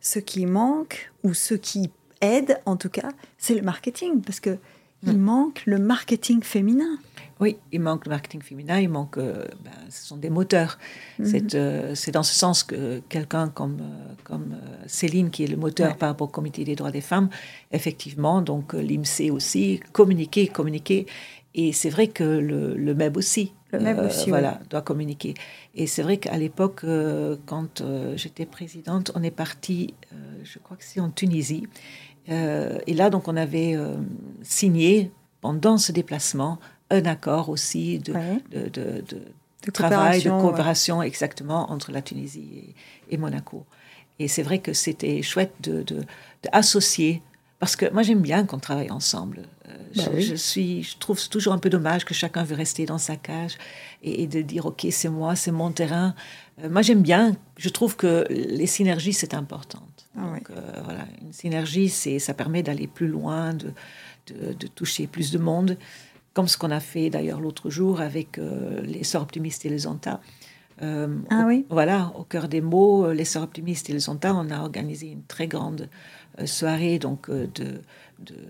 ce 0.00 0.18
qui 0.18 0.46
manque, 0.46 1.12
ou 1.22 1.34
ce 1.34 1.54
qui 1.54 1.90
aide 2.20 2.60
en 2.66 2.76
tout 2.76 2.88
cas, 2.88 3.10
c'est 3.38 3.54
le 3.54 3.62
marketing. 3.62 4.22
Parce 4.22 4.40
que 4.40 4.58
il 5.02 5.16
mm. 5.16 5.20
manque 5.20 5.62
le 5.66 5.78
marketing 5.78 6.42
féminin. 6.42 6.98
Oui, 7.40 7.56
il 7.72 7.80
manque 7.80 8.04
le 8.04 8.10
marketing 8.10 8.42
féminin, 8.42 8.78
il 8.80 8.90
manque, 8.90 9.16
euh, 9.16 9.46
ben, 9.64 9.70
ce 9.88 10.06
sont 10.06 10.18
des 10.18 10.28
moteurs. 10.28 10.78
Mhm. 11.18 11.48
Euh, 11.54 11.94
c'est 11.94 12.10
dans 12.10 12.22
ce 12.22 12.34
sens 12.34 12.62
que 12.62 13.00
quelqu'un 13.08 13.48
comme, 13.48 13.78
euh, 13.80 14.14
comme 14.24 14.56
Céline, 14.86 15.30
qui 15.30 15.44
est 15.44 15.46
le 15.46 15.56
moteur 15.56 15.96
par 15.96 16.10
rapport 16.10 16.28
au 16.28 16.30
Comité 16.30 16.64
des 16.64 16.76
droits 16.76 16.90
des 16.90 17.00
femmes, 17.00 17.30
effectivement, 17.72 18.42
donc 18.42 18.74
l'IMC 18.74 19.30
aussi, 19.32 19.80
communiquer, 19.92 20.48
communiquer. 20.48 21.06
Et 21.54 21.72
c'est 21.72 21.90
vrai 21.90 22.08
que 22.08 22.22
le, 22.22 22.76
le 22.76 22.94
MEB 22.94 23.16
aussi, 23.16 23.54
le 23.72 23.80
MEB 23.80 24.00
aussi 24.00 24.28
voilà, 24.28 24.60
doit 24.68 24.82
communiquer. 24.82 25.34
Et 25.74 25.86
c'est 25.86 26.02
vrai 26.02 26.18
qu'à 26.18 26.36
l'époque, 26.36 26.84
quand 27.46 27.82
j'étais 28.14 28.46
présidente, 28.46 29.10
on 29.16 29.22
est 29.24 29.32
parti, 29.32 29.94
je 30.44 30.58
crois 30.60 30.76
que 30.76 30.84
c'est 30.84 31.00
en 31.00 31.10
Tunisie. 31.10 31.66
et 32.28 32.94
là, 32.94 33.10
donc, 33.10 33.26
on 33.26 33.36
avait 33.36 33.76
signé 34.42 35.10
pendant 35.40 35.76
ce 35.76 35.90
déplacement 35.90 36.60
un 36.90 37.04
accord 37.04 37.48
aussi 37.48 37.98
de, 37.98 38.12
de, 38.50 39.70
travail, 39.72 40.22
de 40.22 40.30
coopération 40.30 41.02
exactement 41.02 41.70
entre 41.70 41.92
la 41.92 42.02
Tunisie 42.02 42.74
et, 43.08 43.16
Monaco. 43.16 43.64
Et 44.18 44.28
c'est 44.28 44.42
vrai 44.42 44.58
que 44.58 44.72
c'était 44.72 45.22
chouette 45.22 45.54
de, 45.60 45.84
associer, 46.52 47.22
parce 47.58 47.76
que 47.76 47.90
moi 47.92 48.02
j'aime 48.02 48.20
bien 48.20 48.44
qu'on 48.44 48.58
travaille 48.58 48.90
ensemble. 48.90 49.42
Euh, 49.68 49.72
bah 49.96 50.02
je, 50.18 50.34
suis, 50.34 50.82
je 50.82 50.98
trouve 50.98 51.28
toujours 51.28 51.52
un 51.52 51.58
peu 51.58 51.70
dommage 51.70 52.04
que 52.04 52.14
chacun 52.14 52.42
veut 52.42 52.56
rester 52.56 52.86
dans 52.86 52.98
sa 52.98 53.16
cage 53.16 53.56
et, 54.02 54.26
de 54.26 54.42
dire 54.42 54.66
ok 54.66 54.86
c'est 54.90 55.08
moi, 55.08 55.36
c'est 55.36 55.52
mon 55.52 55.70
terrain. 55.70 56.14
Euh, 56.62 56.68
moi 56.68 56.82
j'aime 56.82 57.02
bien, 57.02 57.36
je 57.56 57.68
trouve 57.68 57.96
que 57.96 58.26
les 58.30 58.66
synergies 58.66 59.12
c'est 59.12 59.34
important. 59.34 59.82
Ah 60.16 60.22
Donc, 60.22 60.50
euh, 60.50 60.80
voilà, 60.84 61.06
une 61.22 61.32
synergie, 61.32 61.88
c'est, 61.88 62.18
ça 62.18 62.34
permet 62.34 62.62
d'aller 62.62 62.88
plus 62.88 63.06
loin, 63.06 63.54
de, 63.54 63.72
de, 64.28 64.66
toucher 64.66 65.06
plus 65.06 65.30
de 65.30 65.38
monde 65.38 65.76
comme 66.34 66.48
ce 66.48 66.56
qu'on 66.56 66.70
a 66.70 66.80
fait 66.80 67.10
d'ailleurs 67.10 67.40
l'autre 67.40 67.70
jour 67.70 68.00
avec 68.00 68.38
euh, 68.38 68.80
les 68.82 69.04
Sœurs 69.04 69.22
Optimistes 69.22 69.64
et 69.66 69.68
les 69.68 69.80
Zonta. 69.80 70.20
Euh, 70.82 71.18
ah 71.30 71.44
oui. 71.46 71.66
Voilà, 71.68 72.12
au 72.16 72.24
cœur 72.24 72.48
des 72.48 72.60
mots, 72.60 73.06
euh, 73.06 73.12
les 73.12 73.24
Sœurs 73.24 73.42
Optimistes 73.42 73.90
et 73.90 73.92
les 73.92 74.00
Zonta, 74.00 74.34
on 74.34 74.50
a 74.50 74.60
organisé 74.60 75.08
une 75.08 75.24
très 75.24 75.46
grande 75.46 75.88
soirée 76.44 76.98
donc 76.98 77.30
de, 77.30 77.82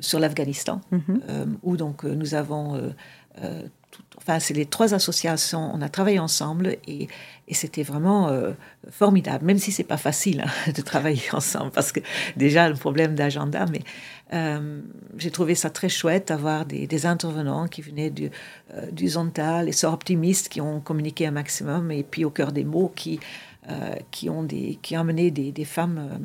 sur 0.01 0.21
l'Afghanistan, 0.21 0.81
mhm. 0.93 1.57
où 1.63 1.77
donc 1.77 2.05
nous 2.05 2.35
avons 2.35 2.93
enfin, 4.17 4.39
c'est 4.39 4.55
les 4.55 4.67
trois 4.67 4.95
associations, 4.95 5.71
on 5.75 5.81
a 5.83 5.89
travaillé 5.89 6.19
ensemble 6.19 6.77
et, 6.87 7.09
c'était 7.53 7.83
vraiment 7.83 8.31
formidable, 8.93 9.45
même 9.45 9.59
si 9.59 9.73
c'est 9.73 9.83
pas 9.83 9.97
facile 9.97 10.45
hein, 10.47 10.73
de 10.77 10.83
travailler 10.83 11.25
ensemble, 11.33 11.73
parce 11.73 11.91
que 11.91 11.99
déjà 12.37 12.69
le 12.69 12.77
problème 12.77 13.17
d'agenda, 13.17 13.67
mais 13.67 13.81
euh, 14.33 14.81
j'ai 15.17 15.31
trouvé 15.31 15.55
ça 15.55 15.71
très 15.71 15.89
chouette 15.89 16.29
d'avoir 16.29 16.65
des, 16.65 17.07
intervenants 17.07 17.67
qui 17.67 17.83
venaient 17.83 18.11
du, 18.11 18.31
euh, 18.75 18.91
du 18.93 19.09
Zonta, 19.09 19.63
les 19.63 19.73
sœurs 19.73 19.95
optimistes 19.95 20.49
qui 20.49 20.61
ont 20.61 20.81
communiqué 20.81 21.27
un 21.27 21.33
maximum, 21.33 21.91
et 21.91 22.05
puis 22.05 22.25
au 22.25 22.31
cœur 22.31 22.53
des 22.53 22.65
mots 22.65 22.93
qui, 22.95 23.19
euh, 23.69 23.95
qui, 24.11 24.31
ont, 24.31 24.45
des, 24.45 24.79
qui 24.83 24.97
ont 24.97 25.01
amené 25.01 25.31
des, 25.31 25.51
des 25.51 25.65
femmes, 25.65 26.21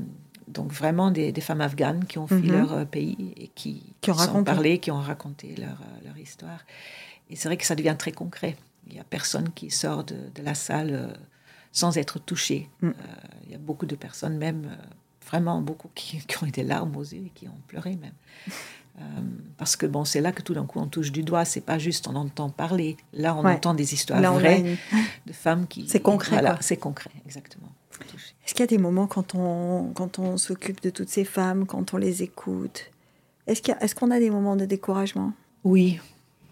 donc 0.48 0.72
vraiment 0.72 1.10
des, 1.10 1.32
des, 1.32 1.42
femmes 1.42 1.62
afghanes 1.62 2.06
qui 2.06 2.20
ont 2.20 2.28
fui 2.28 2.38
mhm. 2.38 2.52
leur 2.52 2.86
pays 2.86 3.34
et 3.38 3.50
qui, 3.56 3.82
qui, 4.02 4.12
ont 4.12 4.44
parlé, 4.44 4.78
qui 4.78 4.92
ont 4.92 5.00
raconté 5.00 5.56
leur, 5.58 5.78
leur 6.06 6.18
histoire. 6.18 6.60
Et 7.30 7.36
c'est 7.36 7.48
vrai 7.48 7.58
que 7.58 7.66
ça 7.66 7.76
devient 7.76 7.96
très 7.98 8.12
concret. 8.12 8.56
Il 8.88 8.94
n'y 8.94 9.00
a 9.00 9.04
personne 9.04 9.50
qui 9.52 9.72
sort 9.72 10.04
de, 10.04 10.16
de 10.34 10.44
la 10.44 10.54
salle 10.54 11.18
sans 11.72 11.98
être 11.98 12.20
touché. 12.20 12.70
Mm. 12.82 12.92
il 13.46 13.52
y 13.52 13.56
a 13.56 13.58
beaucoup 13.58 13.86
de 13.86 13.96
personnes 13.96 14.38
même 14.38 14.70
vraiment 15.26 15.62
beaucoup 15.62 15.90
qui, 15.96 16.22
ont 16.42 16.46
été 16.46 16.64
larmes 16.64 16.96
aux 16.96 17.04
yeux 17.04 17.26
et 17.26 17.32
qui 17.34 17.48
ont 17.48 17.62
pleuré 17.68 17.96
même. 17.96 18.14
Euh, 18.98 19.02
parce 19.58 19.76
que 19.76 19.86
bon, 19.86 20.06
c'est 20.06 20.22
là 20.22 20.32
que 20.32 20.42
tout 20.42 20.54
d'un 20.54 20.66
coup 20.66 20.80
on 20.80 20.88
touche 20.88 21.12
du 21.12 21.24
doigt. 21.24 21.44
C'est 21.44 21.62
pas 21.62 21.78
juste 21.78 22.08
on 22.08 22.16
entend 22.16 22.50
parler. 22.50 22.96
Là, 23.12 23.36
on 23.36 23.44
entend 23.46 23.74
des 23.74 23.94
histoires 23.94 24.22
vraies 24.34 24.78
de 25.26 25.34
femmes 25.34 25.68
qui. 25.68 25.88
C'est 25.88 26.00
concret. 26.00 26.32
Voilà, 26.32 26.58
c'est 26.62 26.78
concret, 26.78 27.12
exactement. 27.26 27.72
Est-ce 28.46 28.54
qu'il 28.54 28.62
y 28.62 28.64
a 28.64 28.68
des 28.68 28.78
moments 28.78 29.08
quand 29.08 29.36
on 29.36 29.92
quand 29.94 30.20
on 30.20 30.38
s'occupe 30.38 30.82
de 30.82 30.90
toutes 30.90 31.10
ces 31.10 31.26
femmes, 31.26 31.66
quand 31.66 31.94
on 31.94 31.98
les 31.98 32.24
écoute, 32.24 32.92
est-ce 33.48 33.62
qu'on 33.62 33.74
est 33.80 33.94
qu'on 33.94 34.12
a 34.12 34.20
des 34.20 34.30
moments 34.30 34.56
de 34.56 34.66
découragement? 34.66 35.34
Oui, 35.66 36.00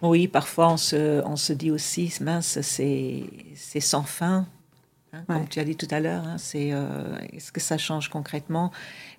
oui. 0.04 0.28
Parfois 0.28 0.72
on 0.72 0.78
se 0.78 1.22
on 1.26 1.36
se 1.36 1.54
dit 1.54 1.72
aussi 1.72 2.14
mince, 2.22 2.60
c'est 2.62 3.24
c'est 3.56 3.80
sans 3.80 4.04
fin. 4.04 4.48
Hein, 5.14 5.24
comme 5.28 5.48
tu 5.48 5.60
as 5.60 5.64
dit 5.64 5.76
tout 5.76 5.88
à 5.92 6.00
l'heure, 6.00 6.24
hein, 6.26 6.38
c'est 6.40 6.70
euh, 6.72 7.20
est-ce 7.32 7.52
que 7.52 7.62
ça 7.62 7.78
change 7.78 8.10
concrètement? 8.10 8.72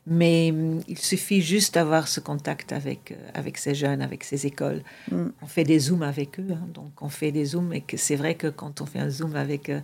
Mais 0.08 0.50
hum, 0.50 0.80
il 0.88 0.98
suffit 0.98 1.40
juste 1.40 1.74
d'avoir 1.74 2.08
ce 2.08 2.18
contact 2.18 2.72
avec 2.72 3.12
euh, 3.12 3.14
avec 3.32 3.58
ces 3.58 3.76
jeunes, 3.76 4.02
avec 4.02 4.24
ces 4.24 4.44
écoles. 4.44 4.82
Mm. 5.12 5.26
On 5.40 5.46
fait 5.46 5.62
des 5.62 5.78
zooms 5.78 6.02
avec 6.02 6.40
eux, 6.40 6.48
hein, 6.50 6.66
donc 6.74 7.00
on 7.00 7.08
fait 7.08 7.30
des 7.30 7.44
zooms 7.44 7.72
et 7.72 7.84
c'est 7.96 8.16
vrai 8.16 8.34
que 8.34 8.48
quand 8.48 8.80
on 8.80 8.86
fait 8.86 8.98
un 8.98 9.10
zoom 9.10 9.36
avec 9.36 9.68
euh, 9.68 9.80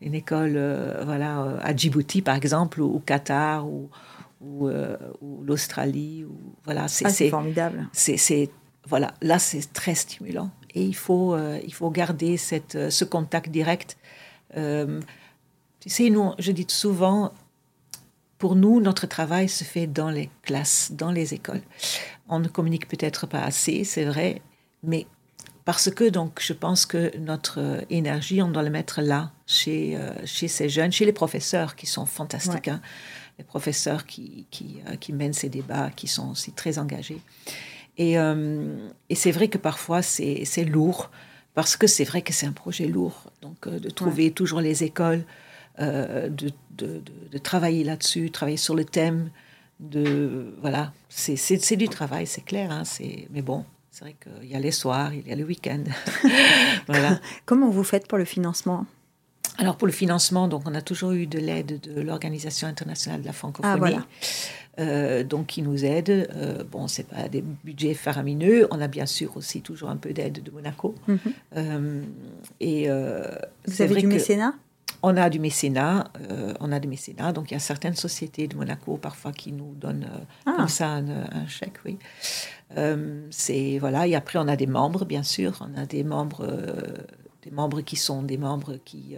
une 0.00 0.14
école, 0.14 0.52
voilà, 1.04 1.58
à 1.60 1.74
Djibouti 1.74 2.22
par 2.22 2.36
exemple, 2.36 2.80
ou 2.80 2.94
au 2.94 3.00
Qatar 3.00 3.66
ou 3.66 3.90
ou, 4.40 4.70
l'Australie, 5.44 6.24
ou 6.24 6.38
voilà, 6.64 6.86
c'est 6.86 7.06
ah, 7.06 7.30
formidable. 7.30 7.88
C'est 7.92 8.50
voilà, 8.88 9.14
là 9.22 9.38
c'est 9.38 9.72
très 9.72 9.94
stimulant 9.94 10.50
et 10.74 10.82
il 10.82 10.96
faut 10.96 11.36
il 11.38 11.72
faut 11.72 11.90
garder 11.90 12.36
cette 12.36 12.90
ce 12.90 13.04
contact 13.04 13.50
direct. 13.50 13.96
Tu 15.80 15.90
sais, 15.90 16.10
nous, 16.10 16.32
je 16.38 16.50
dis 16.50 16.66
souvent, 16.68 17.32
pour 18.38 18.54
nous, 18.54 18.80
notre 18.80 19.06
travail 19.06 19.48
se 19.48 19.64
fait 19.64 19.86
dans 19.86 20.10
les 20.10 20.30
classes, 20.42 20.92
dans 20.92 21.10
les 21.10 21.34
écoles. 21.34 21.62
On 22.28 22.38
ne 22.38 22.48
communique 22.48 22.88
peut-être 22.88 23.26
pas 23.26 23.40
assez, 23.40 23.84
c'est 23.84 24.04
vrai, 24.04 24.42
mais 24.82 25.06
parce 25.64 25.90
que 25.90 26.08
donc 26.08 26.40
je 26.40 26.52
pense 26.52 26.86
que 26.86 27.16
notre 27.18 27.84
énergie, 27.90 28.40
on 28.40 28.48
doit 28.48 28.62
la 28.62 28.70
mettre 28.70 29.02
là, 29.02 29.32
chez, 29.46 29.96
euh, 29.96 30.14
chez 30.24 30.48
ces 30.48 30.68
jeunes, 30.68 30.92
chez 30.92 31.04
les 31.04 31.12
professeurs 31.12 31.76
qui 31.76 31.86
sont 31.86 32.06
fantastiques, 32.06 32.68
hein. 32.68 32.80
les 33.38 33.44
professeurs 33.44 34.06
qui, 34.06 34.46
qui, 34.50 34.78
euh, 34.88 34.96
qui, 34.96 35.12
mènent 35.12 35.32
ces 35.32 35.48
débats, 35.48 35.90
qui 35.90 36.06
sont 36.06 36.30
aussi 36.30 36.52
très 36.52 36.78
engagés. 36.78 37.20
Et, 37.98 38.18
euh, 38.18 38.88
et 39.10 39.14
c'est 39.14 39.32
vrai 39.32 39.48
que 39.48 39.58
parfois 39.58 40.02
c'est 40.02 40.64
lourd, 40.64 41.10
parce 41.54 41.76
que 41.76 41.86
c'est 41.86 42.04
vrai 42.04 42.22
que 42.22 42.32
c'est 42.32 42.46
un 42.46 42.52
projet 42.52 42.86
lourd, 42.86 43.32
donc 43.42 43.68
de 43.68 43.90
trouver 43.90 44.30
toujours 44.30 44.60
les 44.60 44.84
écoles 44.84 45.24
euh, 45.80 46.28
de, 46.28 46.50
de, 46.72 47.02
de, 47.30 47.38
travailler 47.38 47.84
là-dessus, 47.84 48.30
travailler 48.30 48.56
sur 48.56 48.74
le 48.74 48.84
thème, 48.84 49.30
de 49.78 50.54
voilà, 50.60 50.92
c'est 51.08 51.76
du 51.76 51.88
travail, 51.88 52.26
c'est 52.26 52.44
clair. 52.44 52.72
Hein, 52.72 52.82
mais 53.30 53.42
bon, 53.42 53.64
c'est 53.90 54.04
vrai 54.04 54.16
qu'il 54.20 54.48
y 54.48 54.56
a 54.56 54.58
les 54.58 54.72
soirs, 54.72 55.14
il 55.14 55.26
y 55.28 55.32
a 55.32 55.36
le 55.36 55.44
week-end. 55.44 55.84
voilà. 56.88 57.20
Comment 57.46 57.70
vous 57.70 57.84
faites 57.84 58.08
pour 58.08 58.18
le 58.18 58.24
financement? 58.24 58.86
Alors 59.58 59.76
pour 59.76 59.86
le 59.86 59.92
financement, 59.92 60.48
donc 60.48 60.62
on 60.66 60.74
a 60.74 60.82
toujours 60.82 61.12
eu 61.12 61.26
de 61.26 61.38
l'aide 61.38 61.80
de 61.80 62.00
l'Organisation 62.00 62.66
internationale 62.68 63.22
de 63.22 63.26
la 63.26 63.32
francophonie, 63.32 63.96
ah, 63.96 64.06
euh, 64.78 65.24
donc 65.24 65.46
qui 65.46 65.62
nous 65.62 65.84
aide. 65.84 66.10
Euh, 66.10 66.62
bon, 66.64 66.86
c'est 66.86 67.06
pas 67.06 67.28
des 67.28 67.42
budgets 67.42 67.94
faramineux. 67.94 68.68
On 68.70 68.80
a 68.80 68.88
bien 68.88 69.06
sûr 69.06 69.36
aussi 69.36 69.60
toujours 69.60 69.90
un 69.90 69.96
peu 69.96 70.12
d'aide 70.12 70.42
de 70.42 70.50
Monaco. 70.50 70.94
Euh, 71.56 72.02
et 72.60 72.88
vous 72.88 73.82
avez 73.82 73.94
du 73.96 74.06
mécénat? 74.06 74.54
On 75.00 75.16
a 75.16 75.30
du 75.30 75.38
mécénat, 75.38 76.10
on 76.58 76.72
a 76.72 76.80
du 76.80 76.88
mécénat, 76.88 77.32
donc 77.32 77.52
il 77.52 77.54
y 77.54 77.56
a 77.56 77.60
certaines 77.60 77.94
sociétés 77.94 78.48
de 78.48 78.56
Monaco 78.56 78.96
parfois 78.96 79.30
qui 79.30 79.52
nous 79.52 79.74
donnent 79.76 80.08
ah. 80.44 80.54
comme 80.56 80.66
ça 80.66 80.94
un, 80.94 81.46
chèque, 81.46 81.78
oui. 81.84 81.98
c'est 83.30 83.78
voilà, 83.78 84.08
et 84.08 84.16
après 84.16 84.40
on 84.40 84.48
a 84.48 84.56
des 84.56 84.66
membres, 84.66 85.04
bien 85.04 85.22
sûr, 85.22 85.60
on 85.60 85.80
a 85.80 85.86
des 85.86 86.02
membres 86.02 86.44
des 87.44 87.52
membres 87.52 87.82
qui 87.82 87.94
sont 87.94 88.24
des 88.24 88.38
membres 88.38 88.74
qui 88.84 89.14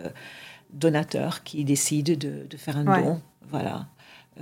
donateurs 0.73 1.43
qui 1.45 1.65
décident 1.65 2.15
de, 2.15 2.57
faire 2.59 2.77
un 2.77 2.85
don. 2.85 3.21
Voilà. 3.49 3.87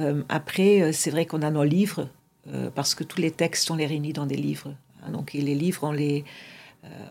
Euh, 0.01 0.23
après, 0.29 0.83
euh, 0.83 0.93
c'est 0.93 1.11
vrai 1.11 1.27
qu'on 1.27 1.43
a 1.43 1.51
nos 1.51 1.65
livres 1.65 2.09
parce 2.75 2.95
que 2.95 3.05
tous 3.05 3.21
les 3.21 3.31
textes 3.31 3.71
on 3.71 3.77
les 3.77 3.85
réunit 3.85 4.15
dans 4.15 4.25
des 4.25 4.37
livres. 4.37 4.75
Hein. 5.03 5.11
donc 5.11 5.35
et 5.35 5.43
les 5.43 5.55
livres 5.55 5.85
on 5.85 5.93
les 5.93 6.25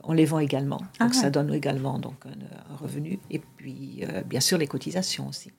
on 0.03 0.13
les 0.13 0.25
vend 0.25 0.39
également. 0.39 0.77
Donc 0.99 1.11
ah 1.11 1.13
ça 1.13 1.29
donne 1.29 1.53
également 1.53 1.99
donc 1.99 2.15
un, 2.25 2.75
revenu 2.75 3.19
et 3.29 3.37
puis 3.37 4.03
bien 4.25 4.39
sûr 4.39 4.57
les 4.57 4.65
cotisations 4.65 5.27
aussi. 5.27 5.51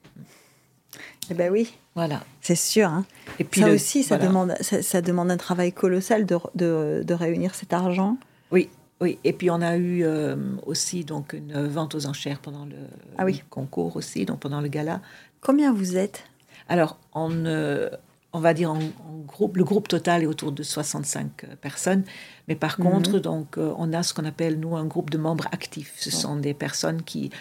Eh 1.29 1.33
ben 1.33 1.49
oui. 1.49 1.71
Voilà. 1.95 2.21
C'est 2.41 2.55
sûr. 2.55 2.89
Hein. 2.89 3.05
Et 3.39 3.45
puis 3.45 3.61
ça 3.61 3.69
aussi, 3.69 4.03
ça, 4.03 4.17
demande, 4.17 4.53
ça, 4.59 5.01
demande 5.01 5.31
un 5.31 5.37
travail 5.37 5.71
colossal 5.71 6.25
de, 6.25 6.37
de, 6.55 7.03
de 7.05 7.13
réunir 7.13 7.55
cet 7.55 7.71
argent. 7.71 8.17
Oui, 8.51 8.69
oui, 9.01 9.17
et 9.23 9.31
puis 9.31 9.49
on 9.49 9.61
a 9.61 9.77
eu 9.77 10.03
euh, 10.03 10.35
aussi 10.65 11.05
donc 11.05 11.33
une 11.33 11.67
vente 11.67 11.95
aux 11.95 12.05
enchères 12.05 12.39
pendant 12.39 12.65
le, 12.65 12.75
ah 13.17 13.23
oui. 13.23 13.43
concours 13.49 13.95
aussi, 13.95 14.25
donc 14.25 14.39
pendant 14.39 14.59
le 14.59 14.67
gala. 14.67 15.01
Combien 15.39 15.73
vous 15.73 15.95
êtes? 15.95 16.25
Alors, 16.69 16.97
on, 17.13 17.45
euh, 17.45 17.89
on 18.31 18.39
va 18.39 18.53
dire 18.53 18.71
en, 18.71 18.79
groupe, 19.27 19.57
le 19.57 19.63
groupe 19.63 19.87
total 19.87 20.23
est 20.23 20.25
autour 20.25 20.51
de 20.51 20.63
65 20.63 21.43
euh, 21.43 21.55
personnes, 21.55 22.03
mais 22.47 22.55
par 22.55 22.79
mhm. 22.79 22.85
contre, 22.85 23.19
donc 23.19 23.57
on 23.57 23.91
a 23.93 24.03
ce 24.03 24.13
qu'on 24.13 24.25
appelle 24.25 24.59
nous 24.59 24.75
un 24.75 24.85
groupe 24.85 25.09
de 25.09 25.17
membres 25.17 25.47
actifs. 25.51 25.95
Ce 25.97 26.11
sont 26.11 26.37
des 26.37 26.53
personnes 26.53 27.03
qui 27.03 27.31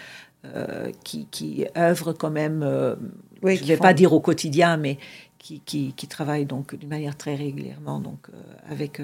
qui, 1.04 1.26
qui 1.26 1.66
œuvrent 1.76 2.14
quand 2.14 2.30
même. 2.30 2.60
je 3.42 3.48
ne 3.48 3.66
vais 3.66 3.76
pas 3.76 3.92
dire 3.92 4.14
au 4.14 4.20
quotidien, 4.20 4.78
mais 4.78 4.96
qui, 5.36 5.60
qui, 5.60 5.92
qui 5.92 6.06
travaillent 6.06 6.46
donc 6.46 6.74
d'une 6.74 6.88
manière 6.88 7.16
très 7.16 7.34
régulièrement 7.34 7.98
donc 7.98 8.28
avec 8.70 8.98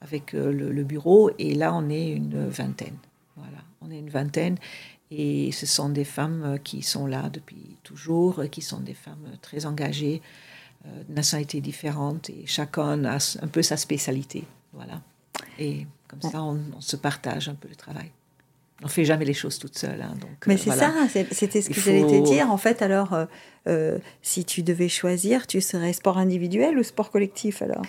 avec 0.00 0.34
euh, 0.34 0.52
le, 0.52 0.84
bureau. 0.84 1.30
Et 1.38 1.54
là, 1.54 1.74
on 1.74 1.88
est 1.88 2.10
une 2.10 2.48
vingtaine. 2.48 2.96
Voilà, 3.36 3.58
on 3.80 3.90
est 3.90 3.98
une 3.98 4.10
vingtaine. 4.10 4.56
Et 5.10 5.50
ce 5.52 5.66
sont 5.66 5.88
des 5.88 6.04
femmes 6.04 6.42
euh, 6.44 6.58
qui 6.58 6.82
sont 6.82 7.06
là 7.06 7.28
depuis 7.30 7.76
toujours, 7.82 8.44
qui 8.50 8.62
sont 8.62 8.80
des 8.80 8.94
femmes 8.94 9.26
très 9.42 9.66
engagées, 9.66 10.22
euh, 10.86 11.02
de 11.08 11.14
nationalités 11.14 11.60
différentes, 11.60 12.30
et 12.30 12.44
chacun 12.46 13.04
a 13.04 13.18
un 13.42 13.48
peu 13.48 13.62
sa 13.62 13.76
spécialité. 13.76 14.44
Voilà. 14.72 15.00
Et 15.58 15.86
comme 16.06 16.22
ça, 16.22 16.42
on, 16.42 16.80
se 16.80 16.96
partage 16.96 17.48
un 17.48 17.54
peu 17.54 17.68
le 17.68 17.76
travail. 17.76 18.10
On 18.82 18.88
fait 18.88 19.04
jamais 19.04 19.24
les 19.24 19.34
choses 19.34 19.58
toute 19.58 19.76
seule. 19.76 20.00
Hein, 20.00 20.14
donc, 20.20 20.46
Mais 20.46 20.56
c'est 20.56 20.70
ça, 20.70 20.92
c'était 21.32 21.60
ce 21.60 21.68
que 21.68 21.80
j'allais 21.80 22.06
te 22.06 22.24
dire. 22.24 22.50
En 22.50 22.56
fait, 22.56 22.80
alors, 22.80 23.14
si 24.22 24.44
tu 24.44 24.62
devais 24.62 24.88
choisir, 24.88 25.46
tu 25.46 25.60
serais 25.60 25.92
sport 25.92 26.18
individuel 26.18 26.78
ou 26.78 26.82
sport 26.82 27.10
collectif 27.10 27.62
alors? 27.62 27.82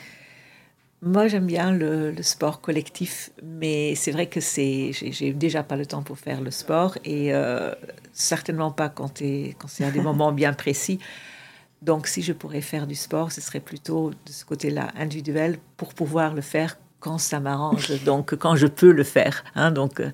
Moi, 1.03 1.27
j'aime 1.27 1.47
bien 1.47 1.71
le, 1.71 2.13
sport 2.21 2.61
collectif, 2.61 3.31
mais 3.41 3.95
c'est 3.95 4.11
vrai 4.11 4.27
que 4.27 4.39
c'est, 4.39 4.91
j'ai 4.93 5.33
déjà 5.33 5.63
pas 5.63 5.75
le 5.75 5.85
temps 5.85 6.03
pour 6.03 6.19
faire 6.19 6.41
le 6.41 6.51
sport 6.51 6.97
et 7.03 7.33
euh, 7.33 7.73
certainement 8.13 8.71
pas 8.71 8.89
quand, 8.89 9.21
quand 9.57 9.67
c'est 9.67 9.83
à 9.83 9.91
des 9.91 10.01
moments 10.09 10.31
bien 10.31 10.53
précis. 10.53 10.99
Donc, 11.81 12.05
si 12.05 12.21
je 12.21 12.33
pourrais 12.33 12.61
faire 12.61 12.85
du 12.85 12.93
sport, 12.93 13.31
ce 13.31 13.41
serait 13.41 13.59
plutôt 13.59 14.11
de 14.11 14.31
ce 14.31 14.45
côté-là 14.45 14.89
individuel 14.95 15.57
pour 15.75 15.95
pouvoir 15.95 16.35
le 16.35 16.41
faire 16.41 16.77
quand 16.99 17.17
ça 17.17 17.39
m'arrange, 17.39 18.03
donc 18.05 18.35
quand 18.35 18.55
je 18.55 18.67
peux 18.67 18.91
le 18.91 19.03
faire. 19.03 19.43
Hein, 19.55 19.71
donc, 19.71 19.99
euh, 19.99 20.11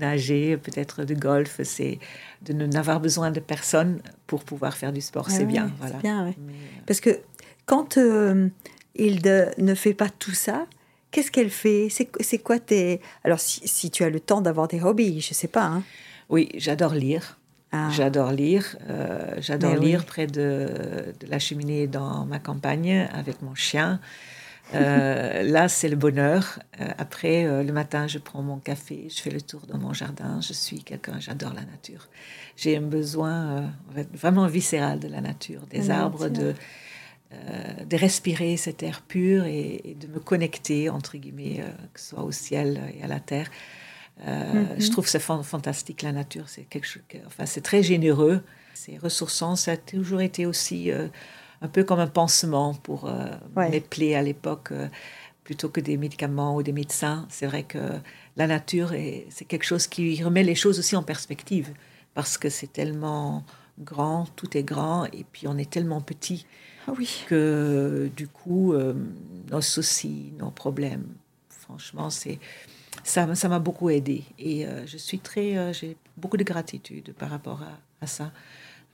nager, 0.00 0.56
peut-être 0.56 1.04
de 1.04 1.14
golf, 1.14 1.60
c'est 1.62 2.00
de 2.42 2.52
n'avoir 2.52 2.98
besoin 2.98 3.30
de 3.30 3.38
personne 3.38 4.02
pour 4.26 4.42
pouvoir 4.42 4.74
faire 4.74 4.92
du 4.92 5.00
sport, 5.00 5.30
c'est 5.30 5.46
bien. 5.46 5.70
Voilà. 5.78 5.98
bien 5.98 6.26
euh, 6.26 6.32
Parce 6.86 6.98
que 6.98 7.20
quand 7.66 7.96
il 8.94 9.20
ne 9.58 9.74
fait 9.74 9.94
pas 9.94 10.08
tout 10.08 10.34
ça. 10.34 10.66
Qu'est-ce 11.10 11.30
qu'elle 11.30 11.50
fait? 11.50 11.88
C'est 11.90 12.38
quoi 12.38 12.58
tes... 12.58 13.00
Alors, 13.22 13.38
si, 13.38 13.90
tu 13.90 14.02
as 14.02 14.10
le 14.10 14.20
temps 14.20 14.40
d'avoir 14.40 14.66
des 14.66 14.82
hobbies, 14.82 15.20
je 15.20 15.30
ne 15.30 15.34
sais 15.34 15.48
pas. 15.48 15.64
Hein. 15.64 15.82
Oui, 16.28 16.48
j'adore 16.56 16.94
lire. 16.94 17.38
Ah. 17.70 17.88
J'adore 17.90 18.32
lire. 18.32 18.76
Euh, 18.88 19.34
j'adore 19.38 19.76
lire 19.76 20.04
près 20.04 20.26
de, 20.26 21.12
la 21.28 21.38
cheminée 21.38 21.86
dans 21.86 22.24
ma 22.24 22.38
campagne 22.38 23.08
avec 23.12 23.42
mon 23.42 23.54
chien. 23.54 24.00
Euh, 24.74 25.42
là, 25.50 25.68
c'est 25.68 25.88
le 25.88 25.96
bonheur. 25.96 26.58
Euh, 26.80 26.88
après, 26.98 27.44
le 27.64 27.72
matin, 27.72 28.06
je 28.06 28.18
prends 28.18 28.42
mon 28.42 28.58
café, 28.58 29.08
je 29.08 29.20
fais 29.20 29.30
le 29.30 29.40
tour 29.40 29.62
dans 29.68 29.78
mon 29.78 29.92
jardin. 29.92 30.40
Je 30.40 30.52
suis 30.52 30.82
quelqu'un, 30.82 31.18
j'adore 31.20 31.52
la 31.52 31.64
nature. 31.64 32.08
J'ai 32.56 32.76
un 32.76 32.82
besoin 32.82 33.72
vraiment 34.12 34.46
viscéral 34.46 35.00
de 35.00 35.08
la 35.08 35.20
nature, 35.20 35.62
des 35.70 35.90
arbres, 35.90 36.28
de, 36.28 36.54
euh, 37.32 37.84
de 37.84 37.96
respirer 37.96 38.56
cet 38.56 38.82
air 38.82 39.02
pur 39.02 39.44
et, 39.44 39.96
de 39.98 40.06
me 40.06 40.20
connecter, 40.20 40.90
entre 40.90 41.16
guillemets, 41.16 41.60
euh, 41.60 41.70
que 41.92 42.00
ce 42.00 42.10
soit 42.10 42.22
au 42.22 42.32
ciel 42.32 42.80
et 42.98 43.02
à 43.02 43.06
la 43.06 43.18
terre. 43.18 43.50
Euh, 44.26 44.64
je 44.78 44.84
mhm. 44.84 44.90
trouve 44.90 45.08
c'est 45.08 45.20
fantastique, 45.20 46.02
la 46.02 46.12
nature. 46.12 46.48
C'est 46.48 46.64
quelque 46.64 46.86
chose, 46.86 47.02
enfin, 47.26 47.46
c'est 47.46 47.62
très 47.62 47.82
généreux. 47.82 48.42
C'est 48.74 48.98
ressourçant. 48.98 49.56
Ça 49.56 49.72
a 49.72 49.76
toujours 49.76 50.20
été 50.20 50.46
aussi 50.46 50.90
un 50.90 51.68
peu 51.68 51.82
comme 51.82 52.00
un 52.00 52.06
pansement 52.06 52.74
pour 52.74 53.10
mes 53.56 53.80
plaies 53.80 54.14
à 54.14 54.22
l'époque, 54.22 54.72
plutôt 55.44 55.68
que 55.68 55.80
des 55.80 55.96
médicaments 55.96 56.56
ou 56.56 56.62
des 56.62 56.72
médecins. 56.72 57.26
C'est 57.30 57.46
vrai 57.46 57.62
que 57.62 57.78
la 58.36 58.46
nature, 58.46 58.92
c'est 59.30 59.44
quelque 59.44 59.64
chose 59.64 59.86
qui 59.86 60.22
remet 60.22 60.42
les 60.42 60.56
choses 60.56 60.78
aussi 60.78 60.96
en 60.96 61.02
perspective, 61.02 61.72
parce 62.14 62.36
que 62.36 62.48
c'est 62.48 62.72
tellement 62.72 63.44
grand, 63.78 64.26
tout 64.36 64.56
est 64.56 64.64
grand, 64.64 65.06
et 65.06 65.24
puis 65.30 65.48
on 65.48 65.56
est 65.56 65.70
tellement 65.70 66.00
petit. 66.00 66.46
Ah 66.86 66.92
oui. 66.96 67.24
Que 67.28 68.10
du 68.16 68.28
coup, 68.28 68.72
euh, 68.72 68.94
nos 69.50 69.60
soucis, 69.60 70.32
nos 70.38 70.50
problèmes, 70.50 71.06
franchement, 71.48 72.10
c'est 72.10 72.38
ça, 73.02 73.34
ça 73.34 73.48
m'a 73.48 73.58
beaucoup 73.58 73.90
aidé. 73.90 74.24
Et 74.38 74.66
euh, 74.66 74.86
je 74.86 74.96
suis 74.96 75.18
très, 75.18 75.56
euh, 75.56 75.72
j'ai 75.72 75.96
beaucoup 76.16 76.36
de 76.36 76.44
gratitude 76.44 77.14
par 77.14 77.30
rapport 77.30 77.62
à, 78.00 78.06
ça, 78.06 78.32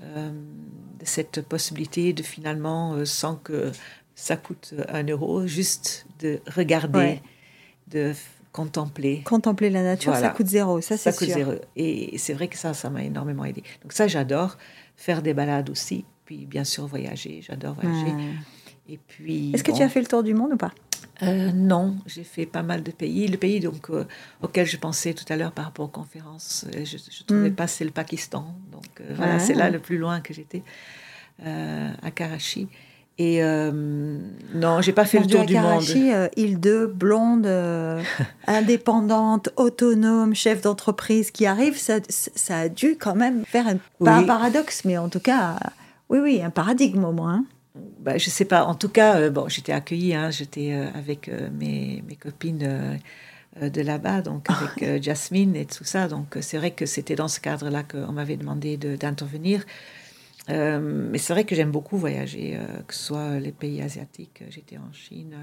de 0.00 1.04
cette 1.04 1.42
possibilité 1.42 2.12
de 2.12 2.22
finalement, 2.22 3.04
sans 3.04 3.36
que 3.36 3.72
ça 4.14 4.36
coûte 4.36 4.74
un 4.88 5.04
euro, 5.04 5.46
juste 5.46 6.06
de 6.20 6.40
regarder, 6.46 7.20
de 7.88 8.14
contempler. 8.52 9.22
Contempler 9.24 9.68
la 9.68 9.82
nature, 9.82 10.14
ça 10.14 10.30
coûte 10.30 10.46
zéro, 10.46 10.80
ça 10.80 10.96
c'est 10.96 11.10
sûr. 11.10 11.18
coûte 11.18 11.34
zéro. 11.34 11.52
Et 11.76 12.16
c'est 12.18 12.34
vrai 12.34 12.48
que 12.48 12.56
ça, 12.56 12.72
ça 12.72 12.88
m'a 12.88 13.02
énormément 13.02 13.44
aidé. 13.44 13.62
Donc 13.82 13.92
ça, 13.92 14.06
j'adore 14.06 14.56
faire 14.96 15.22
des 15.22 15.34
balades 15.34 15.70
aussi 15.70 16.04
puis 16.30 16.46
bien 16.46 16.62
sûr 16.62 16.86
voyager, 16.86 17.42
j'adore 17.44 17.74
voyager. 17.74 18.14
Et 18.88 19.00
puis. 19.04 19.50
Est-ce 19.52 19.64
que 19.64 19.72
tu 19.72 19.82
as 19.82 19.88
fait 19.88 19.98
le 19.98 20.06
tour 20.06 20.22
du 20.22 20.32
monde 20.32 20.52
ou 20.52 20.56
pas? 20.56 20.70
Euh, 21.24 21.50
Non, 21.50 21.96
j'ai 22.06 22.22
fait 22.22 22.46
pas 22.46 22.62
mal 22.62 22.84
de 22.84 22.92
pays. 22.92 23.26
Le 23.26 23.36
pays 23.36 23.58
donc 23.58 23.90
euh, 23.90 24.04
auquel 24.40 24.64
je 24.64 24.76
pensais 24.76 25.12
tout 25.12 25.24
à 25.28 25.34
l'heure 25.34 25.50
par 25.50 25.64
rapport 25.64 25.86
aux 25.86 25.88
conférences, 25.88 26.66
euh, 26.68 26.84
je, 26.84 26.98
ne 26.98 27.26
trouvais 27.26 27.50
hmm. 27.50 27.54
pas 27.56 27.66
c'est 27.66 27.84
le 27.84 27.90
Pakistan. 27.90 28.54
Donc 28.70 29.02
voilà, 29.16 29.40
c'est 29.40 29.54
là 29.54 29.70
le 29.70 29.80
plus 29.80 29.98
loin 29.98 30.20
que 30.20 30.32
j'étais 30.32 30.62
à 31.44 32.10
Karachi. 32.12 32.68
Et 33.18 33.42
non, 33.42 34.82
j'ai 34.82 34.92
pas 34.92 35.04
fait 35.04 35.18
le 35.18 35.26
tour 35.26 35.44
du 35.44 35.54
Karachi, 35.54 36.12
monde. 36.12 36.30
île 36.36 36.60
de 36.60 36.86
blonde, 36.86 37.46
indépendante, 38.46 39.48
autonome, 39.56 40.36
chef 40.36 40.60
d'entreprise 40.60 41.32
qui 41.32 41.44
arrive, 41.46 41.76
ça, 41.76 41.94
ça, 42.08 42.58
a 42.60 42.68
dû 42.68 42.96
quand 42.96 43.16
même 43.16 43.44
faire 43.46 43.66
un, 43.66 43.78
pas 44.04 44.12
un 44.12 44.22
paradoxe, 44.22 44.84
mais 44.84 44.96
en 44.96 45.08
tout 45.08 45.18
cas 45.18 45.56
oui, 46.10 46.18
oui, 46.18 46.42
un 46.42 46.50
paradigme 46.50 47.04
au 47.04 47.12
moins. 47.12 47.44
Bah, 48.00 48.18
je 48.18 48.28
sais 48.30 48.44
pas. 48.44 48.64
En 48.64 48.74
tout 48.74 48.88
cas, 48.88 49.20
euh, 49.20 49.30
bon, 49.30 49.48
j'étais 49.48 49.72
accueillie. 49.72 50.14
Hein, 50.14 50.30
j'étais 50.30 50.72
euh, 50.72 50.88
avec 50.94 51.28
euh, 51.28 51.48
mes, 51.52 52.02
mes, 52.06 52.16
copines 52.16 52.98
de 53.60 53.80
là-bas, 53.80 54.22
donc 54.22 54.46
avec 54.50 55.02
Jasmine 55.02 55.54
et 55.56 55.66
tout 55.66 55.84
ça. 55.84 56.08
Donc 56.08 56.36
c'est 56.40 56.58
vrai 56.58 56.72
que 56.72 56.84
c'était 56.84 57.14
dans 57.14 57.28
ce 57.28 57.40
cadre-là 57.40 57.84
qu'on 57.84 58.12
m'avait 58.12 58.36
demandé 58.36 58.76
d'intervenir. 58.76 59.64
mais 60.48 61.18
c'est 61.18 61.32
vrai 61.32 61.44
que 61.44 61.54
j'aime 61.54 61.70
beaucoup 61.70 61.96
voyager, 61.96 62.58
que 62.86 62.94
ce 62.94 63.04
soit 63.04 63.38
les 63.38 63.52
pays 63.52 63.82
asiatiques. 63.82 64.42
J'étais 64.50 64.78
en 64.78 64.92
Chine, 64.92 65.34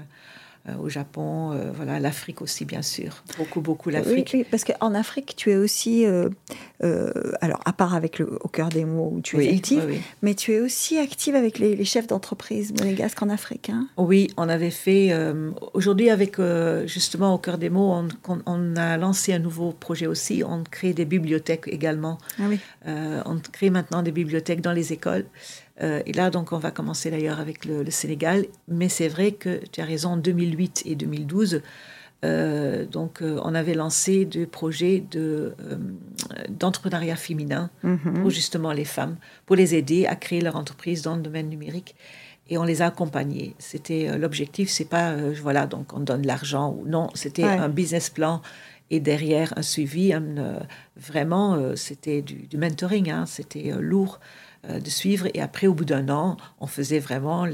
au 0.80 0.88
Japon, 0.88 1.58
voilà, 1.74 2.00
l'Afrique 2.00 2.42
aussi, 2.42 2.64
bien 2.64 2.82
sûr. 2.82 3.22
Beaucoup, 3.36 3.60
beaucoup 3.60 3.90
l'Afrique. 3.90 4.30
Oui, 4.32 4.40
oui, 4.40 4.46
parce 4.50 4.64
qu'en 4.64 4.94
Afrique, 4.94 5.34
tu 5.36 5.50
es 5.50 5.56
aussi 5.56 6.04
euh, 6.84 7.12
alors 7.40 7.60
à 7.64 7.72
part 7.72 7.94
avec 7.94 8.18
le 8.18 8.38
Au 8.42 8.48
cœur 8.48 8.68
des 8.68 8.84
mots 8.84 9.10
où 9.12 9.20
tu 9.20 9.42
es 9.42 9.48
active, 9.48 10.00
mais 10.22 10.34
tu 10.34 10.52
es 10.52 10.60
aussi 10.60 10.98
active 10.98 11.34
avec 11.34 11.58
les, 11.58 11.84
chefs 11.84 12.06
d'entreprise 12.06 12.72
monégasques 12.78 13.22
en 13.22 13.28
Afrique. 13.28 13.70
Hein 13.70 13.88
oui, 13.96 14.28
on 14.36 14.48
avait 14.48 14.70
fait, 14.70 15.12
aujourd'hui 15.74 16.10
avec 16.10 16.36
justement 16.86 17.34
Au 17.34 17.38
cœur 17.38 17.58
des 17.58 17.70
mots, 17.70 17.92
on, 18.26 18.38
on, 18.46 18.76
a 18.76 18.96
lancé 18.96 19.32
un 19.32 19.38
nouveau 19.38 19.72
projet 19.72 20.06
aussi, 20.06 20.42
on 20.46 20.62
crée 20.64 20.92
des 20.92 21.04
bibliothèques 21.04 21.64
également. 21.66 22.18
Ah 22.38 22.44
oui. 22.48 22.58
on 22.86 23.38
crée 23.52 23.70
maintenant 23.70 24.02
des 24.02 24.12
bibliothèques 24.12 24.60
dans 24.60 24.72
les 24.72 24.92
écoles. 24.92 25.24
Euh, 25.82 26.02
et 26.06 26.12
là, 26.12 26.30
donc, 26.30 26.52
on 26.52 26.58
va 26.58 26.70
commencer 26.70 27.10
d'ailleurs 27.10 27.40
avec 27.40 27.64
le, 27.64 27.90
Sénégal. 27.90 28.46
Mais 28.68 28.88
c'est 28.88 29.08
vrai 29.08 29.32
que 29.32 29.60
tu 29.72 29.80
as 29.80 29.84
raison, 29.84 30.10
en 30.10 30.16
2008 30.16 30.82
et 30.86 30.94
2012, 30.94 31.62
euh, 32.24 32.84
donc, 32.84 33.22
euh, 33.22 33.38
on 33.44 33.54
avait 33.54 33.74
lancé 33.74 34.24
des 34.24 34.46
projets 34.46 35.04
de, 35.10 35.54
d'entrepreneuriat 36.48 37.16
féminin 37.16 37.70
mhm. 37.82 38.20
pour 38.20 38.30
justement 38.30 38.72
les 38.72 38.84
femmes, 38.84 39.16
pour 39.46 39.56
les 39.56 39.74
aider 39.74 40.06
à 40.06 40.16
créer 40.16 40.40
leur 40.40 40.56
entreprise 40.56 41.02
dans 41.02 41.16
le 41.16 41.22
domaine 41.22 41.48
numérique. 41.48 41.94
Et 42.50 42.56
on 42.56 42.64
les 42.64 42.80
a 42.82 42.86
accompagnés. 42.86 43.54
C'était 43.58 44.16
l'objectif, 44.16 44.70
c'est 44.70 44.86
pas, 44.86 45.14
voilà, 45.42 45.66
donc 45.66 45.92
on 45.92 46.00
donne 46.00 46.22
de 46.22 46.26
l'argent 46.26 46.74
ou 46.80 46.88
non, 46.88 47.10
c'était 47.12 47.44
un 47.44 47.68
business 47.68 48.08
plan 48.08 48.40
et 48.90 49.00
derrière 49.00 49.52
un 49.58 49.62
suivi. 49.62 50.14
vraiment, 50.96 51.76
c'était 51.76 52.22
du, 52.22 52.46
du 52.46 52.56
mentoring, 52.56 53.10
hein, 53.10 53.26
c'était 53.26 53.74
lourd. 53.78 54.18
Euh, 54.64 54.80
de 54.80 54.90
suivre. 54.90 55.28
Et 55.34 55.40
après, 55.40 55.68
au 55.68 55.72
bout 55.74 55.84
d'un 55.84 56.08
an, 56.08 56.36
on 56.58 56.66
faisait 56.66 56.98
vraiment 56.98 57.46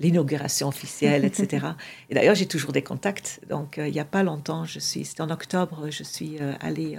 l'inauguration 0.00 0.66
officielle, 0.66 1.24
etc. 1.24 1.66
et 2.10 2.14
d'ailleurs, 2.16 2.34
j'ai 2.34 2.46
toujours 2.46 2.72
des 2.72 2.82
contacts. 2.82 3.40
Donc, 3.48 3.78
euh, 3.78 3.86
il 3.86 3.92
n'y 3.92 4.00
a 4.00 4.04
pas 4.04 4.24
longtemps, 4.24 4.64
je 4.64 4.80
suis, 4.80 5.04
c'était 5.04 5.20
en 5.20 5.30
octobre, 5.30 5.88
je 5.90 6.02
suis 6.02 6.38
euh, 6.40 6.52
allée 6.60 6.96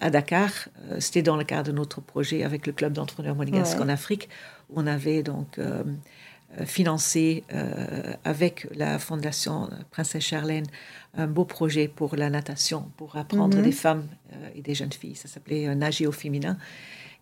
à 0.00 0.08
Dakar. 0.08 0.50
c'était 1.00 1.20
dans 1.20 1.36
le 1.36 1.42
cadre 1.42 1.72
de 1.72 1.76
notre 1.76 2.00
projet 2.00 2.44
avec 2.44 2.66
le 2.66 2.72
club 2.72 2.92
d'entrepreneurs 2.92 3.34
monégasques 3.34 3.80
en 3.80 3.88
Afrique, 3.88 4.28
où 4.70 4.80
on 4.80 4.86
avait 4.86 5.22
donc 5.22 5.60
financé 6.64 7.44
avec 8.24 8.66
la 8.74 8.98
fondation 8.98 9.68
Princesse 9.90 10.24
Charlène 10.24 10.64
un 11.14 11.26
beau 11.26 11.44
projet 11.44 11.86
pour 11.86 12.16
la 12.16 12.30
natation, 12.30 12.90
pour 12.96 13.16
apprendre 13.16 13.58
mhm. 13.58 13.62
des 13.62 13.72
femmes 13.72 14.06
et 14.54 14.62
des 14.62 14.74
jeunes 14.74 14.92
filles. 14.92 15.16
Ça 15.16 15.28
s'appelait 15.28 15.74
Nager 15.74 16.06
au 16.06 16.12
féminin. 16.12 16.56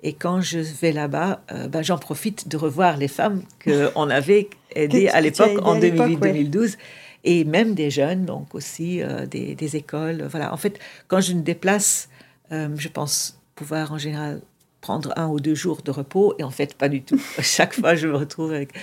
Et 0.03 0.13
quand 0.13 0.41
je 0.41 0.59
vais 0.59 0.93
là-bas, 0.93 1.43
euh, 1.53 1.69
ben, 1.69 1.83
j'en 1.83 1.99
profite 1.99 2.49
de 2.49 2.57
revoir 2.57 2.97
les 2.97 3.09
femmes 3.09 3.43
qu'on 3.65 4.11
avait 4.11 4.51
aidées 4.75 5.09
à 5.09 5.21
l'époque, 5.21 5.59
en 5.63 5.79
2008-2012. 5.79 6.77
Et 7.25 7.45
même 7.45 7.75
des 7.75 7.91
jeunes, 7.91 8.25
donc 8.25 8.55
aussi 8.55 9.03
euh, 9.03 9.27
des, 9.27 9.77
écoles. 9.77 10.23
Voilà. 10.31 10.53
En 10.53 10.57
fait, 10.57 10.79
quand 11.09 11.21
je 11.21 11.33
me 11.33 11.43
déplace, 11.43 12.09
euh, 12.53 12.69
je 12.77 12.89
pense 12.89 13.41
pouvoir 13.57 13.91
en 13.91 13.99
général 13.99 14.43
prendre 14.81 15.13
un 15.17 15.27
ou 15.27 15.41
deux 15.41 15.57
jours 15.57 15.83
de 15.83 15.91
repos. 15.91 16.35
Et 16.39 16.45
en 16.45 16.51
fait, 16.51 16.75
pas 16.75 16.89
du 16.89 17.03
tout. 17.03 17.21
Chaque 17.41 17.75
fois, 17.75 17.97
je 17.97 18.07
me 18.07 18.15
retrouve 18.17 18.53
avec, 18.53 18.75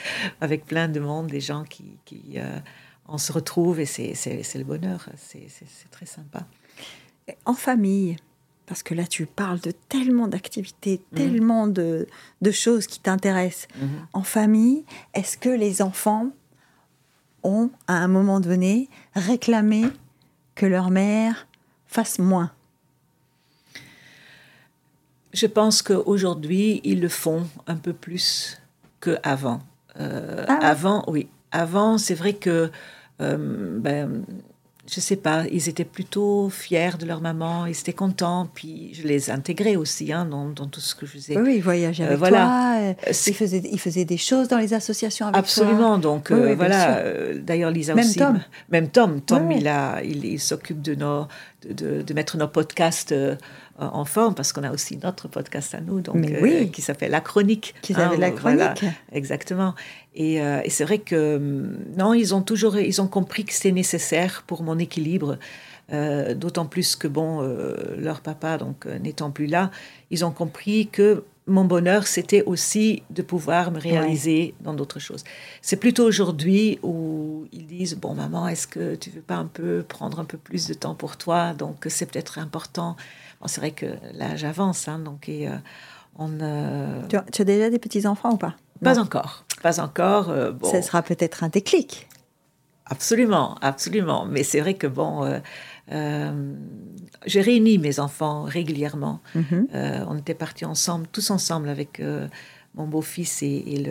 avec 0.41 0.65
plein 0.65 0.89
de 0.89 0.99
monde, 0.99 1.27
des 1.27 1.41
gens 1.41 1.63
qui. 1.63 1.85
qui 2.05 2.37
on 3.05 3.17
se 3.17 3.33
retrouve 3.33 3.81
et 3.81 3.85
c'est 3.85 4.55
le 4.55 4.63
bonheur. 4.63 5.09
C'est 5.17 5.47
très 5.91 6.05
sympa. 6.05 6.47
En 7.45 7.53
famille, 7.53 8.15
parce 8.65 8.83
que 8.83 8.93
là, 8.93 9.05
tu 9.05 9.25
parles 9.25 9.59
de 9.59 9.71
tellement 9.71 10.27
d'activités, 10.27 11.01
tellement 11.15 11.67
de, 11.67 12.07
choses 12.51 12.87
qui 12.87 12.99
t'intéressent. 12.99 13.67
Mhm. 13.75 13.89
En 14.13 14.23
famille, 14.23 14.85
est-ce 15.13 15.37
que 15.37 15.49
les 15.49 15.81
enfants 15.81 16.29
ont, 17.43 17.69
à 17.87 17.95
un 17.95 18.07
moment 18.07 18.39
donné, 18.39 18.89
réclamé 19.15 19.85
que 20.55 20.65
leur 20.65 20.91
mère 20.91 21.47
fasse 21.87 22.19
moins? 22.19 22.51
Je 25.33 25.47
pense 25.47 25.81
qu'aujourd'hui, 25.81 26.79
ils 26.83 27.01
le 27.01 27.09
font 27.09 27.47
un 27.67 27.75
peu 27.75 27.91
plus 27.91 28.61
qu'avant. 29.01 29.61
Euh, 29.99 30.45
ah 30.47 30.59
Avant, 30.61 31.03
oui. 31.07 31.27
Avant, 31.51 31.97
c'est 31.97 32.13
vrai 32.13 32.33
que 32.33 32.71
euh, 33.21 33.79
ben, 33.79 34.23
je 34.85 34.99
sais 34.99 35.15
pas, 35.15 35.45
ils 35.49 35.69
étaient 35.69 35.85
plutôt 35.85 36.49
fiers 36.49 36.97
de 36.99 37.05
leur 37.05 37.21
maman, 37.21 37.65
ils 37.65 37.79
étaient 37.79 37.93
contents, 37.93 38.49
puis 38.53 38.93
je 38.93 39.07
les 39.07 39.31
intégrais 39.31 39.77
aussi 39.77 40.11
hein, 40.11 40.25
dans, 40.25 40.53
tout 40.67 40.81
ce 40.81 40.93
que 40.93 41.05
je 41.05 41.11
faisais. 41.13 41.37
Oui, 41.37 41.55
ils 41.55 41.63
voyageaient 41.63 42.03
avec 42.03 42.15
euh, 42.15 42.19
voilà. 42.19 42.37
toi, 42.37 43.07
euh, 43.07 43.13
ils, 43.27 43.33
faisaient, 43.33 43.61
ils 43.71 43.79
faisaient 43.79 44.03
des 44.03 44.17
choses 44.17 44.49
dans 44.49 44.57
les 44.57 44.73
associations 44.73 45.27
avec 45.27 45.37
Absolument, 45.37 45.97
donc 45.97 46.31
euh, 46.31 46.53
voilà, 46.55 47.01
d'ailleurs 47.35 47.71
Lisa 47.71 47.95
même 47.95 48.05
aussi. 48.05 48.19
Tom. 48.19 48.41
Même 48.69 48.89
Tom. 48.89 49.21
Tom, 49.21 49.51
il, 49.51 49.69
a, 49.69 50.03
il, 50.03 50.39
s'occupe 50.39 50.81
de, 50.81 50.95
nos, 50.95 51.27
de, 51.69 52.01
de, 52.01 52.13
mettre 52.13 52.35
nos 52.35 52.49
podcasts 52.49 53.15
en 53.91 54.05
forme 54.05 54.35
parce 54.35 54.53
qu'on 54.53 54.63
a 54.63 54.71
aussi 54.71 54.97
notre 54.97 55.27
podcast 55.27 55.75
à 55.75 55.81
nous 55.81 56.01
donc 56.01 56.25
qui 56.71 56.81
s'appelle 56.81 57.11
La 57.11 57.21
Chronique. 57.21 57.75
Qui 57.81 57.93
s'appelle 57.93 58.19
La 58.19 58.31
Chronique. 58.31 58.85
exactement. 59.11 59.75
Euh, 60.19 60.61
et, 60.63 60.69
c'est 60.69 60.83
vrai 60.83 60.99
que 60.99 61.37
hum, 61.37 61.77
non, 61.97 62.13
ils 62.13 62.35
ont 62.35 62.41
toujours, 62.41 62.77
ils 62.77 63.01
ont 63.01 63.07
compris 63.07 63.45
que 63.45 63.53
c'était 63.53 63.71
nécessaire 63.71 64.43
pour 64.45 64.63
mon 64.63 64.77
équilibre. 64.79 65.37
Euh, 65.91 66.33
d'autant 66.33 66.65
plus 66.65 66.95
que 66.95 67.09
bon, 67.09 67.41
euh, 67.41 67.75
leur 67.97 68.21
papa 68.21 68.57
donc 68.57 68.85
n'étant 68.85 69.31
plus 69.31 69.47
là, 69.47 69.69
ils 70.11 70.23
ont 70.23 70.31
compris 70.31 70.87
que 70.87 71.25
mon 71.45 71.65
bonheur 71.65 72.07
c'était 72.07 72.41
aussi 72.43 73.03
de 73.09 73.21
pouvoir 73.21 73.69
me 73.69 73.79
réaliser 73.79 74.53
dans 74.61 74.73
d'autres 74.73 74.99
choses. 74.99 75.25
C'est 75.61 75.75
plutôt 75.75 76.05
aujourd'hui 76.05 76.79
où 76.83 77.47
ils 77.51 77.65
disent 77.65 77.97
bon 77.97 78.13
maman, 78.15 78.47
est-ce 78.47 78.65
que 78.65 78.95
tu 78.95 79.09
veux 79.09 79.21
pas 79.21 79.35
un 79.35 79.45
peu 79.45 79.83
prendre 79.85 80.21
un 80.21 80.25
peu 80.25 80.37
plus 80.37 80.67
de 80.67 80.73
temps 80.73 80.95
pour 80.95 81.17
toi? 81.17 81.53
Donc 81.53 81.85
c'est 81.89 82.05
peut-être 82.05 82.39
important. 82.39 82.95
C'est 83.47 83.61
vrai 83.61 83.71
que 83.71 83.85
l'âge 84.13 84.43
avance, 84.43 84.87
hein, 84.87 84.99
donc 84.99 85.29
et, 85.29 85.49
on. 86.17 86.37
Tu 87.09 87.15
as, 87.15 87.21
tu 87.31 87.41
as 87.41 87.45
déjà 87.45 87.69
des 87.69 87.79
petits 87.79 88.05
enfants 88.07 88.33
ou 88.33 88.37
pas? 88.37 88.55
Pas 88.83 88.99
encore. 88.99 89.45
Pas 89.61 89.79
encore. 89.79 90.29
Euh, 90.29 90.51
bon. 90.51 90.69
Ça 90.69 90.81
sera 90.81 91.01
peut-être 91.01 91.43
un 91.43 91.49
déclic. 91.49 92.07
Absolument, 92.85 93.55
absolument. 93.61 94.25
Mais 94.25 94.43
c'est 94.43 94.59
vrai 94.59 94.73
que 94.73 94.87
bon, 94.87 95.23
euh, 95.23 95.39
euh, 95.91 96.53
j'ai 97.25 97.41
réuni 97.41 97.77
mes 97.77 97.99
enfants 97.99 98.43
régulièrement. 98.43 99.21
Mhm. 99.35 99.67
on 100.07 100.17
était 100.17 100.33
partis 100.33 100.65
ensemble, 100.65 101.07
tous 101.11 101.31
ensemble 101.31 101.69
avec 101.69 102.01
mon 102.75 102.85
beau-fils 102.85 103.41
et, 103.41 103.83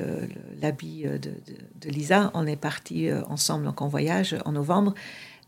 l'habit 0.60 1.04
de, 1.04 1.88
Lisa. 1.88 2.30
On 2.34 2.46
est 2.46 2.56
partis 2.56 3.10
ensemble 3.28 3.64
donc 3.64 3.80
en 3.80 3.88
voyage 3.88 4.36
en 4.44 4.52
novembre. 4.52 4.94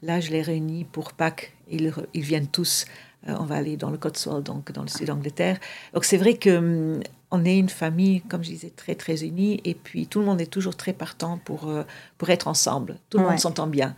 Là, 0.03 0.21
je 0.21 0.31
les 0.31 0.43
réunis 0.43 0.85
pour 0.85 1.13
Pâques. 1.13 1.55
Ils, 1.71 1.93
ils 2.15 2.23
viennent 2.23 2.49
tous. 2.49 2.87
On 3.27 3.45
va 3.45 3.57
aller 3.57 3.77
dans 3.77 3.91
le 3.91 3.99
Cotswold, 3.99 4.45
donc 4.45 4.73
dans 4.73 4.83
le 4.83 4.89
sud 4.89 5.07
d'Angleterre. 5.07 5.59
Donc 5.93 6.05
c'est 6.05 6.19
vrai 6.19 6.35
que 6.35 6.57
hum, 6.59 7.03
on 7.35 7.45
est 7.45 7.59
une 7.59 7.69
famille, 7.69 8.21
comme 8.23 8.45
je 8.45 8.51
disais, 8.51 8.71
très 8.71 8.95
très 8.95 9.25
unie, 9.25 9.61
et 9.65 9.75
puis 9.75 10.07
tout 10.07 10.21
le 10.21 10.27
monde 10.27 10.41
est 10.41 10.47
toujours 10.47 10.77
très 10.77 10.93
partant 10.93 11.39
pour, 11.45 11.69
euh, 11.69 11.83
pour 12.17 12.31
être 12.31 12.47
ensemble. 12.47 12.97
Tout 13.11 13.19
le 13.19 13.25
monde 13.25 13.39
s'entend 13.39 13.67
bien. 13.67 13.97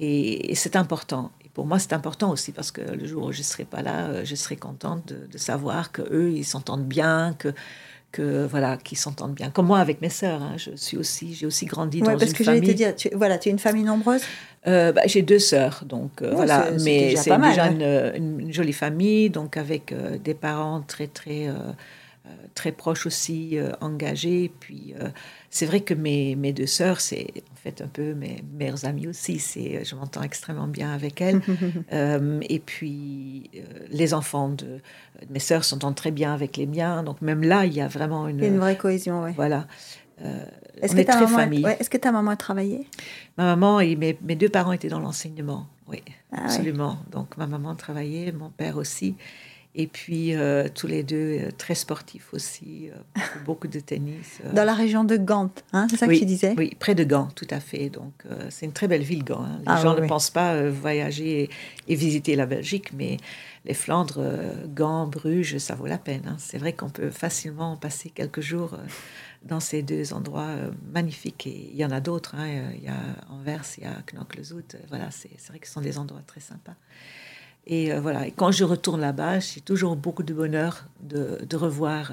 Et, 0.00 0.54
c'est 0.54 0.76
important. 0.76 1.32
Et 1.44 1.48
pour 1.50 1.66
moi, 1.66 1.78
c'est 1.78 1.92
important 1.92 2.30
aussi 2.30 2.52
parce 2.52 2.70
que 2.70 2.80
le 2.80 3.06
jour 3.06 3.24
où 3.24 3.32
je 3.32 3.38
ne 3.38 3.44
serai 3.44 3.64
pas 3.64 3.82
là, 3.82 4.06
euh, 4.06 4.24
je 4.24 4.34
serai 4.34 4.56
contente 4.56 5.12
de, 5.12 5.38
savoir 5.38 5.92
que 5.92 6.02
eux, 6.02 6.32
ils 6.32 6.44
s'entendent 6.44 6.86
bien, 6.86 7.34
que 7.38 7.52
que 8.12 8.46
voilà, 8.46 8.76
qu'ils 8.76 8.98
s'entendent 8.98 9.34
bien. 9.34 9.50
Comme 9.50 9.66
moi 9.66 9.78
avec 9.78 10.00
mes 10.00 10.08
sœurs, 10.08 10.42
hein, 10.42 10.54
je 10.56 10.70
suis 10.76 10.96
aussi, 10.96 11.34
j'ai 11.34 11.46
aussi 11.46 11.66
grandi 11.66 12.00
dans 12.00 12.16
parce 12.16 12.24
une 12.24 12.32
que 12.32 12.44
famille. 12.44 12.74
dire, 12.74 12.94
tu, 12.94 13.10
voilà, 13.14 13.38
tu 13.38 13.48
es 13.48 13.52
une 13.52 13.58
famille 13.58 13.84
nombreuse? 13.84 14.22
Euh, 14.66 14.92
bah, 14.92 15.02
j'ai 15.06 15.22
deux 15.22 15.38
sœurs, 15.38 15.84
donc 15.86 16.22
voilà, 16.22 16.70
mais 16.82 17.16
c'est 17.16 17.36
déjà, 17.36 17.64
hein. 17.64 18.12
une, 18.16 18.52
jolie 18.52 18.72
famille, 18.72 19.30
donc 19.30 19.56
avec 19.56 19.94
des 20.22 20.34
parents 20.34 20.82
très 20.86 21.06
très 21.06 21.48
euh, 21.48 21.54
très 22.54 22.72
proches 22.72 23.06
aussi, 23.06 23.58
euh, 23.58 23.72
engagés. 23.80 24.50
Puis 24.60 24.94
euh, 25.00 25.08
c'est 25.50 25.66
vrai 25.66 25.80
que 25.80 25.94
mes, 25.94 26.34
mes 26.34 26.52
deux 26.52 26.66
sœurs, 26.66 27.00
c'est 27.00 27.28
en 27.52 27.56
fait 27.56 27.80
un 27.82 27.86
peu 27.86 28.14
mes 28.14 28.42
meilleures 28.58 28.84
amies 28.84 29.06
aussi. 29.06 29.38
C'est, 29.38 29.84
je 29.84 29.94
m'entends 29.94 30.22
extrêmement 30.22 30.66
bien 30.66 30.92
avec 30.92 31.20
elles. 31.20 31.40
et 32.48 32.58
puis 32.58 33.50
les 33.90 34.14
enfants 34.14 34.48
de, 34.48 34.80
mes 35.30 35.38
sœurs 35.38 35.64
s'entendent 35.64 35.94
très 35.96 36.10
bien 36.10 36.34
avec 36.34 36.56
les 36.56 36.66
miens. 36.66 37.02
Donc 37.02 37.22
même 37.22 37.42
là, 37.42 37.64
il 37.64 37.74
y 37.74 37.80
a 37.80 37.88
vraiment 37.88 38.28
une, 38.28 38.42
une 38.42 38.58
vraie 38.58 38.76
cohésion. 38.76 39.22
Ouais. 39.22 39.32
Voilà. 39.36 39.66
est-ce, 40.82 40.96
que 40.96 41.02
ta 41.02 41.20
maman, 41.26 41.68
est-ce 41.68 41.90
que 41.90 41.96
ta 41.98 42.10
maman 42.10 42.32
a 42.32 42.36
travaillé? 42.36 42.88
Ma 43.36 43.44
maman 43.44 43.80
et 43.80 43.94
mes, 43.94 44.18
mes, 44.22 44.34
deux 44.34 44.48
parents 44.48 44.72
étaient 44.72 44.88
dans 44.88 45.00
l'enseignement. 45.00 45.66
Oui, 45.86 46.02
ah 46.32 46.44
absolument. 46.44 46.98
Donc 47.12 47.36
ma 47.36 47.46
maman 47.46 47.74
travaillait, 47.74 48.32
mon 48.32 48.50
père 48.50 48.76
aussi. 48.76 49.14
Et 49.80 49.86
puis, 49.86 50.34
euh, 50.34 50.66
tous 50.74 50.88
les 50.88 51.04
deux 51.04 51.38
euh, 51.38 51.50
très 51.56 51.76
sportifs 51.76 52.34
aussi, 52.34 52.90
euh, 52.90 53.20
beaucoup 53.46 53.68
de 53.68 53.78
tennis. 53.78 54.40
Dans 54.52 54.64
la 54.64 54.74
région 54.74 55.04
de 55.04 55.16
Gand, 55.16 55.52
hein, 55.72 55.86
c'est 55.88 55.96
ça 55.96 56.08
que 56.08 56.18
tu 56.18 56.24
disais? 56.24 56.52
Oui, 56.58 56.76
près 56.80 56.96
de 56.96 57.04
Gand, 57.04 57.28
tout 57.36 57.46
à 57.48 57.60
fait. 57.60 57.88
Donc, 57.88 58.24
c'est 58.50 58.66
une 58.66 58.72
très 58.72 58.88
belle 58.88 59.04
ville, 59.04 59.22
Gand. 59.22 59.44
Hein. 59.44 59.58
Les 59.60 59.64
ah 59.68 59.80
gens 59.80 59.94
ne 59.94 60.04
pensent 60.04 60.30
pas 60.30 60.68
voyager 60.68 61.48
et, 61.86 61.94
visiter 61.94 62.34
la 62.34 62.46
Belgique, 62.46 62.92
mais 62.92 63.18
les 63.64 63.74
Flandres, 63.74 64.20
Gand, 64.74 65.06
Bruges, 65.06 65.58
ça 65.58 65.76
vaut 65.76 65.86
la 65.86 65.98
peine. 65.98 66.22
Hein. 66.26 66.36
C'est 66.38 66.58
vrai 66.58 66.72
qu'on 66.72 66.90
peut 66.90 67.10
facilement 67.10 67.76
passer 67.76 68.10
quelques 68.10 68.40
jours 68.40 68.76
dans 69.44 69.60
ces 69.60 69.82
deux 69.82 70.12
endroits 70.12 70.56
magnifiques. 70.92 71.46
Et 71.46 71.70
il 71.72 71.76
y 71.76 71.84
en 71.84 71.92
a 71.92 72.00
d'autres. 72.00 72.34
Il 72.36 72.82
y 72.82 72.88
a 72.88 72.98
Anvers, 73.30 73.64
il 73.78 73.84
y 73.84 73.86
a 73.86 73.94
Knokke-le-Zout. 74.12 74.76
Voilà, 74.88 75.12
c'est 75.12 75.30
vrai 75.48 75.60
que 75.60 75.68
ce 75.68 75.74
sont 75.74 75.80
des 75.80 75.98
endroits 75.98 76.22
très 76.26 76.40
sympas. 76.40 76.74
Et 77.68 77.92
voilà, 77.98 78.26
et 78.26 78.30
quand 78.30 78.50
je 78.50 78.64
retourne 78.64 79.00
là-bas, 79.00 79.40
j'ai 79.40 79.60
toujours 79.60 79.94
beaucoup 79.94 80.22
de 80.22 80.32
bonheur 80.32 80.86
de, 81.02 81.38
de 81.44 81.56
revoir 81.56 82.12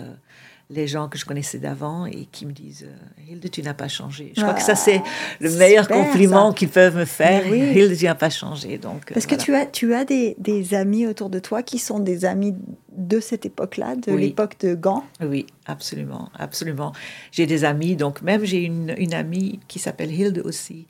les 0.70 0.88
gens 0.88 1.08
que 1.08 1.18
je 1.18 1.26
connaissais 1.26 1.60
d'avant 1.60 2.06
et 2.06 2.28
qui 2.32 2.46
me 2.46 2.52
disent 2.52 2.88
euh, 2.88 3.32
Hilde, 3.32 3.50
tu 3.52 3.62
n'as 3.62 3.76
pas 3.76 3.88
changé. 3.88 4.34
Je 4.36 4.42
crois 4.42 4.56
que 4.56 4.62
ça, 4.62 4.72
ah, 4.72 4.76
c'est 4.76 5.02
le 5.40 5.52
meilleur 5.52 5.88
compliment 5.88 6.54
qu'ils 6.54 6.70
peuvent 6.70 6.98
me 6.98 7.06
faire. 7.06 7.44
Oui. 7.50 7.60
Hilde, 7.60 7.96
tu 7.96 8.06
n'as 8.06 8.16
pas 8.16 8.32
changé. 8.32 8.78
Donc, 8.78 9.12
euh, 9.12 9.14
Parce 9.14 9.28
que 9.28 9.36
tu 9.36 9.54
as, 9.54 9.68
tu 9.68 9.94
as 9.94 10.06
des, 10.06 10.36
des, 10.40 10.74
amis 10.74 11.06
autour 11.06 11.30
de 11.30 11.40
toi 11.40 11.62
qui 11.62 11.78
sont 11.78 12.00
des 12.00 12.26
amis 12.26 12.56
de 12.92 13.20
cette 13.20 13.46
époque-là, 13.46 13.96
de 13.96 14.14
l'époque 14.14 14.58
de 14.62 14.74
Gand 14.74 15.04
Oui, 15.22 15.46
absolument, 15.68 16.30
absolument. 16.38 16.94
J'ai 17.32 17.46
des 17.46 17.64
amis, 17.64 17.96
donc 17.96 18.22
même 18.22 18.44
j'ai 18.44 18.64
une, 18.64 18.96
une 18.98 19.14
amie 19.14 19.60
qui 19.68 19.78
s'appelle 19.78 20.12
Hilde 20.12 20.42
aussi. 20.44 20.88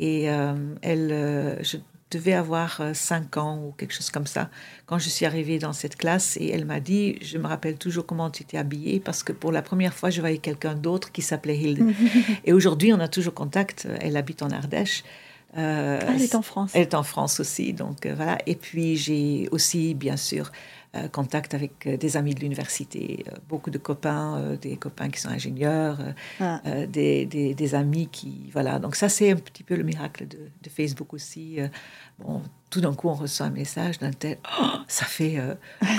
Et 0.00 0.28
euh, 0.28 0.52
elle, 0.82 1.58
je 1.62 1.78
devais 2.16 2.32
avoir 2.32 2.80
5 2.92 3.36
euh, 3.36 3.40
ans 3.40 3.58
ou 3.64 3.72
quelque 3.72 3.92
chose 3.92 4.10
comme 4.10 4.26
ça 4.26 4.50
quand 4.86 4.98
je 4.98 5.08
suis 5.08 5.26
arrivée 5.26 5.58
dans 5.58 5.72
cette 5.72 5.96
classe 5.96 6.36
et 6.38 6.48
elle 6.50 6.64
m'a 6.64 6.80
dit, 6.80 7.18
je 7.22 7.38
me 7.38 7.46
rappelle 7.46 7.76
toujours 7.76 8.06
comment 8.06 8.30
tu 8.30 8.42
étais 8.42 8.58
habillée 8.58 9.00
parce 9.00 9.22
que 9.22 9.32
pour 9.32 9.52
la 9.52 9.62
première 9.62 9.94
fois 9.94 10.10
je 10.10 10.20
voyais 10.20 10.38
quelqu'un 10.38 10.74
d'autre 10.74 11.12
qui 11.12 11.22
s'appelait 11.22 11.58
Hilde. 11.58 11.94
et 12.44 12.52
aujourd'hui 12.52 12.92
on 12.92 13.00
a 13.00 13.08
toujours 13.08 13.34
contact, 13.34 13.88
elle 14.00 14.16
habite 14.16 14.42
en 14.42 14.50
Ardèche. 14.50 15.04
Euh, 15.56 16.00
ah, 16.02 16.12
elle 16.14 16.22
est 16.22 16.34
en 16.34 16.42
France. 16.42 16.72
Elle 16.74 16.82
est 16.82 16.94
en 16.94 17.02
France 17.02 17.38
aussi, 17.40 17.72
donc 17.72 18.06
euh, 18.06 18.14
voilà. 18.14 18.38
Et 18.46 18.56
puis 18.56 18.96
j'ai 18.96 19.48
aussi, 19.52 19.94
bien 19.94 20.16
sûr, 20.16 20.50
contact 21.08 21.54
avec 21.54 21.86
euh, 21.86 21.96
des 21.96 22.16
amis 22.16 22.34
de 22.34 22.40
l'université, 22.40 23.24
euh, 23.28 23.36
beaucoup 23.48 23.70
de 23.70 23.78
copains, 23.78 24.56
des 24.60 24.76
copains 24.76 25.08
qui 25.10 25.20
sont 25.20 25.28
ingénieurs, 25.28 25.98
ah. 26.40 26.60
des, 26.88 27.26
des, 27.26 27.74
amis 27.74 28.08
qui... 28.10 28.50
Voilà, 28.52 28.78
donc 28.78 28.96
ça 28.96 29.08
c'est 29.08 29.30
un 29.30 29.36
petit 29.36 29.62
peu 29.62 29.74
le 29.76 29.82
miracle 29.82 30.26
de, 30.26 30.38
de 30.62 30.70
Facebook 30.70 31.12
aussi. 31.14 31.58
bon, 32.18 32.42
tout 32.70 32.80
d'un 32.80 32.94
coup 32.94 33.08
on 33.08 33.14
reçoit 33.14 33.46
un 33.46 33.50
message 33.50 33.98
d'un 33.98 34.12
tel, 34.12 34.38
oh, 34.60 34.66
ça 34.88 35.04
fait 35.04 35.38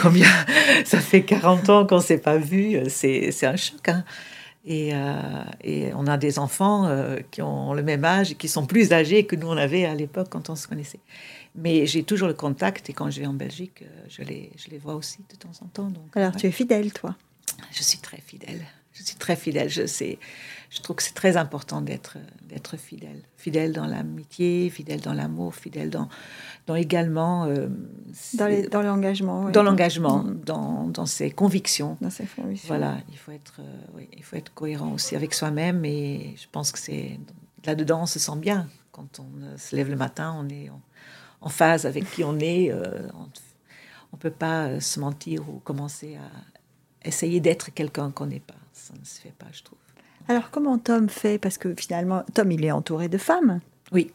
combien? 0.02 0.28
Ça 0.86 1.00
fait 1.00 1.24
40 1.24 1.70
ans 1.70 1.86
qu'on 1.86 1.98
ne 1.98 2.02
s'est 2.02 2.18
pas 2.18 2.38
vu, 2.38 2.78
c'est 2.90 3.46
un 3.46 3.56
choc. 3.56 3.88
Hein. 3.88 4.04
Et, 4.66 4.94
et, 5.64 5.94
on 5.94 6.08
a 6.08 6.18
des 6.18 6.40
enfants 6.40 6.90
qui 7.30 7.42
ont 7.44 7.74
le 7.74 7.84
même 7.84 8.04
âge 8.04 8.32
et 8.32 8.36
qui 8.36 8.48
sont 8.48 8.66
plus 8.66 8.94
âgés 8.94 9.26
que 9.26 9.36
nous 9.36 9.48
on 9.48 9.58
avait 9.58 9.86
à 9.86 9.94
l'époque 9.94 10.28
quand 10.32 10.50
on 10.50 10.56
se 10.56 10.68
connaissait. 10.68 11.02
Mais 11.58 11.86
j'ai 11.86 12.04
toujours 12.04 12.28
le 12.28 12.34
contact 12.34 12.90
et 12.90 12.94
quand 12.94 13.10
je 13.10 13.22
vais 13.22 13.28
en 13.28 13.34
Belgique, 13.34 13.82
euh, 13.82 14.06
je 14.10 14.22
les, 14.24 14.52
je 14.58 14.70
les 14.70 14.78
vois 14.78 14.96
aussi 14.96 15.20
de 15.30 15.36
temps 15.38 15.52
en 15.62 15.68
temps. 15.68 15.90
Donc, 15.90 16.16
Alors 16.16 16.36
tu 16.36 16.48
es 16.48 16.52
fidèle, 16.52 16.92
toi? 16.92 17.16
Je 17.72 17.82
suis 17.82 18.00
très 18.00 18.20
fidèle. 18.20 18.62
Je 18.94 19.04
suis 19.04 19.16
très 19.16 19.36
fidèle. 19.38 19.70
Je, 19.70 19.86
sais, 19.86 20.20
je 20.76 20.82
trouve 20.82 20.98
que 20.98 21.04
c'est 21.04 21.14
très 21.14 21.38
important 21.38 21.82
d'être, 21.82 22.18
d'être 22.44 22.76
fidèle. 22.76 23.22
Fidèle 23.38 23.72
dans 23.72 23.86
l'amitié, 23.86 24.70
fidèle 24.70 25.00
dans 25.00 25.14
l'amour, 25.14 25.56
fidèle 25.56 25.90
dans, 25.90 26.10
dans 26.68 26.76
également... 26.76 27.46
Euh, 27.46 27.68
dans, 28.34 28.82
l'engagement. 28.82 29.50
Dans 29.50 29.64
l'engagement, 29.64 30.24
mm. 30.24 30.42
dans, 30.42 30.88
dans, 30.88 31.06
ses 31.06 31.32
convictions. 31.32 31.98
Dans 32.02 32.10
ses 32.10 32.26
convictions. 32.26 32.68
Voilà, 32.68 32.98
il 33.10 33.18
faut, 33.18 33.32
être, 33.32 33.56
euh, 33.60 33.78
oui, 33.96 34.10
il 34.18 34.24
faut 34.24 34.36
être 34.36 34.54
cohérent 34.54 34.92
aussi 34.92 35.16
avec 35.16 35.34
soi-même 35.34 35.86
et 35.86 36.36
je 36.38 36.48
pense 36.52 36.72
que 36.72 36.80
c'est... 36.80 37.20
Là-dedans, 37.66 38.04
on 38.04 38.06
se 38.06 38.20
sent 38.20 38.36
bien. 38.38 38.68
Quand 38.92 39.20
on 39.20 39.58
se 39.58 39.76
lève 39.76 39.90
le 39.90 39.96
matin, 39.96 40.36
on 40.38 40.48
est 40.50 40.70
en 41.42 41.50
phase 41.50 41.86
avec 41.86 42.10
qui 42.12 42.24
on 42.24 42.38
est. 42.40 42.72
Euh, 42.72 43.08
on 44.12 44.18
ne 44.18 44.22
peut 44.22 44.30
pas 44.30 44.68
euh, 44.68 44.80
se 44.80 45.00
mentir 45.00 45.50
ou 45.50 45.60
commencer 45.60 46.16
à 46.16 47.08
essayer 47.08 47.40
d'être 47.40 47.74
quelqu'un 47.74 48.12
qu'on 48.12 48.28
n'est 48.28 48.40
pas. 48.40 48.56
Ça 48.72 48.94
ne 49.00 49.04
se 49.04 49.20
fait 49.20 49.34
pas, 49.34 49.48
je 49.52 49.64
trouve. 49.64 49.80
Alors 50.28 50.50
comment 50.52 50.78
Tom 50.78 51.10
fait? 51.10 51.38
Parce 51.38 51.58
que 51.58 51.74
finalement, 51.76 52.24
Tom, 52.34 52.52
il 52.52 52.64
est 52.66 52.72
entouré 52.72 53.10
de 53.10 53.18
femmes. 53.18 53.62
Oui. 53.92 54.12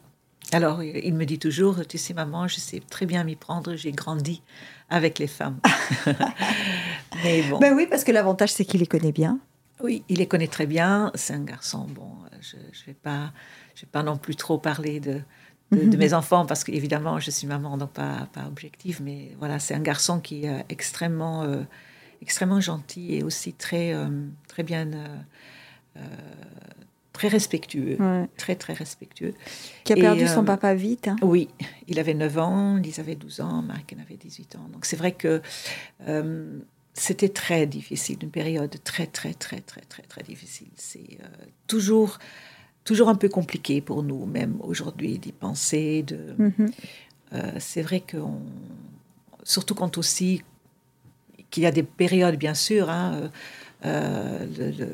Alors, 0.53 0.83
il 0.83 1.15
me 1.15 1.25
dit 1.27 1.39
toujours, 1.39 1.87
tu 1.87 1.97
sais, 1.97 2.13
maman, 2.13 2.49
je 2.49 2.57
sais 2.57 2.83
très 2.91 3.07
bien 3.07 3.23
m'y 3.23 3.37
prendre, 3.37 3.77
j'ai 3.77 3.93
grandi 3.93 4.43
avec 4.89 5.21
les 5.21 5.29
femmes. 5.29 5.61
Mais 7.25 7.43
bon. 7.43 7.59
Ben 7.61 7.75
oui, 7.75 7.87
parce 7.89 8.03
que 8.03 8.11
l'avantage, 8.11 8.53
c'est 8.53 8.65
qu'il 8.65 8.81
les 8.81 8.87
connaît 8.87 9.13
bien. 9.13 9.39
Oui, 9.83 10.03
il 10.09 10.19
les 10.19 10.27
connaît 10.27 10.49
très 10.49 10.67
bien. 10.67 11.13
C'est 11.15 11.35
un 11.35 11.45
garçon, 11.45 11.87
bon, 11.89 12.11
je 12.41 12.57
ne 12.57 12.87
vais, 12.87 12.95
pas, 12.95 13.33
je 13.75 13.83
vais 13.83 13.91
pas 13.91 14.03
non 14.03 14.17
plus 14.17 14.35
trop 14.35 14.59
parler 14.59 14.99
de, 14.99 15.21
de, 15.71 15.97
mes 15.97 16.15
enfants, 16.15 16.47
parce 16.47 16.65
qu'évidemment, 16.65 17.21
je 17.21 17.31
suis 17.31 17.47
maman, 17.47 17.77
donc 17.77 17.91
pas, 17.91 18.29
pas 18.33 18.47
objective, 18.47 19.01
mais 19.03 19.33
voilà, 19.39 19.59
c'est 19.59 19.75
un 19.75 19.81
garçon 19.81 20.21
qui 20.21 20.47
est 20.47 20.65
extrêmement, 20.69 21.45
euh, 21.45 21.63
extrêmement 22.23 22.61
gentil 22.61 23.15
et 23.15 23.23
aussi 23.23 23.53
très, 23.53 23.95
euh, 23.95 24.09
très 24.49 24.65
bien, 24.65 24.93
euh, 24.93 25.17
très 27.13 27.29
respectueux, 27.29 27.99
très, 28.37 28.55
très 28.55 28.73
respectueux. 28.73 29.35
Qui 29.85 29.93
a 29.93 29.97
perdu 29.97 30.27
son 30.27 30.45
papa 30.45 30.75
vite. 30.75 31.09
Hein. 31.09 31.17
Oui, 31.23 31.49
il 31.89 31.99
avait 31.99 32.15
9 32.15 32.39
ans, 32.39 32.77
Lise 32.77 32.99
avait 32.99 33.17
12 33.17 33.41
ans, 33.41 33.63
Marc 33.63 33.95
en 33.97 34.01
avait 34.01 34.17
18 34.17 34.57
ans. 34.57 34.69
Donc 34.73 34.87
c'est 34.87 34.97
vrai 34.97 35.13
que 35.13 35.43
c'était 36.95 37.29
très 37.29 37.67
difficile, 37.67 38.19
une 38.23 38.31
période 38.31 38.75
très, 38.85 39.07
très, 39.07 39.35
très, 39.35 39.61
très, 39.61 39.83
très, 39.83 40.03
très 40.03 40.23
difficile. 40.23 40.69
C'est 40.77 41.19
toujours 41.67 42.19
toujours 42.85 43.09
un 43.09 43.15
peu 43.15 43.29
compliqué 43.29 43.81
pour 43.81 44.03
nous, 44.03 44.27
même 44.27 44.57
aujourd'hui, 44.61 45.19
d'y 45.19 45.33
penser. 45.33 46.03
De, 46.03 46.35
mhm. 46.39 46.71
euh, 47.33 47.53
c'est 47.59 47.83
vrai 47.83 48.01
que, 48.01 48.17
surtout 49.45 49.75
quand 49.75 49.99
aussi 49.99 50.43
qu'il 51.51 51.63
y 51.63 51.67
a 51.67 51.73
des 51.73 51.83
périodes, 51.83 52.37
bien 52.37 52.55
sûr, 52.55 52.91
hein, 52.91 53.15
euh, 53.15 53.29
euh, 53.85 54.47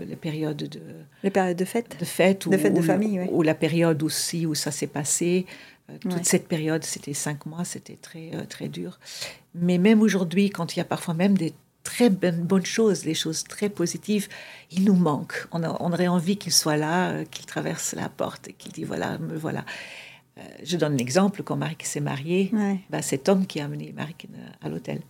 les 0.09 0.17
périodes 0.17 0.57
de 0.57 0.81
les 1.23 1.31
périodes 1.31 1.57
de 1.57 1.65
fête, 1.65 1.97
de 1.99 2.05
fête, 2.05 2.47
ou, 2.47 2.51
de, 2.51 2.57
fête 2.57 2.75
de 2.75 2.83
famille, 2.83 3.21
ou 3.31 3.43
la 3.43 3.55
période 3.55 4.03
aussi 4.03 4.47
où 4.47 4.55
ça 4.55 4.71
s'est 4.71 4.87
passé. 4.87 5.47
toute 6.01 6.25
cette 6.25 6.49
période, 6.49 6.85
c'était 6.85 7.15
cinq 7.15 7.47
mois, 7.47 7.65
c'était 7.65 7.97
très 7.97 8.31
très 8.49 8.69
dur. 8.69 8.99
Mais 9.55 9.79
même 9.79 10.03
aujourd'hui, 10.03 10.51
quand 10.51 10.77
il 10.77 10.79
y 10.79 10.83
a 10.83 10.85
parfois 10.85 11.15
même 11.15 11.37
des 11.37 11.53
très 11.87 12.11
bonnes, 12.11 12.67
choses, 12.67 13.03
des 13.03 13.15
choses 13.15 13.45
très 13.45 13.69
positives, 13.69 14.29
il 14.73 14.85
nous 14.85 14.95
manque. 14.95 15.47
On, 15.53 15.63
aurait 15.63 16.09
envie 16.09 16.37
qu'il 16.37 16.53
soit 16.53 16.77
là, 16.77 17.11
euh, 17.11 17.25
qu'il 17.31 17.47
traverse 17.47 17.95
la 17.95 18.09
porte 18.09 18.49
et 18.49 18.53
qu'il 18.53 18.73
dit 18.73 18.85
voilà, 18.85 19.19
me 19.19 19.37
voilà. 19.37 19.65
Euh, 20.39 20.43
je 20.65 20.77
donne 20.77 20.97
l'exemple, 20.97 21.43
quand 21.45 21.57
Marie 21.57 21.77
s'est 21.85 22.01
mariée, 22.01 22.51
bah, 22.91 23.03
c'est 23.03 23.19
Tom 23.19 23.47
qui 23.47 23.61
a 23.61 23.65
amené 23.65 23.95
Marie 23.97 24.17
à 24.61 24.69
l'hôtel. 24.69 25.01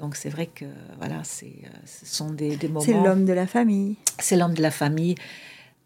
Donc 0.00 0.16
c'est 0.16 0.30
vrai 0.30 0.46
que 0.46 0.64
voilà, 0.98 1.22
c'est, 1.24 1.46
euh, 1.64 1.76
ce 1.84 2.06
sont 2.06 2.30
des, 2.30 2.56
moments. 2.64 2.80
C'est 2.80 2.94
l'homme 2.94 3.24
de 3.24 3.32
la 3.32 3.46
famille. 3.46 3.96
C'est 4.18 4.36
l'homme 4.36 4.54
de 4.54 4.62
la 4.62 4.70
famille. 4.70 5.14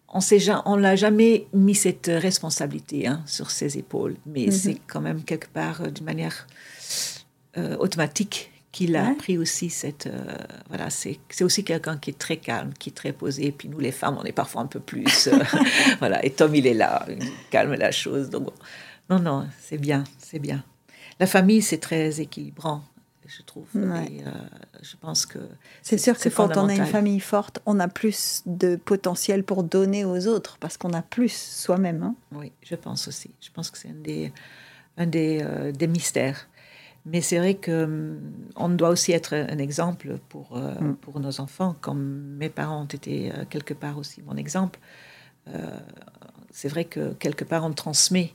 On 0.08 0.20
ne 0.20 0.80
l'a 0.80 0.94
jamais 0.94 1.48
mis 1.52 1.74
cette 1.74 2.06
responsabilité 2.06 3.08
hein, 3.08 3.22
sur 3.26 3.50
ses 3.50 3.76
épaules, 3.78 4.14
mais 4.26 4.46
mhm. 4.46 4.52
c'est 4.52 4.76
quand 4.86 5.00
même 5.00 5.24
quelque 5.24 5.48
part 5.48 5.90
d'une 5.90 6.04
manière 6.04 6.46
automatique 7.78 8.50
qu'il 8.74 8.96
a 8.96 9.14
pris 9.16 9.38
aussi 9.38 9.70
cette. 9.70 10.08
Euh, 10.08 10.36
voilà, 10.68 10.90
c'est 10.90 11.18
aussi 11.42 11.62
quelqu'un 11.62 11.96
qui 11.96 12.10
est 12.10 12.18
très 12.18 12.38
calme, 12.38 12.72
qui 12.76 12.90
est 12.90 12.92
très 12.92 13.12
posé. 13.12 13.46
Et 13.46 13.52
puis 13.52 13.68
nous, 13.68 13.78
les 13.78 13.92
femmes, 13.92 14.18
on 14.20 14.24
est 14.24 14.32
parfois 14.32 14.62
un 14.62 14.66
peu 14.66 14.80
plus. 14.80 15.28
Euh, 15.28 15.38
voilà, 16.00 16.24
et 16.24 16.30
Tom, 16.30 16.52
il 16.56 16.66
est 16.66 16.74
là, 16.74 17.06
il 17.08 17.24
calme 17.50 17.74
la 17.74 17.92
chose. 17.92 18.30
Donc, 18.30 18.48
non, 19.08 19.20
non, 19.20 19.46
c'est 19.60 19.78
bien, 19.78 20.02
c'est 20.18 20.40
bien. 20.40 20.64
La 21.20 21.28
famille, 21.28 21.62
c'est 21.62 21.78
très 21.78 22.20
équilibrant, 22.20 22.82
je 23.36 23.42
trouve. 23.42 23.66
Et, 23.74 23.78
euh, 23.78 24.30
je 24.82 24.96
pense 24.96 25.26
que. 25.26 25.38
C'est 25.82 25.98
sûr 25.98 26.18
que 26.18 26.28
quand 26.28 26.56
on 26.56 26.68
a 26.68 26.74
une 26.74 26.86
famille 26.86 27.20
forte, 27.20 27.60
on 27.66 27.80
a 27.80 27.88
plus 27.88 28.42
de 28.46 28.76
potentiel 28.76 29.44
pour 29.44 29.62
donner 29.62 30.04
aux 30.04 30.26
autres, 30.26 30.58
parce 30.58 30.76
qu'on 30.76 30.92
a 30.92 31.02
plus 31.02 31.32
soi-même. 31.32 32.02
Hein. 32.02 32.14
Oui, 32.32 32.52
je 32.62 32.74
pense 32.74 33.08
aussi. 33.08 33.30
Je 33.40 33.50
pense 33.50 33.70
que 33.70 33.78
c'est 33.78 33.90
un 33.90 34.02
des, 34.02 34.32
un 34.96 35.06
des, 35.06 35.72
des 35.72 35.86
mystères 35.86 36.48
mais 37.06 37.20
c'est 37.20 37.38
vrai 37.38 37.54
que 37.54 37.84
hum, 37.84 38.20
on 38.56 38.68
doit 38.70 38.88
aussi 38.88 39.12
être 39.12 39.34
un 39.34 39.58
exemple 39.58 40.18
pour, 40.28 40.56
euh, 40.56 40.74
mm. 40.80 40.96
pour 40.96 41.20
nos 41.20 41.40
enfants, 41.40 41.76
comme 41.80 42.36
mes 42.38 42.48
parents 42.48 42.82
ont 42.82 42.86
été 42.86 43.30
euh, 43.30 43.44
quelque 43.48 43.74
part 43.74 43.98
aussi 43.98 44.22
mon 44.22 44.36
exemple. 44.36 44.80
Euh, 45.48 45.78
c'est 46.50 46.68
vrai 46.68 46.84
que 46.84 47.12
quelque 47.14 47.44
part 47.44 47.64
on 47.64 47.72
transmet. 47.72 48.32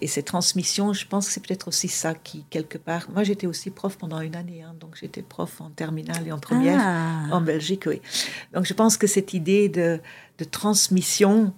Et 0.00 0.06
ces 0.06 0.22
transmissions, 0.22 0.92
je 0.92 1.06
pense 1.06 1.26
que 1.26 1.32
c'est 1.32 1.46
peut-être 1.46 1.68
aussi 1.68 1.88
ça 1.88 2.14
qui, 2.14 2.44
quelque 2.50 2.76
part. 2.76 3.08
Moi, 3.12 3.22
j'étais 3.24 3.46
aussi 3.46 3.70
prof 3.70 3.96
pendant 3.96 4.20
une 4.20 4.36
année, 4.36 4.62
hein, 4.62 4.74
donc 4.78 4.96
j'étais 5.00 5.22
prof 5.22 5.60
en 5.60 5.70
terminale 5.70 6.26
et 6.26 6.32
en 6.32 6.38
première 6.38 6.80
ah. 6.82 7.34
en 7.34 7.40
Belgique, 7.40 7.84
oui. 7.86 8.02
Donc 8.52 8.66
je 8.66 8.74
pense 8.74 8.96
que 8.96 9.06
cette 9.06 9.32
idée 9.32 9.68
de, 9.68 10.00
de 10.38 10.44
transmission, 10.44 11.54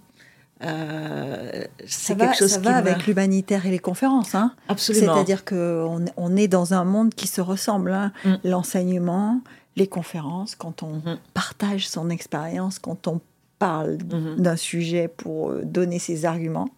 euh, 0.63 1.65
c'est 1.87 2.17
quelque 2.17 2.37
chose 2.37 2.53
ça 2.53 2.61
va 2.61 2.77
avec 2.77 3.07
l'humanitaire 3.07 3.67
et 3.67 3.71
les 3.71 3.79
conférences. 3.79 4.35
Hein 4.35 4.55
Absolument. 4.69 5.15
C'est-à-dire 5.15 5.45
qu'on 5.45 6.05
on 6.17 6.37
est 6.37 6.49
dans 6.49 6.75
un 6.75 6.85
monde 6.85 7.15
qui 7.15 7.27
se 7.27 7.41
ressemble. 7.41 7.93
Hein. 7.93 8.13
Mm. 8.25 8.35
L'enseignement, 8.45 9.41
les 9.77 9.87
conférences, 9.87 10.55
quand 10.55 10.83
on 10.83 10.97
mm. 10.97 11.19
partage 11.35 11.89
son 11.89 12.11
expérience, 12.11 12.79
quand 12.79 13.07
on 13.07 13.21
parle 13.59 13.97
mm-hmm. 13.97 14.41
d'un 14.41 14.57
sujet 14.57 15.09
pour 15.09 15.51
euh, 15.51 15.63
donner 15.65 15.99
ses 15.99 16.25
arguments, 16.25 16.71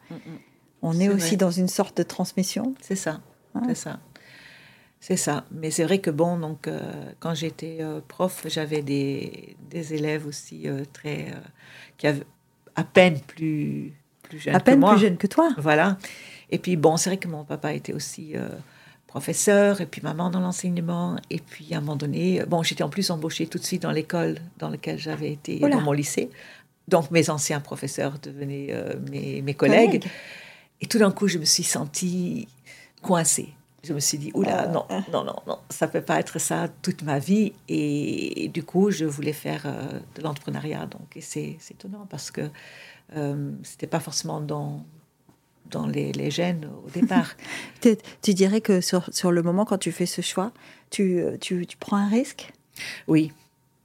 on 0.82 0.98
est, 0.98 1.08
aussi 1.08 1.36
dans 1.36 1.50
une 1.50 1.68
sorte 1.68 1.96
de 1.96 2.02
transmission. 2.02 2.74
C'est 2.80 2.96
ça. 2.96 3.20
C'est 3.66 3.74
ça. 3.74 4.00
C'est 5.00 5.16
ça. 5.16 5.44
Mais 5.50 5.70
c'est 5.70 5.84
vrai 5.84 5.98
que 5.98 6.10
bon, 6.10 6.38
donc 6.38 6.68
euh, 6.68 6.80
quand 7.20 7.34
j'étais 7.34 7.80
prof, 8.08 8.46
j'avais 8.48 8.82
des, 8.82 9.56
des, 9.70 9.94
élèves 9.94 10.26
aussi 10.26 10.66
très 10.92 11.32
qui 11.96 12.06
avaient 12.06 12.26
à 12.76 12.84
peine 12.84 13.18
plus, 13.20 13.92
plus 14.22 14.38
jeune 14.38 14.54
à 14.54 14.60
peine 14.60 14.76
que 14.76 14.80
moi. 14.80 14.92
plus 14.92 15.00
jeune 15.00 15.16
que 15.16 15.26
toi. 15.26 15.50
Voilà. 15.58 15.98
Et 16.50 16.58
puis 16.58 16.76
bon, 16.76 16.96
c'est 16.96 17.10
vrai 17.10 17.16
que 17.18 17.28
mon 17.28 17.44
papa 17.44 17.72
était 17.74 17.92
aussi 17.92 18.36
euh, 18.36 18.48
professeur, 19.06 19.80
et 19.80 19.86
puis 19.86 20.02
maman 20.02 20.30
dans 20.30 20.40
l'enseignement. 20.40 21.16
Et 21.30 21.38
puis 21.38 21.74
à 21.74 21.78
un 21.78 21.80
moment 21.80 21.96
donné, 21.96 22.42
bon, 22.46 22.62
j'étais 22.62 22.82
en 22.82 22.88
plus 22.88 23.10
embauchée 23.10 23.46
tout 23.46 23.58
de 23.58 23.64
suite 23.64 23.82
dans 23.82 23.92
l'école 23.92 24.38
dans 24.58 24.68
laquelle 24.68 24.98
j'avais 24.98 25.32
été, 25.32 25.58
dans 25.58 25.80
mon 25.80 25.92
lycée. 25.92 26.30
Donc 26.88 27.10
mes 27.10 27.30
anciens 27.30 27.60
professeurs 27.60 28.18
devenaient 28.20 28.68
euh, 28.70 28.94
mes, 29.10 29.42
mes, 29.42 29.54
collègues. 29.54 30.04
Et 30.80 30.86
tout 30.86 30.98
d'un 30.98 31.10
coup, 31.10 31.28
je 31.28 31.38
me 31.38 31.44
suis 31.44 31.62
sentie 31.62 32.48
coincée. 33.02 33.54
Je 33.82 33.94
me 33.94 34.00
suis 34.00 34.18
dit, 34.18 34.30
oula, 34.34 34.66
non, 34.66 34.84
non, 35.10 35.24
non, 35.24 35.36
non, 35.46 35.58
ça 35.70 35.86
ne 35.86 35.92
peut 35.92 36.02
pas 36.02 36.20
être 36.20 36.38
ça 36.38 36.68
toute 36.82 37.02
ma 37.02 37.18
vie. 37.18 37.54
Et, 37.68 38.48
du 38.52 38.62
coup, 38.62 38.90
je 38.90 39.06
voulais 39.06 39.32
faire 39.32 39.66
de 40.14 40.22
l'entrepreneuriat. 40.22 40.84
Donc, 40.86 41.16
et 41.16 41.22
c'est 41.22 41.56
étonnant 41.70 42.06
parce 42.10 42.30
que 42.30 42.42
euh, 43.16 43.52
c'était 43.62 43.86
pas 43.86 44.00
forcément 44.00 44.40
dans, 44.40 44.84
dans 45.70 45.86
les, 45.86 46.12
les 46.12 46.30
gènes 46.30 46.68
au 46.84 46.90
départ. 47.00 47.36
tu, 47.80 48.34
dirais 48.34 48.60
que 48.60 48.82
sur, 48.82 49.08
sur, 49.14 49.32
le 49.32 49.42
moment, 49.42 49.64
quand 49.64 49.78
tu 49.78 49.92
fais 49.92 50.06
ce 50.06 50.20
choix, 50.20 50.52
tu, 50.90 51.22
tu, 51.40 51.66
tu 51.66 51.76
prends 51.78 51.96
un 51.96 52.08
risque? 52.08 52.52
Oui, 53.08 53.32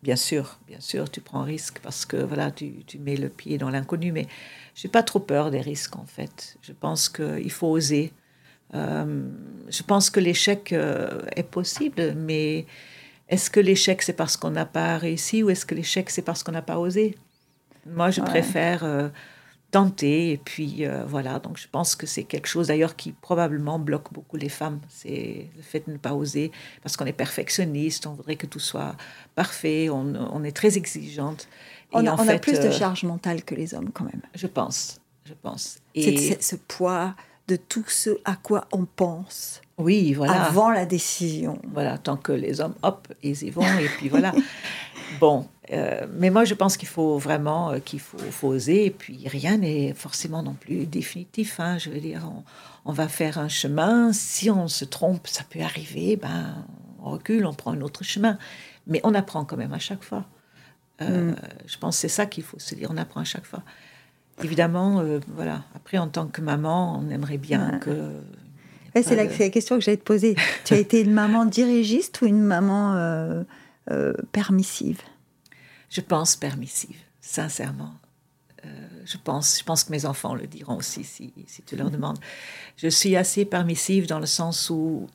bien 0.03 0.15
sûr, 0.15 0.59
bien 0.67 0.79
sûr, 0.79 1.09
tu 1.09 1.21
prends 1.21 1.41
un 1.41 1.45
risque 1.45 1.79
parce 1.79 2.05
que 2.05 2.17
voilà, 2.17 2.51
tu, 2.51 2.83
tu 2.85 2.99
mets 2.99 3.17
le 3.17 3.29
pied 3.29 3.57
dans 3.57 3.69
l'inconnu. 3.69 4.11
Mais 4.11 4.27
j'ai 4.75 4.87
pas 4.87 5.03
trop 5.03 5.19
peur 5.19 5.51
des 5.51 5.61
risques 5.61 5.95
en 5.95 6.05
fait. 6.05 6.57
Je 6.61 6.73
pense 6.73 7.09
qu'il 7.09 7.51
faut 7.51 7.67
oser. 7.67 8.13
Euh, 8.73 9.27
je 9.69 9.83
pense 9.83 10.09
que 10.09 10.19
l'échec 10.19 10.73
euh, 10.73 11.21
est 11.35 11.43
possible, 11.43 12.13
mais 12.15 12.65
est-ce 13.29 13.49
que 13.49 13.59
l'échec 13.59 14.01
c'est 14.01 14.13
parce 14.13 14.37
qu'on 14.37 14.51
n'a 14.51 14.65
pas 14.65 14.97
réussi 14.97 15.43
ou 15.43 15.49
est-ce 15.49 15.65
que 15.65 15.75
l'échec 15.75 16.09
c'est 16.09 16.21
parce 16.21 16.43
qu'on 16.43 16.51
n'a 16.51 16.61
pas 16.61 16.79
osé? 16.79 17.15
Moi, 17.85 18.09
je 18.09 18.21
préfère 18.21 18.83
euh, 18.83 19.09
tenter 19.75 20.31
et 20.31 20.37
puis 20.37 20.85
voilà. 21.05 21.39
Donc, 21.39 21.57
je 21.57 21.67
pense 21.69 21.97
que 21.97 22.07
c'est 22.07 22.23
quelque 22.23 22.47
chose 22.47 22.67
d'ailleurs 22.67 22.95
qui 22.95 23.11
probablement 23.11 23.77
bloque 23.77 24.13
beaucoup 24.13 24.37
les 24.37 24.47
femmes. 24.47 24.79
C'est 24.87 25.49
le 25.53 25.61
fait 25.61 25.83
de 25.85 25.91
ne 25.91 25.97
pas 25.97 26.13
oser 26.13 26.53
parce 26.81 26.95
qu'on 26.95 27.05
est 27.05 27.11
perfectionniste, 27.11 28.07
on 28.07 28.13
voudrait 28.13 28.37
que 28.37 28.45
tout 28.45 28.59
soit 28.59 28.95
parfait, 29.35 29.89
on, 29.89 30.43
est 30.45 30.55
très 30.55 30.77
exigeante. 30.77 31.49
On, 31.91 32.05
a, 32.05 32.13
a, 32.13 32.39
plus 32.39 32.61
de 32.61 32.71
charge 32.71 33.03
mentale 33.03 33.43
que 33.43 33.53
les 33.53 33.73
hommes 33.73 33.91
quand 33.93 34.05
même. 34.05 34.21
Je 34.33 34.47
pense, 34.47 35.01
je 35.25 35.33
pense. 35.33 35.79
Et 35.93 36.37
ce 36.41 36.55
poids 36.55 37.13
de 37.49 37.57
tout 37.57 37.85
ce 37.87 38.11
à 38.23 38.37
quoi 38.37 38.67
on 38.71 38.85
pense. 38.85 39.61
Oui, 39.77 40.13
voilà. 40.13 40.45
Avant 40.45 40.71
la 40.71 40.85
décision. 40.85 41.59
Voilà, 41.73 41.97
tant 41.97 42.15
que 42.15 42.31
les 42.31 42.61
hommes, 42.61 42.75
hop, 42.81 43.13
ils 43.21 43.43
y 43.43 43.49
vont, 43.49 43.61
et 43.79 43.89
puis 43.97 44.07
voilà. 44.07 44.33
Bon, 45.19 45.47
euh, 45.71 46.05
mais 46.13 46.29
moi 46.29 46.45
je 46.45 46.53
pense 46.53 46.77
qu'il 46.77 46.87
faut 46.87 47.17
vraiment 47.17 47.71
euh, 47.71 47.79
qu'il 47.79 47.99
faut, 47.99 48.17
faut, 48.17 48.49
oser, 48.49 48.85
et 48.85 48.91
puis 48.91 49.27
rien 49.27 49.57
n'est 49.57 49.93
forcément 49.93 50.43
non 50.43 50.53
plus 50.53 50.85
définitif. 50.85 51.59
Hein, 51.59 51.77
je 51.77 51.89
veux 51.89 51.99
dire, 51.99 52.21
on, 52.85 52.91
va 52.91 53.07
faire 53.07 53.39
un 53.39 53.47
chemin, 53.47 54.13
si 54.13 54.49
on 54.51 54.67
se 54.67 54.85
trompe, 54.85 55.27
ça 55.27 55.43
peut 55.49 55.61
arriver, 55.61 56.17
ben, 56.17 56.65
on 57.03 57.11
recule, 57.11 57.45
on 57.45 57.53
prend 57.53 57.71
un 57.71 57.81
autre 57.81 58.03
chemin, 58.03 58.37
mais 58.87 59.01
on 59.03 59.13
apprend 59.13 59.45
quand 59.45 59.57
même 59.57 59.73
à 59.73 59.79
chaque 59.79 60.03
fois. 60.03 60.25
Euh, 61.01 61.31
mm. 61.31 61.35
Je 61.65 61.77
pense 61.77 61.95
que 61.95 62.01
c'est 62.01 62.09
ça 62.09 62.25
qu'il 62.25 62.43
faut 62.43 62.59
se 62.59 62.75
dire, 62.75 62.89
on 62.91 62.97
apprend 62.97 63.21
à 63.21 63.25
chaque 63.25 63.45
fois 63.45 63.63
évidemment, 64.43 65.03
voilà. 65.35 65.63
Après, 65.75 65.97
en 65.97 66.07
tant 66.07 66.27
que 66.27 66.41
maman, 66.41 66.99
on 66.99 67.09
aimerait 67.09 67.37
bien 67.37 67.79
que. 67.79 68.11
c'est 68.95 69.15
la, 69.15 69.27
question 69.27 69.77
que 69.77 69.83
j'allais 69.83 69.97
te 69.97 70.03
poser. 70.03 70.35
tu 70.65 70.73
as 70.73 70.77
été 70.79 71.01
une 71.01 71.13
maman 71.13 71.45
dirigiste 71.45 72.21
ou 72.21 72.25
une 72.25 72.41
maman 72.41 72.95
euh, 72.95 73.43
euh, 73.91 74.13
permissive? 74.31 75.01
Je 75.95 76.01
pense 76.01 76.35
permissive, 76.35 76.97
sincèrement. 77.21 77.93
je, 79.05 79.17
pense, 79.23 79.59
je 79.59 79.63
pense 79.63 79.85
que 79.85 79.91
mes 79.91 80.05
enfants 80.05 80.35
le 80.35 80.45
diront 80.45 80.75
aussi 80.75 81.05
si, 81.05 81.31
si 81.47 81.61
tu 81.61 81.77
leur 81.77 81.89
demandes. 81.89 82.19
Je 82.75 82.89
suis 82.89 83.15
assez 83.15 83.45
permissive 83.45 84.05
dans 84.05 84.19
le 84.19 84.25
sens 84.25 84.69
où 84.69 85.07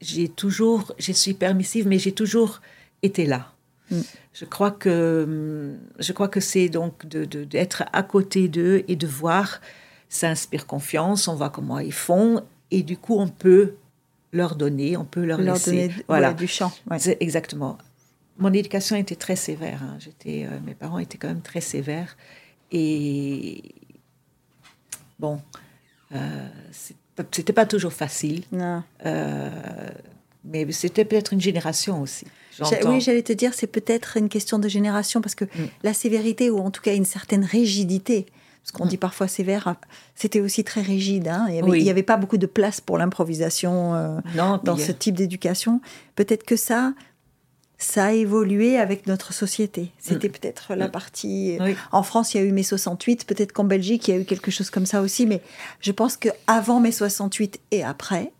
j'ai 0.00 0.28
toujours, 0.28 0.94
je 0.98 1.10
suis 1.10 1.34
permissive, 1.34 1.88
mais 1.88 1.98
j'ai 1.98 2.12
toujours 2.12 2.60
été 3.02 3.26
là. 3.26 3.52
Mm. 3.90 4.00
Je 4.32 4.44
crois 4.44 4.70
que, 4.70 5.74
je 5.98 6.12
crois 6.12 6.28
que 6.28 6.38
c'est 6.38 6.68
donc 6.68 7.04
d'être 7.06 7.82
de, 7.82 7.88
à 7.92 8.02
côté 8.04 8.46
d'eux 8.46 8.84
et 8.86 8.94
de 8.94 9.08
voir, 9.08 9.60
ça 10.08 10.28
inspire 10.28 10.68
confiance, 10.68 11.26
on 11.26 11.34
voit 11.34 11.50
comment 11.50 11.80
ils 11.80 11.92
font, 11.92 12.44
et 12.70 12.84
du 12.84 12.96
coup, 12.96 13.16
on 13.18 13.26
peut 13.26 13.74
leur 14.32 14.54
donner, 14.54 14.96
on 14.96 15.04
peut 15.04 15.24
leur, 15.24 15.40
laisser 15.40 15.90
voilà. 16.06 16.32
du 16.32 16.46
champ. 16.46 16.72
Exactement. 17.18 17.78
Mon 18.38 18.52
éducation 18.52 18.96
était 18.96 19.16
très 19.16 19.36
sévère. 19.36 19.82
Hein. 19.82 19.96
J'étais, 19.98 20.46
euh, 20.46 20.58
mes 20.64 20.74
parents 20.74 20.98
étaient 20.98 21.18
quand 21.18 21.28
même 21.28 21.42
très 21.42 21.60
sévères. 21.60 22.16
Et 22.70 23.62
bon, 25.18 25.40
euh, 26.14 26.48
c'était 27.30 27.52
pas 27.52 27.66
toujours 27.66 27.92
facile. 27.92 28.44
Non. 28.52 28.82
Euh, 29.04 29.50
mais 30.44 30.70
c'était 30.72 31.04
peut-être 31.04 31.32
une 31.32 31.40
génération 31.40 32.00
aussi. 32.00 32.26
Oui, 32.84 33.00
j'allais 33.00 33.22
te 33.22 33.32
dire, 33.32 33.54
c'est 33.54 33.66
peut-être 33.66 34.16
une 34.16 34.28
question 34.28 34.58
de 34.58 34.68
génération, 34.68 35.20
parce 35.20 35.34
que 35.34 35.44
mm. 35.44 35.68
la 35.84 35.94
sévérité, 35.94 36.50
ou 36.50 36.58
en 36.58 36.70
tout 36.70 36.82
cas 36.82 36.94
une 36.94 37.04
certaine 37.04 37.44
rigidité, 37.44 38.26
parce 38.62 38.72
qu'on 38.72 38.86
mm. 38.86 38.88
dit 38.88 38.96
parfois 38.96 39.28
sévère, 39.28 39.76
c'était 40.14 40.40
aussi 40.40 40.64
très 40.64 40.82
rigide. 40.82 41.28
Hein. 41.28 41.46
Il 41.50 41.64
n'y 41.64 41.90
avait, 41.90 42.02
pas 42.02 42.16
beaucoup 42.16 42.36
de 42.36 42.46
place 42.46 42.80
pour 42.80 42.98
l'improvisation 42.98 43.94
euh, 43.94 44.18
dans 44.34 44.76
ce 44.76 44.92
type 44.92 45.14
d'éducation. 45.14 45.80
Peut-être 46.16 46.44
que 46.44 46.56
ça, 46.56 46.94
ça 47.78 48.06
a 48.06 48.12
évolué 48.12 48.76
avec 48.76 49.06
notre 49.06 49.32
société. 49.32 49.92
C'était 49.98 50.28
mm. 50.28 50.32
peut-être 50.32 50.74
la 50.74 50.88
partie. 50.88 51.58
En 51.92 52.02
France, 52.02 52.34
il 52.34 52.38
y 52.38 52.40
a 52.40 52.44
eu 52.44 52.50
mai 52.50 52.64
68. 52.64 53.24
Peut-être 53.24 53.52
qu'en 53.52 53.64
Belgique, 53.64 54.08
il 54.08 54.14
y 54.14 54.18
a 54.18 54.20
eu 54.20 54.24
quelque 54.24 54.50
chose 54.50 54.68
comme 54.68 54.84
ça 54.84 55.00
aussi. 55.00 55.26
Mais 55.26 55.40
je 55.80 55.92
pense 55.92 56.16
que 56.16 56.28
avant 56.48 56.80
mai 56.80 56.90
68 56.90 57.60
et 57.70 57.84
après, 57.84 58.32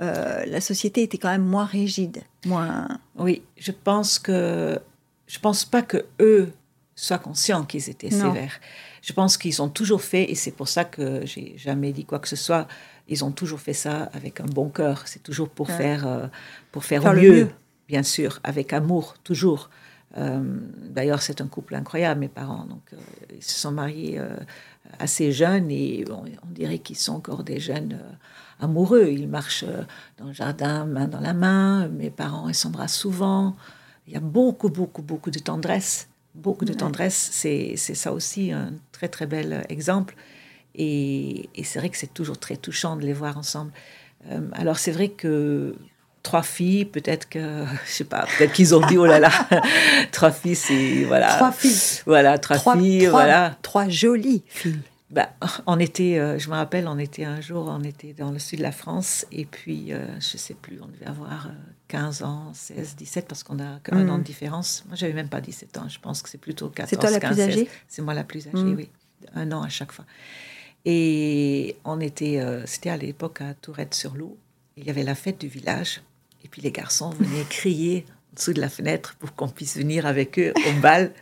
euh, 0.00 0.44
la 0.46 0.60
société 0.60 1.02
était 1.02 1.18
quand 1.18 1.28
même 1.28 1.44
moins 1.44 1.64
rigide, 1.64 2.22
moins. 2.46 2.86
Oui, 3.16 3.42
je 3.56 3.72
pense 3.72 4.18
que 4.18 4.78
je 5.26 5.38
pense 5.40 5.64
pas 5.64 5.82
que 5.82 6.06
eux 6.20 6.52
soient 6.94 7.18
conscients 7.18 7.64
qu'ils 7.64 7.90
étaient 7.90 8.10
sévères. 8.10 8.60
Je 9.02 9.12
pense 9.12 9.36
qu'ils 9.36 9.60
ont 9.60 9.68
toujours 9.68 10.02
fait, 10.02 10.30
et 10.30 10.34
c'est 10.34 10.52
pour 10.52 10.68
ça 10.68 10.84
que 10.84 11.26
j'ai 11.26 11.54
jamais 11.56 11.92
dit 11.92 12.04
quoi 12.04 12.20
que 12.20 12.28
ce 12.28 12.36
soit. 12.36 12.68
Ils 13.08 13.24
ont 13.24 13.32
toujours 13.32 13.58
fait 13.58 13.72
ça 13.72 14.10
avec 14.12 14.40
un 14.40 14.46
bon 14.46 14.68
cœur. 14.68 15.02
C'est 15.06 15.22
toujours 15.22 15.48
pour 15.48 15.68
faire 15.70 16.06
euh, 16.06 16.26
pour 16.70 16.84
faire, 16.84 17.04
au 17.04 17.12
mieux, 17.12 17.48
bien 17.88 18.02
sûr, 18.02 18.40
avec 18.44 18.72
amour, 18.72 19.14
toujours. 19.24 19.70
Euh, 20.16 20.40
d'ailleurs, 20.88 21.22
c'est 21.22 21.40
un 21.40 21.48
couple 21.48 21.74
incroyable, 21.74 22.20
mes 22.20 22.28
parents. 22.28 22.64
Donc, 22.64 22.94
ils 23.34 23.42
se 23.42 23.58
sont 23.58 23.72
mariés 23.72 24.20
assez 24.98 25.32
jeunes 25.32 25.70
et 25.70 26.04
on, 26.10 26.24
on 26.24 26.50
dirait 26.50 26.78
qu'ils 26.78 26.96
sont 26.96 27.14
encore 27.14 27.44
des 27.44 27.60
jeunes 27.60 27.98
amoureux. 28.60 29.08
Ils 29.08 29.28
marchent 29.28 29.64
euh, 29.66 29.82
dans 30.18 30.26
le 30.26 30.32
jardin 30.32 30.84
main 30.84 31.08
dans 31.08 31.20
la 31.20 31.34
main. 31.34 31.88
Mes 31.88 32.10
parents, 32.10 32.48
ils 32.48 32.54
s'embrassent 32.54 32.96
souvent. 32.96 33.56
Il 34.06 34.12
y 34.12 34.16
a 34.16 34.20
beaucoup, 34.20 34.68
beaucoup, 34.68 35.02
beaucoup 35.02 35.30
de 35.30 35.38
tendresse. 35.38 36.08
Beaucoup 36.34 36.64
de 36.64 36.72
tendresse. 36.72 37.30
C'est 37.32 37.76
ça 37.76 38.12
aussi 38.12 38.52
un 38.52 38.72
très, 38.92 39.08
très 39.08 39.26
bel 39.26 39.64
exemple. 39.68 40.14
Et, 40.74 41.48
c'est 41.64 41.78
vrai 41.80 41.88
que 41.88 41.96
c'est 41.96 42.14
toujours 42.14 42.38
très 42.38 42.56
touchant 42.56 42.96
de 42.96 43.02
les 43.02 43.12
voir 43.12 43.36
ensemble. 43.36 43.72
Euh, 44.30 44.48
alors, 44.52 44.78
c'est 44.78 44.92
vrai 44.92 45.08
que 45.08 45.74
trois 46.28 46.42
filles, 46.42 46.84
peut-être 46.84 47.26
que, 47.26 47.64
je 47.86 47.90
sais 47.90 48.04
pas, 48.04 48.26
peut-être 48.36 48.52
qu'ils 48.52 48.74
ont 48.74 48.86
dit, 48.86 48.98
oh 48.98 49.06
là 49.06 49.18
là, 49.18 49.30
trois 50.12 50.30
filles, 50.30 50.56
c'est, 50.56 51.04
voilà. 51.04 51.28
Trois 51.28 51.52
filles. 51.52 52.02
Voilà, 52.04 52.36
trois, 52.36 52.76
filles, 52.76 53.06
voilà. 53.06 53.56
Trois 53.62 53.88
jolies 53.88 54.42
filles. 54.46 54.82
Bah, 55.10 55.30
on 55.66 55.78
était, 55.78 56.18
euh, 56.18 56.38
je 56.38 56.50
me 56.50 56.54
rappelle, 56.54 56.86
on 56.86 56.98
était 56.98 57.24
un 57.24 57.40
jour, 57.40 57.66
on 57.66 57.82
était 57.82 58.12
dans 58.12 58.30
le 58.30 58.38
sud 58.38 58.58
de 58.58 58.62
la 58.62 58.72
France, 58.72 59.24
et 59.32 59.46
puis, 59.46 59.94
euh, 59.94 60.04
je 60.20 60.36
sais 60.36 60.52
plus, 60.52 60.78
on 60.82 60.86
devait 60.88 61.06
avoir 61.06 61.50
15 61.88 62.20
euh, 62.20 62.26
ans, 62.26 62.50
16, 62.52 62.96
17, 62.96 63.26
parce 63.26 63.42
qu'on 63.42 63.58
a 63.58 63.80
un 63.90 64.08
an 64.10 64.16
de 64.16 64.20
mm. 64.20 64.24
différence. 64.24 64.84
Moi, 64.86 64.96
j'avais 64.96 65.14
même 65.14 65.30
pas 65.30 65.40
17 65.40 65.78
ans, 65.78 65.88
je 65.88 65.98
pense 65.98 66.20
que 66.20 66.28
c'est 66.28 66.36
plutôt 66.36 66.68
14, 66.68 66.90
C'est 66.90 66.96
toi 66.96 67.10
la 67.10 67.20
plus 67.20 67.40
âgée? 67.40 67.70
C'est 67.88 68.02
moi 68.02 68.12
la 68.12 68.24
plus 68.24 68.46
âgée, 68.48 68.64
mm. 68.64 68.76
oui. 68.76 68.90
Un 69.34 69.50
an 69.52 69.62
à 69.62 69.70
chaque 69.70 69.92
fois. 69.92 70.04
Et 70.84 71.76
on 71.86 72.00
était, 72.00 72.38
c'était 72.66 72.90
à 72.90 72.98
l'époque 72.98 73.40
à 73.40 73.54
Tourette-sur-Loup, 73.54 74.36
il 74.76 74.86
y 74.86 74.90
avait 74.90 75.02
la 75.02 75.14
fête 75.14 75.40
du 75.40 75.48
village, 75.48 76.02
et 76.44 76.48
puis 76.48 76.62
les 76.62 76.72
garçons 76.72 77.10
venaient 77.10 77.44
crier 77.48 78.06
en 78.32 78.34
dessous 78.36 78.52
de 78.52 78.60
la 78.60 78.68
fenêtre 78.68 79.16
pour 79.18 79.34
qu'on 79.34 79.48
puisse 79.48 79.76
venir 79.76 80.06
avec 80.06 80.38
eux 80.38 80.52
au 80.56 80.80
bal 80.80 81.12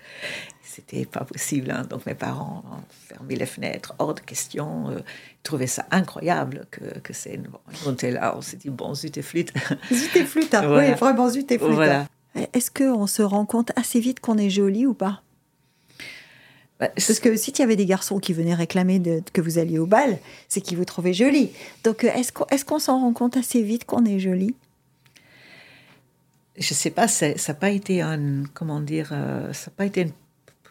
c'était 0.77 1.07
pas 1.07 1.25
possible. 1.25 1.71
Hein. 1.71 1.87
Donc 1.89 2.05
mes 2.07 2.15
parents 2.15 2.63
ont 2.71 2.83
fermé 3.09 3.37
les 3.37 3.47
fenêtres, 3.47 3.95
hors 3.99 4.15
de 4.15 4.21
question. 4.21 4.91
Euh, 4.91 4.99
ils 4.99 5.43
trouvaient 5.43 5.67
ça 5.67 5.87
incroyable 5.91 6.67
que, 6.71 6.99
que 7.01 7.13
c'est. 7.13 7.39
Bon, 7.39 7.59
on 7.87 7.93
était 7.95 8.11
là, 8.11 8.35
on 8.37 8.43
s'est 8.43 8.59
dit, 8.59 8.69
bon, 8.69 8.95
zut 8.95 9.17
et 9.17 9.23
flûte. 9.23 9.53
Zut 9.93 10.17
et 10.17 10.25
flûte, 10.25 10.55
hein. 10.55 10.65
oui, 10.77 10.93
vraiment 10.93 11.31
zut 11.31 11.51
et 11.51 11.59
flûte. 11.59 11.79
Hein. 11.79 12.07
Est-ce 12.53 12.71
qu'on 12.71 13.07
se 13.07 13.23
rend 13.23 13.47
compte 13.47 13.73
assez 13.77 14.01
vite 14.01 14.21
qu'on 14.21 14.37
est 14.37 14.51
joli 14.51 14.85
ou 14.85 14.93
pas? 14.93 15.23
Bah, 16.79 16.89
Parce 16.89 17.21
que 17.21 17.35
si 17.37 17.53
tu 17.53 17.63
avais 17.63 17.77
des 17.77 17.87
garçons 17.87 18.19
qui 18.19 18.35
venaient 18.35 18.55
réclamer 18.55 18.99
de, 18.99 19.23
que 19.33 19.41
vous 19.41 19.59
alliez 19.59 19.79
au 19.79 19.87
bal, 19.87 20.19
c'est 20.49 20.61
qu'ils 20.61 20.77
vous 20.77 20.85
trouvaient 20.85 21.15
jolie. 21.15 21.51
Donc 21.85 22.05
euh, 22.05 22.11
est-ce 22.15 22.33
qu'on 22.33 22.77
est 22.77 22.81
s'en 22.81 23.01
rend 23.01 23.13
compte 23.15 23.39
assez 23.39 23.63
vite 23.63 23.87
qu'on 23.87 24.05
est 24.05 24.19
jolie? 24.19 24.55
Je 26.59 26.75
sais 26.75 26.91
pas, 26.91 27.09
ça 27.09 27.35
n'a 27.35 27.55
pas 27.55 27.71
été 27.71 28.01
un, 28.03 28.45
comment 28.55 28.81
dire, 28.81 29.11
euh, 29.13 29.53
ça 29.53 29.71
n'a 29.71 29.75
pas 29.77 29.85
été 29.87 30.03
une 30.03 30.13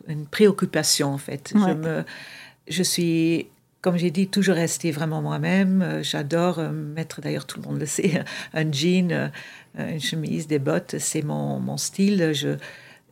une 0.08 0.26
préoccupation 0.26 1.14
en 1.14 1.18
fait. 1.18 1.54
Je, 1.54 1.74
me, 1.74 2.04
je 2.68 2.84
suis 2.84 3.48
comme 3.82 3.98
j'ai 3.98 4.10
dit, 4.10 4.28
toujours 4.28 4.56
rester 4.56 4.90
vraiment 4.90 5.22
moi-même. 5.22 6.00
J'adore 6.02 6.60
mettre, 6.60 7.22
d'ailleurs 7.22 7.46
tout 7.46 7.62
le 7.62 7.68
monde 7.68 7.80
le 7.80 7.86
sait, 7.86 8.24
un 8.54 8.72
jean, 8.72 9.32
une 9.78 10.02
chemise, 10.02 10.48
des 10.48 10.58
bottes, 10.58 10.96
c'est 10.98 11.22
mon, 11.22 11.60
mon, 11.60 11.78
style. 11.78 12.32
Je 12.34 12.58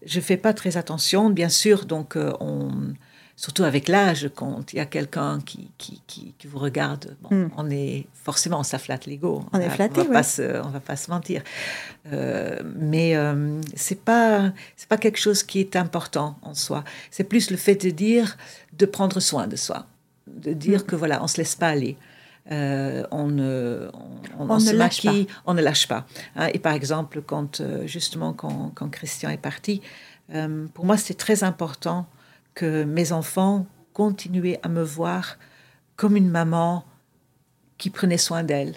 ne 0.04 0.22
fais 0.22 0.38
pas 0.38 0.52
très 0.54 0.76
attention, 0.76 1.30
bien 1.30 1.50
sûr, 1.50 1.86
donc 1.86 2.18
on 2.40 2.72
surtout 3.36 3.64
avec 3.64 3.88
l'âge, 3.88 4.30
quand 4.36 4.74
il 4.74 4.78
y 4.78 4.80
a 4.80 4.86
quelqu'un 4.86 5.40
qui, 5.42 5.70
qui, 5.78 6.02
qui, 6.08 6.48
vous 6.48 6.60
regarde, 6.60 7.16
hmm. 7.30 7.48
on 7.58 7.70
est 7.70 8.06
forcément, 8.14 8.64
ça 8.64 8.78
flatte 8.78 9.06
l'ego. 9.06 9.44
On 9.54 9.60
est 9.60 9.70
flatté, 9.70 10.02
on 10.02 10.06
va, 10.06 10.14
pas 10.14 10.24
se, 10.24 10.62
on 10.64 10.70
va 10.70 10.80
pas 10.80 10.96
se 10.96 11.10
mentir. 11.10 11.42
Euh, 12.12 12.60
mais 12.76 13.16
euh, 13.16 13.60
c'est 13.76 14.00
pas 14.00 14.52
c'est 14.76 14.88
pas 14.88 14.98
quelque 14.98 15.18
chose 15.20 15.44
qui 15.44 15.60
est 15.60 15.76
important 15.76 16.38
en 16.42 16.54
soi. 16.54 16.84
C'est 17.10 17.24
plus 17.24 17.50
le 17.50 17.58
fait 17.58 17.76
de 17.76 17.90
dire, 17.90 18.38
de 18.78 18.86
prendre 18.86 19.20
soin 19.20 19.48
de 19.48 19.56
soi, 19.56 19.88
de 20.28 20.54
dire 20.54 20.82
hmm. 20.82 20.86
que 20.86 20.96
voilà, 20.96 21.24
on 21.24 21.28
se 21.28 21.38
laisse 21.38 21.56
pas 21.56 21.70
aller. 21.70 21.98
Euh, 22.52 23.04
on, 23.10 23.28
ne, 23.28 23.90
on, 24.38 24.50
on, 24.50 24.58
ne 24.58 24.72
lâche 24.74 25.02
pas. 25.02 25.14
on 25.46 25.54
ne 25.54 25.62
lâche 25.62 25.88
pas. 25.88 26.06
Hein. 26.36 26.50
et 26.54 26.60
par 26.60 26.74
exemple, 26.74 27.22
quand 27.26 27.62
justement 27.86 28.34
quand, 28.34 28.72
quand, 28.76 28.90
Christian 28.90 29.30
est 29.32 29.38
parti, 29.38 29.82
pour 30.74 30.86
moi 30.86 30.98
c'était 30.98 31.14
très 31.14 31.44
important 31.44 32.06
que 32.54 32.84
mes 32.84 33.12
enfants 33.12 33.66
continuaient 33.94 34.60
à 34.64 34.70
me 34.70 34.84
voir 34.84 35.38
comme 35.96 36.16
une 36.16 36.30
maman 36.30 36.86
qui 37.78 37.90
prenait 37.90 38.18
soin 38.18 38.44
d'elle, 38.44 38.76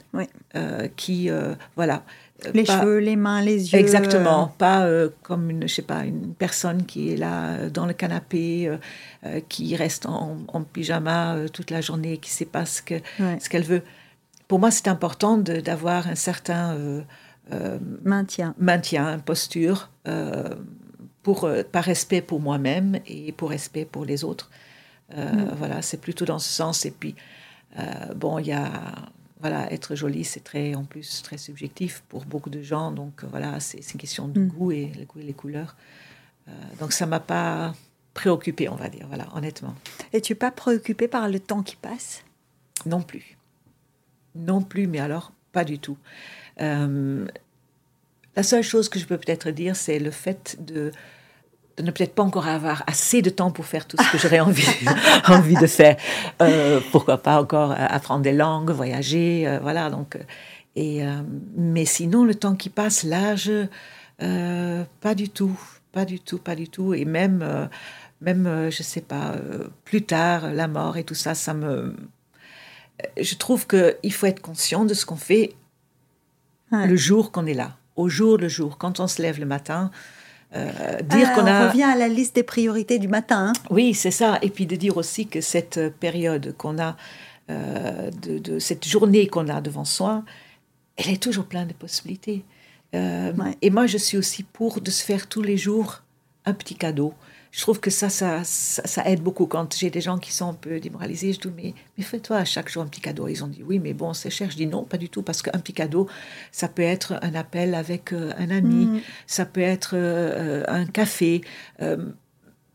euh, 0.57 0.89
qui 0.97 1.31
euh, 1.31 1.55
voilà. 1.77 2.03
Euh, 2.45 2.51
les 2.53 2.65
cheveux, 2.65 2.99
les 2.99 3.17
mains, 3.17 3.41
les 3.41 3.73
yeux. 3.73 3.79
Exactement, 3.79 4.53
pas 4.59 4.87
comme 5.23 5.49
une, 5.49 5.69
je 5.69 5.75
sais 5.75 5.83
pas, 5.83 6.05
une 6.05 6.35
personne 6.35 6.85
qui 6.85 7.13
est 7.13 7.17
là 7.17 7.71
dans 7.71 7.87
le 7.87 7.95
canapé, 7.95 8.71
qui 9.49 9.75
reste 9.77 10.07
en, 10.07 10.37
pyjama 10.73 11.37
toute 11.53 11.71
la 11.71 11.81
journée, 11.81 12.19
qui 12.19 12.31
ne 12.31 12.35
sait 12.35 12.45
pas 12.45 12.67
ce 12.67 12.83
que 12.83 12.97
ce 13.19 13.49
qu'elle 13.49 13.65
veut. 13.65 13.83
Pour 14.49 14.59
moi, 14.59 14.71
c'est 14.71 14.89
important 14.89 15.39
d'avoir 15.39 16.09
un 16.09 16.15
certain 16.15 16.77
maintien, 18.05 18.55
maintien, 18.59 19.19
posture 19.21 19.89
pour, 21.27 21.43
euh, 21.43 21.65
par 21.65 21.83
respect 21.83 22.23
pour 22.23 22.39
moi-même 22.39 23.01
et 23.05 23.33
pour 23.33 23.51
respect 23.51 23.85
pour 23.85 24.05
les 24.05 24.23
autres. 24.23 24.49
Euh, 25.13 25.33
mm. 25.33 25.55
Voilà, 25.59 25.83
c'est 25.83 26.01
plutôt 26.01 26.25
dans 26.25 26.39
ce 26.39 26.49
sens. 26.49 26.87
Et 26.87 26.93
puis, 26.93 27.17
euh, 27.81 28.15
bon, 28.15 28.39
il 28.39 28.47
y 28.47 28.53
a, 28.53 28.71
voilà, 29.41 29.73
être 29.73 29.97
jolie, 29.97 30.23
c'est 30.23 30.45
très, 30.45 30.77
en 30.77 30.85
plus, 30.85 31.23
très 31.25 31.37
subjectif 31.37 32.05
pour 32.09 32.27
beaucoup 32.27 32.49
de 32.49 32.63
gens. 32.63 32.93
Donc, 32.93 33.25
voilà, 33.25 33.59
c'est 33.59 33.81
une 33.93 33.99
question 33.99 34.29
de 34.29 34.39
mm. 34.39 34.47
goût, 34.47 34.71
et, 34.71 34.93
le 34.97 35.05
goût 35.05 35.19
et 35.19 35.25
les 35.25 35.33
couleurs. 35.33 35.75
donc, 36.79 36.93
ça 36.93 37.07
m'a 37.07 37.19
pas 37.19 37.75
préoccupée, 38.15 38.69
on 38.69 38.77
va 38.77 38.89
dire, 38.89 39.09
voilà, 39.09 39.27
honnêtement. 39.35 39.75
Et 40.13 40.21
tu 40.21 40.33
n'es 40.33 40.37
pas 40.37 40.53
préoccupée 40.53 41.09
par 41.09 41.29
le 41.29 41.41
temps 41.41 41.65
qui 41.65 41.75
passe? 41.75 42.23
Non 42.85 43.03
plus. 43.03 43.37
Non 44.37 44.63
plus, 44.63 44.87
mais 44.87 45.01
alors, 45.01 45.33
pas 45.51 45.65
du 45.65 45.81
tout. 45.81 45.99
La 48.37 48.43
seule 48.43 48.63
chose 48.63 48.89
que 48.89 48.99
je 48.99 49.07
peux 49.07 49.17
peut-être 49.17 49.51
dire, 49.51 49.75
c'est 49.75 49.99
le 49.99 50.11
fait 50.11 50.57
de 50.61 50.93
de 51.77 51.83
ne 51.83 51.91
peut-être 51.91 52.15
pas 52.15 52.23
encore 52.23 52.49
avoir 52.49 52.83
assez 52.87 53.23
de 53.23 53.31
temps 53.31 53.51
pour 53.51 53.67
faire 53.67 53.87
tout 53.87 53.97
ce 54.03 54.11
que 54.11 54.19
j'aurais 54.19 54.41
envie, 54.49 54.67
envie 55.29 55.57
de 55.57 55.67
faire. 55.67 55.97
Euh, 56.41 56.81
pourquoi 56.91 57.19
pas 57.19 57.41
encore 57.41 57.73
apprendre 57.77 58.23
des 58.23 58.33
langues, 58.33 58.71
voyager, 58.71 59.47
euh, 59.47 59.59
voilà. 59.61 59.91
Donc, 59.91 60.17
euh, 60.17 60.21
et, 60.75 61.03
mais 61.57 61.87
sinon, 61.87 62.25
le 62.25 62.35
temps 62.35 62.55
qui 62.55 62.69
passe, 62.69 63.03
l'âge, 63.03 63.51
pas 64.19 65.15
du 65.15 65.31
tout, 65.31 65.59
pas 65.91 66.05
du 66.05 66.21
tout, 66.21 66.37
pas 66.37 66.55
du 66.55 66.69
tout. 66.69 66.93
Et 66.93 67.07
même, 67.07 67.71
même 68.21 68.69
je 68.71 68.83
sais 68.83 69.01
pas, 69.01 69.37
plus 69.85 70.03
tard, 70.03 70.53
la 70.53 70.69
mort 70.69 70.99
et 70.99 71.05
tout 71.05 71.15
ça, 71.15 71.35
ça 71.35 71.55
me. 71.55 71.97
Je 73.19 73.35
trouve 73.37 73.67
qu'il 73.67 74.13
faut 74.13 74.27
être 74.27 74.43
conscient 74.43 74.85
de 74.85 74.93
ce 74.93 75.07
qu'on 75.07 75.17
fait 75.17 75.55
le 76.73 76.97
jour 76.97 77.33
qu'on 77.33 77.47
est 77.47 77.55
là, 77.55 77.79
au 77.97 78.09
jour 78.09 78.39
le 78.39 78.49
jour. 78.49 78.79
Quand 78.79 79.01
on 79.01 79.07
se 79.07 79.21
lève 79.21 79.41
le 79.41 79.47
matin, 79.47 79.91
euh, 80.55 81.01
dire 81.03 81.29
ah, 81.31 81.35
qu'on 81.35 81.47
a... 81.47 81.65
On 81.65 81.69
revient 81.69 81.83
à 81.83 81.97
la 81.97 82.09
liste 82.09 82.37
des 82.37 82.43
priorités 82.43 82.99
du 82.99 83.09
matin. 83.09 83.49
Hein. 83.49 83.53
Oui, 83.71 83.95
c'est 83.95 84.11
ça. 84.11 84.39
Et 84.43 84.51
puis 84.51 84.67
de 84.67 84.77
dire 84.77 84.97
aussi 84.97 85.27
que 85.27 85.41
cette 85.41 85.81
période 85.99 86.55
qu'on 86.57 86.79
a, 86.79 86.97
euh, 87.51 88.11
de, 88.23 88.59
cette 88.59 88.87
journée 88.87 89.27
qu'on 89.27 89.49
a 89.49 89.61
devant 89.61 89.85
soi, 89.85 90.23
elle 90.97 91.11
est 91.11 91.23
toujours 91.23 91.47
pleine 91.47 91.69
de 91.69 91.75
possibilités. 91.75 92.45
Euh, 92.95 93.33
et 93.63 93.71
moi, 93.71 93.87
je 93.87 93.99
suis 93.99 94.17
aussi 94.17 94.43
pour 94.43 94.81
de 94.81 94.91
se 94.91 95.05
faire 95.05 95.29
tous 95.29 95.43
les 95.43 95.57
jours 95.57 96.03
un 96.45 96.55
petit 96.55 96.77
cadeau 96.77 97.13
je 97.57 97.63
trouve 97.63 97.81
que 97.81 97.89
ça 97.89 98.11
ça, 98.11 98.45
ça, 98.45 99.09
aide 99.09 99.23
beaucoup. 99.23 99.47
Quand 99.47 99.75
j'ai 99.75 99.89
des 99.89 100.03
gens 100.03 100.19
qui 100.19 100.31
sont 100.31 100.51
un 100.51 100.55
peu 100.55 100.79
démoralisés, 100.79 101.33
je 101.33 101.41
dis 101.41 101.49
mais, 101.57 101.75
mais 101.97 102.05
fais-toi 102.05 102.37
à 102.37 102.45
chaque 102.45 102.69
jour 102.69 102.83
un 102.83 102.87
petit 102.87 103.01
cadeau. 103.01 103.29
Ils 103.29 103.43
ont 103.43 103.49
dit 103.49 103.63
oui, 103.63 103.79
mais 103.79 103.95
bon, 103.95 104.13
c'est 104.13 104.29
cher. 104.29 104.51
Je 104.51 104.57
dis 104.57 104.67
non, 104.67 104.85
pas 104.85 104.99
du 104.99 105.09
tout, 105.09 105.23
parce 105.23 105.41
qu'un 105.41 105.59
petit 105.59 105.73
cadeau, 105.73 106.07
ça 106.53 106.69
peut 106.69 106.83
être 106.83 107.19
un 107.23 107.35
appel 107.35 107.75
avec 107.75 108.13
euh, 108.13 108.35
un 108.37 108.51
ami, 108.51 108.85
mm. 108.85 109.01
ça 109.27 109.47
peut 109.47 109.63
être 109.63 109.95
euh, 109.95 110.65
un 110.69 110.85
café. 110.85 111.41
Euh, 111.81 112.13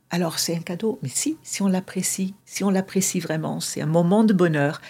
alors 0.09 0.39
c'est 0.39 0.55
un 0.55 0.61
cadeau, 0.61 0.97
mais 1.03 1.09
si, 1.09 1.38
si 1.43 1.61
on 1.61 1.67
l'apprécie, 1.67 2.34
si 2.45 2.63
on 2.63 2.71
l'apprécie 2.71 3.19
vraiment, 3.19 3.59
c'est 3.59 3.82
un 3.82 3.86
moment 3.86 4.23
de 4.23 4.34
bonheur. 4.34 4.82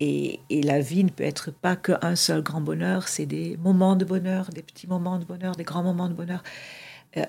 Et, 0.00 0.40
et, 0.48 0.62
la 0.62 0.80
vie 0.80 1.04
ne 1.04 1.10
peut 1.10 1.22
être 1.22 1.52
pas 1.52 1.76
qu'un 1.76 2.16
seul 2.16 2.42
grand 2.42 2.62
bonheur, 2.62 3.08
c'est 3.08 3.26
des 3.26 3.58
moments 3.58 3.94
de 3.94 4.06
bonheur, 4.06 4.48
des 4.50 4.62
petits 4.62 4.86
moments 4.86 5.18
de 5.18 5.24
bonheur, 5.24 5.54
des 5.54 5.64
grands 5.64 5.84
moments 5.84 6.08
de 6.08 6.14
bonheur. 6.14 6.42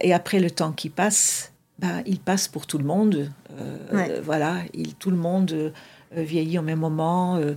Et 0.02 0.14
après 0.14 0.40
le 0.40 0.50
temps 0.50 0.72
qui 0.72 0.90
passe, 0.90 1.54
bah, 1.80 2.02
il 2.06 2.20
passe 2.20 2.48
pour 2.48 2.68
tout 2.68 2.78
le 2.78 2.86
monde. 2.86 3.32
Euh, 3.60 4.22
voilà, 4.24 4.62
il, 4.74 4.96
tout 4.96 5.12
le 5.12 5.18
monde 5.18 5.52
euh, 5.52 5.72
vieillit 6.16 6.58
au 6.58 6.62
même 6.62 6.80
moment. 6.80 7.38
Euh, 7.38 7.56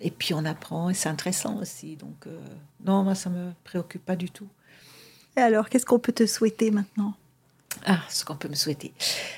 et 0.00 0.10
puis 0.10 0.34
on 0.34 0.44
apprend, 0.44 0.90
et 0.90 0.94
c'est 0.94 1.08
intéressant 1.08 1.58
aussi. 1.58 1.96
Donc, 1.96 2.26
non, 2.84 3.02
moi, 3.02 3.14
ça 3.14 3.30
ne 3.30 3.36
me 3.36 3.50
préoccupe 3.64 4.04
pas 4.04 4.16
du 4.16 4.30
tout. 4.30 4.48
Et 5.36 5.40
alors, 5.40 5.68
qu'est-ce 5.68 5.86
qu'on 5.86 5.98
peut 5.98 6.12
te 6.12 6.26
souhaiter 6.26 6.70
maintenant? 6.70 7.14
Ah, 7.84 8.00
ce 8.08 8.24
qu'on 8.24 8.36
peut 8.36 8.48
me 8.48 8.54
souhaiter, 8.54 8.94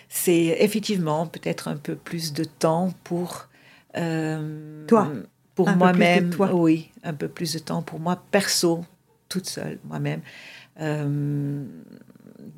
c'est 0.08 0.56
effectivement 0.60 1.26
peut-être 1.26 1.66
un 1.66 1.76
peu 1.76 1.96
plus 1.96 2.32
de 2.32 2.44
temps 2.44 2.92
pour. 3.02 3.48
toi 3.94 5.10
Pour 5.54 5.70
moi-même. 5.70 6.30
Oui, 6.52 6.90
un 7.02 7.14
peu 7.14 7.28
plus 7.28 7.54
de 7.54 7.58
temps 7.58 7.82
pour 7.82 7.98
moi, 7.98 8.22
perso, 8.30 8.84
toute 9.28 9.48
seule, 9.48 9.78
moi-même. 9.84 10.20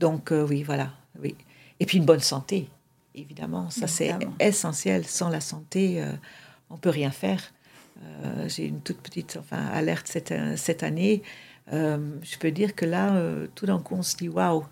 Donc 0.01 0.33
euh, 0.33 0.47
oui, 0.47 0.63
voilà, 0.63 0.93
oui. 1.21 1.37
Et 1.79 1.87
puis 1.87 1.99
une 1.99 2.07
bonne 2.07 2.21
santé, 2.21 2.69
évidemment, 3.15 3.69
ça 3.69 3.87
c'est 3.87 4.13
essentiel. 4.41 5.07
Sans 5.07 5.29
la 5.29 5.43
santé, 5.43 6.03
euh, 6.03 6.11
on 6.71 6.79
peut 6.79 6.89
rien 6.89 7.11
faire. 7.11 7.53
Euh, 8.03 8.49
j'ai 8.49 8.65
une 8.65 8.81
toute 8.81 8.99
petite 8.99 9.37
enfin, 9.39 9.67
alerte 9.67 10.09
cette, 10.09 10.33
cette 10.57 10.83
année. 10.83 11.23
je 11.71 12.39
peux 12.39 12.51
dire 12.51 12.75
que 12.75 12.87
là, 12.87 13.23
tout 13.55 13.67
d'un 13.67 13.79
coup, 13.79 13.95
on 13.95 14.03
se 14.03 14.17
dit 14.17 14.31
waouh. 14.31 14.65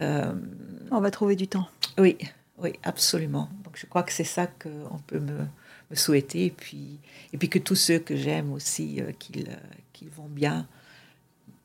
on 0.00 1.00
va 1.00 1.10
trouver 1.12 1.36
du 1.36 1.46
temps. 1.46 1.68
Oui, 1.96 2.18
oui, 2.58 2.72
absolument. 2.82 3.48
Donc 3.62 3.78
je 3.78 3.86
crois 3.86 4.02
que 4.02 4.12
c'est 4.12 4.24
ça 4.24 4.48
qu'on 4.48 4.98
peut 5.06 5.20
me, 5.20 5.46
me, 5.90 5.96
souhaiter. 5.96 6.46
Et 6.46 6.50
puis, 6.50 6.98
et 7.32 7.38
puis 7.38 7.48
que 7.48 7.60
tous 7.60 7.76
ceux 7.76 8.00
que 8.00 8.16
j'aime 8.16 8.52
aussi, 8.52 9.00
qu'ils 9.20 10.10
vont 10.10 10.28
bien, 10.28 10.66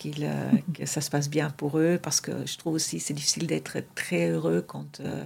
euh, 0.05 0.51
que 0.73 0.85
ça 0.85 1.01
se 1.01 1.09
passe 1.09 1.29
bien 1.29 1.49
pour 1.49 1.77
eux, 1.79 1.99
parce 2.01 2.21
que 2.21 2.45
je 2.45 2.57
trouve 2.57 2.73
aussi 2.73 2.99
c'est 2.99 3.13
difficile 3.13 3.47
d'être 3.47 3.77
très 3.95 4.29
heureux 4.29 4.63
quand 4.65 4.99
euh, 4.99 5.23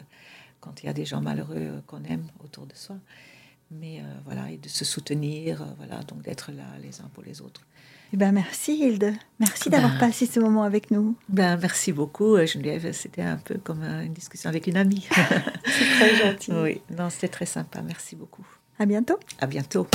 quand 0.60 0.84
il 0.84 0.86
y 0.86 0.90
a 0.90 0.94
des 0.94 1.06
gens 1.06 1.22
malheureux 1.22 1.56
euh, 1.58 1.80
qu'on 1.88 2.04
aime 2.04 2.26
autour 2.44 2.66
de 2.66 2.76
soi. 2.76 2.96
Mais 3.74 4.04
voilà, 4.26 4.52
et 4.52 4.58
de 4.58 4.68
se 4.68 4.84
soutenir, 4.84 5.66
voilà, 5.78 6.04
donc 6.04 6.24
d'être 6.24 6.52
là 6.52 6.66
les 6.84 7.00
uns 7.00 7.10
pour 7.14 7.24
les 7.24 7.42
autres. 7.42 7.62
Eh 8.12 8.18
ben, 8.18 8.34
merci 8.34 8.74
Hilde. 8.74 9.14
Merci 9.40 9.70
d'avoir 9.70 9.94
ben, 9.94 10.00
passé 10.00 10.26
ce 10.26 10.42
moment 10.42 10.64
avec 10.64 10.92
nous. 10.92 11.16
Ben, 11.30 11.56
merci 11.56 11.94
beaucoup 11.94 12.36
Geneviève. 12.46 12.92
C'était 12.92 13.22
un 13.22 13.38
peu 13.38 13.56
comme 13.56 13.82
une 13.82 14.12
discussion 14.12 14.50
avec 14.50 14.68
une 14.68 14.76
amie. 14.76 15.08
C'est 15.66 15.86
très 15.86 16.16
gentil. 16.18 16.52
Oui, 16.52 16.82
non, 16.98 17.10
c'était 17.10 17.30
très 17.30 17.46
sympa. 17.46 17.82
Merci 17.82 18.18
beaucoup. 18.18 18.46
À 18.78 18.86
bientôt. 18.86 19.18
À 19.40 19.48
bientôt. 19.48 19.88